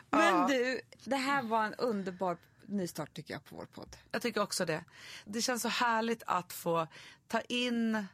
Men 0.10 0.48
du, 0.48 0.82
det 1.04 1.16
här 1.16 1.44
var 1.44 1.66
en 1.66 1.74
underbar 1.74 2.38
nystart 2.66 3.14
tycker 3.14 3.34
jag 3.34 3.46
på 3.46 3.56
vår 3.56 3.66
podd. 3.66 3.98
Jag 4.12 4.22
tycker 4.22 4.42
också 4.42 4.66
det. 4.66 4.84
Det 5.26 5.42
känns 5.42 5.62
så 5.62 5.68
härligt 5.68 6.24
att 6.26 6.54
få 6.54 6.88
ta 7.28 7.42
in 7.42 8.06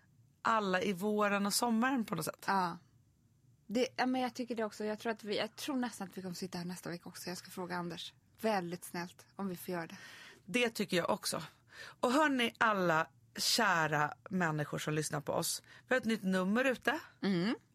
alla 0.41 0.81
i 0.81 0.93
våren 0.93 1.45
och 1.45 1.53
sommaren 1.53 2.05
på 2.05 2.15
något 2.15 2.25
sätt. 2.25 2.43
Ja. 2.47 2.77
Det, 3.67 3.87
ja, 3.95 4.05
men 4.05 4.21
jag 4.21 4.33
tycker 4.33 4.55
det 4.55 4.63
också. 4.63 4.85
Jag 4.85 4.99
tror, 4.99 5.11
att 5.11 5.23
vi, 5.23 5.37
jag 5.37 5.55
tror 5.55 5.75
nästan 5.75 6.07
att 6.07 6.17
vi 6.17 6.21
kommer 6.21 6.35
sitta 6.35 6.57
här 6.57 6.65
nästa 6.65 6.89
vecka 6.89 7.09
också. 7.09 7.29
Jag 7.29 7.37
ska 7.37 7.51
fråga 7.51 7.75
Anders. 7.75 8.13
Väldigt 8.41 8.85
snällt 8.85 9.25
om 9.35 9.47
vi 9.47 9.55
får 9.55 9.73
göra 9.73 9.87
det. 9.87 9.97
Det 10.45 10.69
tycker 10.69 10.97
jag 10.97 11.09
också. 11.09 11.43
Och 11.99 12.11
hörni 12.11 12.53
alla 12.57 13.07
kära 13.37 14.13
människor 14.29 14.77
som 14.77 14.93
lyssnar 14.93 15.21
på 15.21 15.33
oss. 15.33 15.61
Vi 15.87 15.95
har 15.95 15.97
ett 16.01 16.05
nytt 16.05 16.23
nummer 16.23 16.65
ute. 16.65 16.99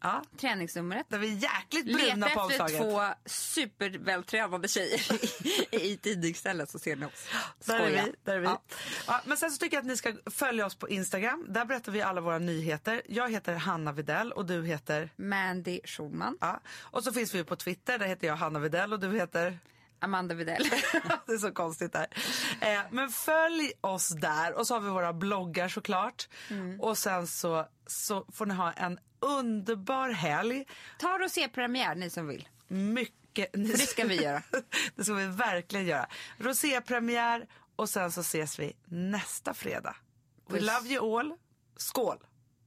Ja, 0.02 0.22
Träningsnumret. 0.40 1.06
där 1.08 1.18
vi 1.18 1.32
är 1.32 1.42
jäkligt 1.42 1.84
bruna 1.86 2.26
Leta 2.26 2.40
på 2.40 2.50
efter 2.50 2.62
omslaget. 2.62 2.78
två 2.78 3.28
supervältränade 3.30 4.68
tjejer 4.68 5.00
i, 5.74 5.92
i 5.92 5.96
tidningsstället 5.96 6.70
så 6.70 6.78
ser 6.78 6.96
ni 6.96 7.06
oss. 7.06 7.28
Där 7.66 7.74
är 7.80 7.86
Skoja. 7.86 8.04
vi. 8.04 8.12
Där 8.24 8.34
är 8.34 8.38
vi. 8.40 8.46
Ja. 8.46 8.62
Ja. 9.06 9.20
men 9.24 9.36
sen 9.36 9.50
så 9.50 9.58
tycker 9.58 9.76
jag 9.76 9.80
att 9.82 9.86
ni 9.86 9.96
ska 9.96 10.14
följa 10.30 10.66
oss 10.66 10.74
på 10.74 10.88
Instagram. 10.88 11.46
Där 11.48 11.64
berättar 11.64 11.92
vi 11.92 12.02
alla 12.02 12.20
våra 12.20 12.38
nyheter. 12.38 13.02
Jag 13.06 13.30
heter 13.30 13.54
Hanna 13.54 13.92
Videll 13.92 14.32
och 14.32 14.46
du 14.46 14.64
heter... 14.66 15.10
Mandy 15.16 15.80
Schulman. 15.84 16.38
Ja. 16.40 16.60
Och 16.80 17.04
så 17.04 17.12
finns 17.12 17.34
vi 17.34 17.44
på 17.44 17.56
Twitter. 17.56 17.98
Där 17.98 18.06
heter 18.06 18.26
jag 18.26 18.36
Hanna 18.36 18.58
Videll 18.58 18.92
och 18.92 19.00
du 19.00 19.12
heter... 19.16 19.58
Amanda 20.02 20.34
Videll. 20.34 20.62
det 21.26 21.32
är 21.32 21.38
så 21.38 21.52
konstigt 21.52 21.92
där. 21.92 22.06
Eh, 22.60 22.80
men 22.90 23.08
följ 23.08 23.72
oss 23.80 24.08
där 24.08 24.52
och 24.52 24.66
så 24.66 24.74
har 24.74 24.80
vi 24.80 24.90
våra 24.90 25.12
bloggar 25.12 25.68
såklart. 25.68 26.28
Mm. 26.50 26.80
Och 26.80 26.98
sen 26.98 27.26
så, 27.26 27.66
så 27.86 28.26
får 28.32 28.46
ni 28.46 28.54
ha 28.54 28.72
en 28.72 28.98
underbar 29.20 30.10
helg. 30.10 30.64
Ta 30.98 31.24
och 31.24 31.30
se 31.30 31.48
premiär 31.48 31.94
ni 31.94 32.10
som 32.10 32.26
vill. 32.26 32.48
Mycket... 32.68 33.50
För 33.50 33.58
det 33.58 33.78
ska 33.78 34.04
vi 34.04 34.22
göra. 34.22 34.42
det 34.94 35.04
ska 35.04 35.14
vi 35.14 35.26
verkligen 35.26 35.86
göra. 35.86 36.06
Rosépremiär 36.38 37.46
Och 37.76 37.88
sen 37.88 38.12
så 38.12 38.20
ses 38.20 38.58
vi 38.58 38.76
nästa 38.84 39.54
fredag. 39.54 39.96
We 40.48 40.60
love 40.60 40.88
you 40.88 41.18
all. 41.18 41.34
Skål! 41.76 42.16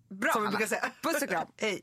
Bra 0.10 0.34
Som 0.34 0.44
vi 0.44 0.50
brukar 0.50 0.68
säga. 0.68 0.92
Puss 1.02 1.22
och 1.22 1.30
kram. 1.30 1.48
Hej! 1.58 1.82